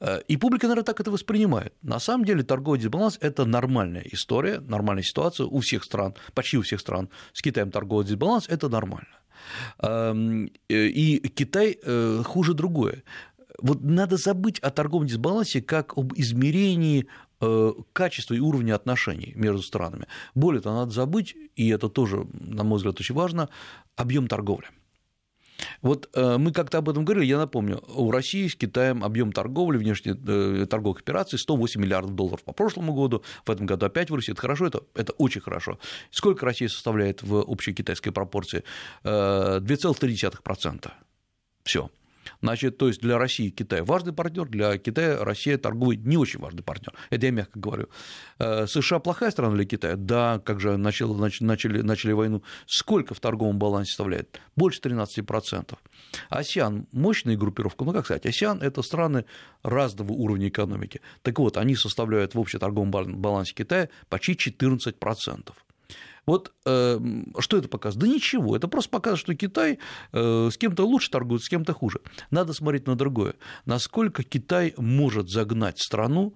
Э, 0.00 0.20
и 0.28 0.36
публика, 0.36 0.66
наверное, 0.66 0.84
так 0.84 1.00
это 1.00 1.10
воспринимает. 1.10 1.72
На 1.82 1.98
самом 1.98 2.24
деле 2.24 2.42
торговый 2.42 2.78
дисбаланс– 2.78 3.18
это 3.20 3.44
нормальная 3.44 4.04
история, 4.12 4.60
нормальная 4.60 5.02
ситуация 5.02 5.46
у 5.46 5.60
всех 5.60 5.84
стран, 5.84 6.14
почти 6.34 6.58
у 6.58 6.62
всех 6.62 6.80
стран. 6.80 7.08
С 7.32 7.42
Китаем 7.42 7.70
торговый 7.70 8.04
дисбаланс– 8.04 8.46
это 8.48 8.68
нормально. 8.68 9.08
Эм, 9.78 10.50
э, 10.68 10.86
и 10.86 11.28
Китай 11.28 11.78
э, 11.82 12.22
хуже 12.24 12.54
другое 12.54 13.02
вот 13.58 13.82
надо 13.82 14.16
забыть 14.16 14.58
о 14.60 14.70
торговом 14.70 15.06
дисбалансе 15.06 15.62
как 15.62 15.96
об 15.96 16.12
измерении 16.14 17.06
э, 17.40 17.72
качества 17.92 18.34
и 18.34 18.40
уровня 18.40 18.74
отношений 18.74 19.32
между 19.36 19.62
странами. 19.62 20.06
Более 20.34 20.60
того, 20.60 20.76
надо 20.76 20.92
забыть, 20.92 21.36
и 21.54 21.68
это 21.68 21.88
тоже, 21.88 22.26
на 22.32 22.64
мой 22.64 22.76
взгляд, 22.76 23.00
очень 23.00 23.14
важно, 23.14 23.48
объем 23.96 24.28
торговли. 24.28 24.68
Вот 25.80 26.10
э, 26.14 26.36
мы 26.38 26.52
как-то 26.52 26.78
об 26.78 26.88
этом 26.88 27.04
говорили, 27.04 27.26
я 27.26 27.38
напомню, 27.38 27.82
у 27.88 28.10
России 28.10 28.46
с 28.46 28.54
Китаем 28.54 29.02
объем 29.02 29.32
торговли, 29.32 29.78
внешних 29.78 30.16
э, 30.26 30.66
торговых 30.68 31.00
операций 31.00 31.38
108 31.38 31.80
миллиардов 31.80 32.14
долларов 32.14 32.44
по 32.44 32.52
прошлому 32.52 32.92
году, 32.92 33.22
в 33.44 33.50
этом 33.50 33.66
году 33.66 33.86
опять 33.86 34.10
вырастет. 34.10 34.32
Это 34.32 34.42
хорошо, 34.42 34.66
это, 34.66 34.82
это 34.94 35.12
очень 35.14 35.40
хорошо. 35.40 35.78
Сколько 36.10 36.44
Россия 36.44 36.68
составляет 36.68 37.22
в 37.22 37.36
общей 37.36 37.72
китайской 37.72 38.10
пропорции? 38.10 38.64
2,3%. 39.04 40.90
Все. 41.64 41.90
Значит, 42.42 42.78
то 42.78 42.88
есть 42.88 43.00
для 43.00 43.18
России 43.18 43.50
Китай 43.50 43.82
важный 43.82 44.12
партнер, 44.12 44.46
для 44.48 44.78
Китая 44.78 45.22
Россия 45.24 45.58
торговый 45.58 45.96
не 45.96 46.16
очень 46.16 46.40
важный 46.40 46.62
партнер. 46.62 46.92
Это 47.10 47.26
я 47.26 47.32
мягко 47.32 47.58
говорю. 47.58 47.88
Э, 48.38 48.66
США 48.66 48.98
плохая 48.98 49.30
страна 49.30 49.54
для 49.54 49.64
Китая? 49.64 49.96
Да, 49.96 50.40
как 50.44 50.60
же 50.60 50.76
начали, 50.76 51.12
начали, 51.40 51.82
начали 51.82 52.12
войну. 52.12 52.42
Сколько 52.66 53.14
в 53.14 53.20
торговом 53.20 53.58
балансе 53.58 53.90
составляет? 53.90 54.40
Больше 54.56 54.80
13%. 54.80 55.76
АСИАН– 56.28 56.86
мощная 56.92 57.36
группировка, 57.36 57.84
ну 57.84 57.92
как 57.92 58.04
сказать, 58.04 58.26
АСИАН– 58.26 58.60
это 58.62 58.82
страны 58.82 59.24
разного 59.62 60.12
уровня 60.12 60.48
экономики. 60.48 61.00
Так 61.22 61.38
вот, 61.38 61.56
они 61.56 61.76
составляют 61.76 62.34
в 62.34 62.40
общем 62.40 62.58
торговом 62.58 62.90
балансе 62.90 63.54
Китая 63.54 63.88
почти 64.08 64.32
14%. 64.32 65.52
Вот 66.26 66.52
э, 66.64 66.98
что 67.38 67.56
это 67.56 67.68
показывает? 67.68 68.08
Да 68.08 68.14
ничего, 68.14 68.56
это 68.56 68.68
просто 68.68 68.90
показывает, 68.90 69.20
что 69.20 69.34
Китай 69.34 69.78
э, 70.12 70.48
с 70.52 70.56
кем-то 70.58 70.84
лучше 70.84 71.10
торгует, 71.10 71.42
с 71.42 71.48
кем-то 71.48 71.72
хуже. 71.72 72.00
Надо 72.30 72.52
смотреть 72.52 72.86
на 72.86 72.96
другое. 72.96 73.34
Насколько 73.64 74.24
Китай 74.24 74.74
может 74.76 75.30
загнать 75.30 75.78
страну 75.78 76.34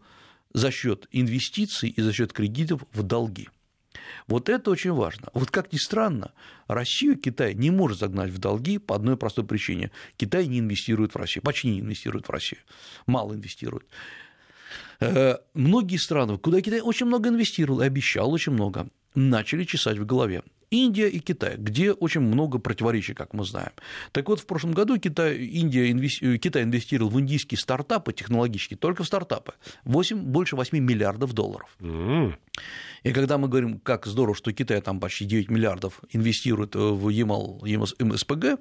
за 0.53 0.71
счет 0.71 1.09
инвестиций 1.11 1.89
и 1.89 2.01
за 2.01 2.13
счет 2.13 2.33
кредитов 2.33 2.85
в 2.93 3.03
долги. 3.03 3.49
Вот 4.27 4.49
это 4.49 4.71
очень 4.71 4.93
важно. 4.93 5.29
Вот 5.35 5.51
как 5.51 5.73
ни 5.73 5.79
странно, 5.79 6.33
Россию 6.69 7.19
Китай 7.19 7.55
не 7.55 7.71
может 7.71 7.99
загнать 7.99 8.31
в 8.31 8.39
долги 8.39 8.79
по 8.79 8.95
одной 8.95 9.17
простой 9.17 9.45
причине. 9.45 9.91
Китай 10.17 10.47
не 10.47 10.61
инвестирует 10.61 11.15
в 11.15 11.17
Россию, 11.17 11.43
почти 11.43 11.69
не 11.69 11.81
инвестирует 11.81 12.29
в 12.29 12.31
Россию, 12.31 12.61
мало 13.07 13.35
инвестирует. 13.35 13.87
Э, 15.01 15.37
многие 15.55 15.97
страны, 15.97 16.39
куда 16.39 16.61
Китай 16.61 16.81
очень 16.81 17.07
много 17.07 17.29
инвестировал 17.29 17.81
и 17.81 17.87
обещал 17.87 18.31
очень 18.33 18.53
много, 18.53 18.89
начали 19.15 19.65
чесать 19.65 19.99
в 19.99 20.07
голове. 20.07 20.43
Индия 20.71 21.09
и 21.09 21.19
Китай, 21.19 21.57
где 21.57 21.93
очень 21.93 22.21
много 22.21 22.59
противоречий, 22.59 23.13
как 23.13 23.35
мы 23.35 23.45
знаем. 23.45 23.73
Так 24.13 24.29
вот, 24.29 24.41
в 24.41 24.47
прошлом 24.47 24.73
году 24.73 24.99
Китай, 24.99 25.37
Индия, 25.37 25.91
инвести... 25.91 26.39
Китай 26.39 26.63
инвестировал 26.63 27.11
в 27.11 27.21
индийские 27.21 27.59
стартапы 27.59 28.13
технологические, 28.13 28.79
только 28.79 29.03
в 29.03 29.07
стартапы, 29.07 29.55
8, 29.85 30.19
больше 30.19 30.55
8 30.55 30.79
миллиардов 30.79 31.33
долларов. 31.33 31.77
Mm. 31.81 32.35
И 33.03 33.13
когда 33.13 33.37
мы 33.37 33.49
говорим, 33.49 33.81
как 33.81 34.07
здорово, 34.07 34.37
что 34.37 34.53
Китай 34.53 34.81
там 34.81 35.01
почти 35.01 35.25
9 35.25 35.51
миллиардов 35.51 36.01
инвестирует 36.11 36.77
в 36.77 37.09
Ямал, 37.09 37.61
МСПГ, 37.65 38.61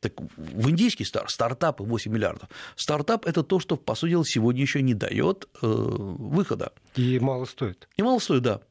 так 0.00 0.14
в 0.36 0.70
индийский 0.70 1.04
стар, 1.04 1.28
стартапы 1.28 1.84
8 1.84 2.10
миллиардов. 2.10 2.48
Стартап– 2.76 3.24
это 3.26 3.42
то, 3.44 3.60
что, 3.60 3.76
по 3.76 3.94
сути 3.94 4.10
дела, 4.10 4.24
сегодня 4.24 4.62
еще 4.62 4.82
не 4.82 4.94
дает 4.94 5.48
э, 5.62 5.66
выхода. 5.66 6.72
И 6.96 7.20
мало 7.20 7.44
стоит. 7.44 7.88
И 7.96 8.02
мало 8.02 8.18
стоит, 8.18 8.42
да. 8.42 8.62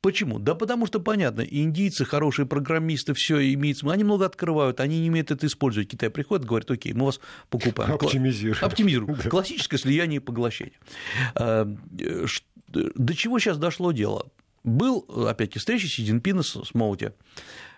Почему? 0.00 0.38
Да 0.38 0.54
потому 0.54 0.86
что, 0.86 1.00
понятно, 1.00 1.40
индийцы, 1.40 2.04
хорошие 2.04 2.46
программисты, 2.46 3.14
все 3.14 3.52
имеют 3.54 3.82
они 3.82 4.04
много 4.04 4.26
открывают, 4.26 4.80
они 4.80 5.00
не 5.00 5.10
умеют 5.10 5.30
это 5.30 5.46
использовать. 5.46 5.88
Китай 5.88 6.08
приходит, 6.10 6.46
говорит, 6.46 6.70
окей, 6.70 6.92
мы 6.92 7.06
вас 7.06 7.20
покупаем. 7.50 7.92
Оптимизируем. 7.92 8.64
Оптимизируем. 8.64 9.18
Да. 9.22 9.28
Классическое 9.28 9.78
слияние 9.78 10.18
и 10.18 10.20
поглощение. 10.20 10.78
А, 11.34 11.64
до 12.68 13.14
чего 13.14 13.38
сейчас 13.38 13.58
дошло 13.58 13.92
дело? 13.92 14.30
Был, 14.62 15.04
опять-таки, 15.28 15.58
встреча 15.58 15.88
Си 15.88 16.04
Цзиньпина 16.04 16.42
с 16.42 16.74
Моути 16.74 17.12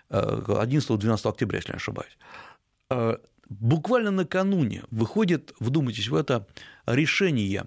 11-12 0.09 1.21
э, 1.23 1.29
октября, 1.29 1.57
если 1.59 1.71
не 1.71 1.77
ошибаюсь. 1.77 2.17
А, 2.89 3.19
буквально 3.49 4.11
накануне 4.11 4.83
выходит, 4.91 5.53
вдумайтесь 5.59 6.09
в 6.09 6.15
это, 6.15 6.47
решение 6.85 7.65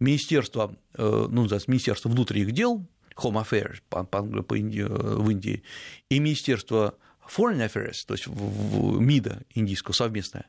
Министерства, 0.00 0.76
э, 0.94 1.26
ну, 1.30 1.42
Министерства 1.66 2.08
внутренних 2.08 2.52
дел 2.52 2.86
Home 3.16 3.42
Affairs 3.42 3.78
по, 3.88 4.04
по, 4.04 4.22
по 4.22 4.54
Индии, 4.54 4.82
в 4.82 5.28
Индии, 5.30 5.62
и 6.10 6.18
Министерство 6.18 6.94
Foreign 7.26 7.66
Affairs, 7.66 8.04
то 8.06 8.14
есть 8.14 8.26
в, 8.26 8.96
в 8.96 9.00
МИДа 9.00 9.42
индийского 9.54 9.94
совместное, 9.94 10.46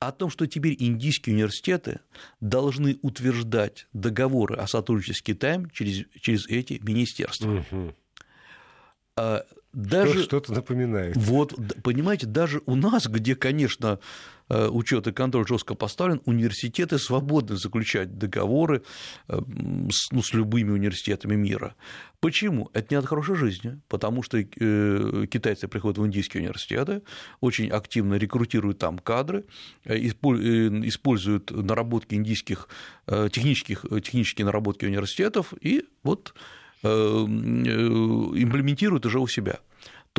о 0.00 0.12
том, 0.12 0.30
что 0.30 0.46
теперь 0.46 0.76
индийские 0.78 1.34
университеты 1.34 2.00
должны 2.40 2.98
утверждать 3.02 3.88
договоры 3.92 4.56
о 4.56 4.66
сотрудничестве 4.66 5.14
с 5.14 5.22
Китаем 5.22 5.70
через, 5.70 6.06
через 6.20 6.46
эти 6.46 6.80
министерства. 6.82 7.64
Угу. 7.70 7.94
Даже, 9.72 10.22
Что-то 10.22 10.52
напоминает. 10.52 11.16
Вот, 11.16 11.54
понимаете, 11.82 12.26
даже 12.26 12.62
у 12.66 12.74
нас, 12.74 13.06
где, 13.06 13.36
конечно, 13.36 13.98
э, 13.98 14.37
учет 14.48 15.06
и 15.06 15.12
контроль 15.12 15.46
жестко 15.46 15.74
поставлен, 15.74 16.20
университеты 16.24 16.98
свободны 16.98 17.56
заключать 17.56 18.18
договоры 18.18 18.82
э, 19.28 19.38
с, 19.90 20.12
ну, 20.12 20.22
с 20.22 20.32
любыми 20.32 20.70
университетами 20.70 21.34
мира. 21.34 21.74
Почему? 22.20 22.70
Это 22.72 22.88
не 22.90 22.98
от 22.98 23.06
хорошей 23.06 23.36
жизни, 23.36 23.80
потому 23.88 24.22
что 24.22 24.38
э, 24.38 25.26
китайцы 25.30 25.68
приходят 25.68 25.98
в 25.98 26.06
индийские 26.06 26.42
университеты, 26.42 27.02
очень 27.40 27.70
активно 27.70 28.14
рекрутируют 28.14 28.78
там 28.78 28.98
кадры, 28.98 29.44
используют 29.84 31.50
наработки 31.50 32.14
индийских 32.14 32.68
технических, 33.06 33.84
технические 34.02 34.46
наработки 34.46 34.84
университетов, 34.84 35.54
и 35.60 35.84
вот 36.02 36.34
э, 36.82 36.88
имплементируют 36.88 39.06
уже 39.06 39.20
у 39.20 39.26
себя. 39.26 39.60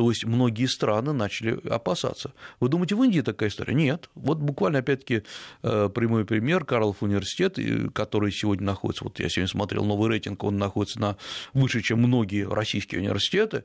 То 0.00 0.08
есть 0.08 0.24
многие 0.24 0.64
страны 0.64 1.12
начали 1.12 1.60
опасаться. 1.68 2.32
Вы 2.58 2.70
думаете, 2.70 2.94
в 2.94 3.02
Индии 3.02 3.20
такая 3.20 3.50
история? 3.50 3.74
Нет. 3.74 4.08
Вот 4.14 4.38
буквально, 4.38 4.78
опять-таки, 4.78 5.24
э, 5.62 5.90
прямой 5.94 6.24
пример. 6.24 6.64
Карлов 6.64 7.02
университет, 7.02 7.58
который 7.92 8.32
сегодня 8.32 8.64
находится, 8.64 9.04
вот 9.04 9.20
я 9.20 9.28
сегодня 9.28 9.48
смотрел 9.48 9.84
новый 9.84 10.08
рейтинг, 10.08 10.42
он 10.42 10.56
находится 10.56 10.98
на 10.98 11.16
выше, 11.52 11.82
чем 11.82 11.98
многие 11.98 12.48
российские 12.48 13.02
университеты, 13.02 13.64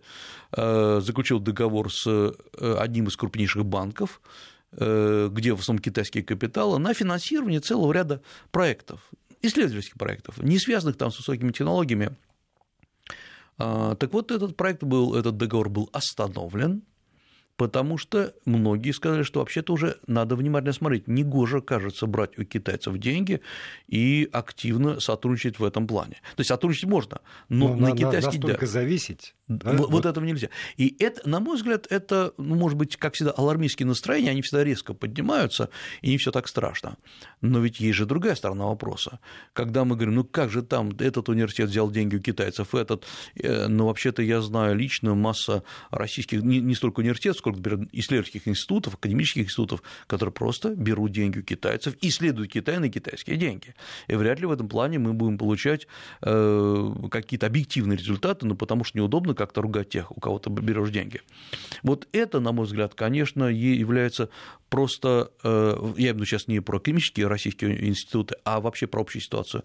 э, 0.52 1.00
заключил 1.02 1.40
договор 1.40 1.90
с 1.90 2.34
одним 2.60 3.08
из 3.08 3.16
крупнейших 3.16 3.66
банков, 3.66 4.20
где 4.74 5.54
в 5.54 5.62
основном 5.62 5.82
китайские 5.82 6.26
капиталы, 6.26 6.80
на 6.80 6.94
финансирование 6.94 7.62
целого 7.62 7.94
ряда 7.94 8.22
проектов, 8.52 9.00
исследовательских 9.42 9.96
проектов, 9.96 10.38
не 10.40 10.60
связанных 10.60 10.98
там 10.98 11.12
с 11.12 11.18
высокими 11.18 11.54
технологиями, 11.54 12.18
так 13.58 14.14
вот, 14.14 14.32
этот 14.32 14.56
проект 14.58 14.84
был, 14.84 15.16
этот 15.16 15.38
договор 15.38 15.70
был 15.70 15.90
остановлен, 15.94 16.84
потому 17.58 17.98
что 17.98 18.34
многие 18.46 18.92
сказали, 18.92 19.24
что 19.24 19.40
вообще-то 19.40 19.74
уже 19.74 19.98
надо 20.08 20.36
внимательно 20.36 20.74
смотреть. 20.74 21.08
Негоже, 21.08 21.62
кажется, 21.62 22.06
брать 22.06 22.38
у 22.38 22.44
китайцев 22.44 22.98
деньги 22.98 23.42
и 23.88 24.30
активно 24.32 25.00
сотрудничать 25.00 25.60
в 25.60 25.64
этом 25.64 25.88
плане. 25.88 26.16
То 26.36 26.42
есть 26.42 26.50
сотрудничать 26.50 26.90
можно, 26.90 27.22
но, 27.50 27.70
но 27.70 27.76
на, 27.76 27.90
на 27.90 27.98
китайский... 27.98 28.40
Настолько 28.40 28.66
да. 28.66 28.72
зависеть 28.72 29.36
Да? 29.48 29.74
Вот, 29.74 29.92
вот 29.92 30.06
этого 30.08 30.26
нельзя. 30.26 30.50
И 30.76 30.96
это, 30.98 31.28
на 31.30 31.40
мой 31.40 31.58
взгляд, 31.58 31.86
это, 31.92 32.34
ну, 32.38 32.56
может 32.56 32.78
быть, 32.78 32.98
как 32.98 33.14
всегда, 33.14 33.32
алармистские 33.32 33.86
настроения, 33.86 34.32
они 34.32 34.42
всегда 34.42 34.64
резко 34.64 34.96
поднимаются, 34.96 35.70
и 36.02 36.10
не 36.10 36.18
все 36.18 36.32
так 36.32 36.48
страшно. 36.48 36.98
Но 37.42 37.60
ведь 37.60 37.80
есть 37.80 37.96
же 37.96 38.08
другая 38.08 38.34
сторона 38.34 38.66
вопроса. 38.66 39.20
Когда 39.54 39.86
мы 39.86 39.96
говорим, 39.96 40.16
ну 40.16 40.24
как 40.24 40.50
же 40.50 40.64
там 40.64 40.90
этот 40.98 41.30
университет 41.30 41.70
взял 41.70 41.92
деньги 41.92 42.16
у 42.16 42.20
китайцев, 42.20 42.74
этот, 42.74 43.06
э, 43.36 43.68
ну 43.68 43.86
вообще-то 43.86 44.24
я 44.24 44.42
знаю 44.42 44.76
лично 44.76 45.14
масса 45.14 45.64
российских, 45.92 46.42
не, 46.42 46.60
не 46.60 46.74
столько 46.74 47.02
университетов, 47.02 47.38
сколько 47.38 47.60
например, 47.60 47.88
исследовательских 47.92 48.48
институтов, 48.48 48.96
академических 48.96 49.46
институтов, 49.46 49.84
которые 50.08 50.34
просто 50.34 50.74
берут 50.74 51.12
деньги 51.12 51.40
у 51.40 51.44
китайцев, 51.44 51.96
исследуют 52.02 52.52
Китай 52.52 52.80
на 52.80 52.90
китайские 52.90 53.38
деньги. 53.38 53.76
И 54.08 54.16
вряд 54.16 54.40
ли 54.40 54.48
в 54.48 54.52
этом 54.52 54.68
плане 54.68 54.98
мы 54.98 55.14
будем 55.14 55.38
получать 55.38 55.88
э, 56.24 56.94
какие-то 57.12 57.46
объективные 57.46 57.98
результаты, 57.98 58.48
ну 58.48 58.56
потому 58.56 58.84
что 58.84 58.98
неудобно 58.98 59.35
как-то 59.36 59.62
ругать 59.62 59.90
тех, 59.90 60.12
у 60.16 60.20
кого 60.20 60.40
ты 60.40 60.50
берешь 60.50 60.90
деньги. 60.90 61.22
Вот 61.84 62.08
это, 62.12 62.40
на 62.40 62.52
мой 62.52 62.66
взгляд, 62.66 62.96
конечно, 62.96 63.46
является 63.46 64.30
просто, 64.70 65.32
э, 65.44 65.76
я 65.98 66.12
имею 66.12 66.14
в 66.14 66.18
виду 66.18 66.26
сейчас 66.26 66.48
не 66.48 66.60
про 66.60 66.80
климатические 66.80 67.28
российские 67.28 67.88
институты, 67.88 68.36
а 68.44 68.60
вообще 68.60 68.88
про 68.88 69.02
общую 69.02 69.22
ситуацию 69.22 69.64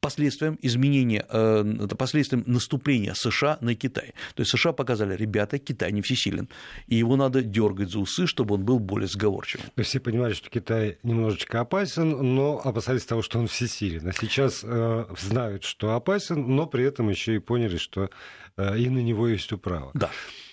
последствием 0.00 0.58
изменения, 0.62 1.26
э, 1.28 1.86
последствием 1.98 2.42
наступления 2.46 3.14
США 3.14 3.58
на 3.60 3.74
Китай. 3.74 4.14
То 4.34 4.40
есть 4.40 4.50
США 4.50 4.72
показали, 4.72 5.14
ребята, 5.16 5.58
Китай 5.58 5.92
не 5.92 6.02
всесилен, 6.02 6.48
и 6.88 6.96
его 6.96 7.16
надо 7.16 7.42
дергать 7.42 7.90
за 7.90 7.98
усы, 7.98 8.26
чтобы 8.26 8.54
он 8.54 8.64
был 8.64 8.78
более 8.78 9.08
сговорчивым. 9.08 9.66
То 9.66 9.80
есть 9.80 9.90
все 9.90 10.00
понимали, 10.00 10.32
что 10.32 10.50
Китай 10.50 10.98
немножечко 11.02 11.60
опасен, 11.60 12.34
но 12.34 12.60
опасались 12.64 13.04
того, 13.04 13.22
что 13.22 13.38
он 13.38 13.46
всесилен. 13.46 14.08
А 14.08 14.12
сейчас 14.12 14.62
э, 14.64 15.04
знают, 15.18 15.64
что 15.64 15.94
опасен, 15.94 16.56
но 16.56 16.66
при 16.66 16.84
этом 16.84 17.10
еще 17.10 17.36
и 17.36 17.38
поняли, 17.38 17.76
что 17.76 18.10
э, 18.56 18.78
и 18.78 18.88
на 18.88 18.98
него 18.98 19.28
есть 19.28 19.52
управа. 19.52 19.90
Да. 19.94 20.10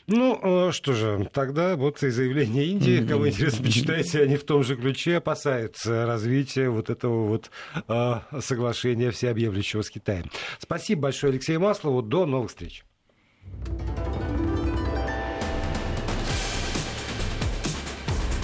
Ну, 0.08 0.70
э, 0.70 0.72
что 0.72 0.94
же, 0.94 1.30
тогда 1.34 1.76
вот 1.76 2.02
и 2.02 2.10
заявление 2.10 2.66
Индии, 2.66 3.06
кого 3.06 3.28
интересно, 3.28 3.66
почитайте, 3.66 4.22
они 4.22 4.38
в 4.38 4.46
том 4.46 4.64
же 4.64 4.78
ключе 4.78 5.18
опасаются 5.18 6.06
развития 6.06 6.70
вот 6.70 6.90
этого 6.90 7.28
вот 7.28 7.52
э, 7.90 8.16
соглашения 8.40 9.12
всеобъемлющего 9.12 9.82
с 9.82 9.90
Китаем. 9.90 10.32
Спасибо 10.60 11.04
большое 11.04 11.32
Алексею 11.32 11.60
Маслову, 11.60 12.02
до 12.02 12.26
новых 12.26 12.52
встреч. 12.52 12.86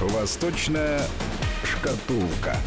Восточная 0.02 1.00
шкатулка. 1.64 2.58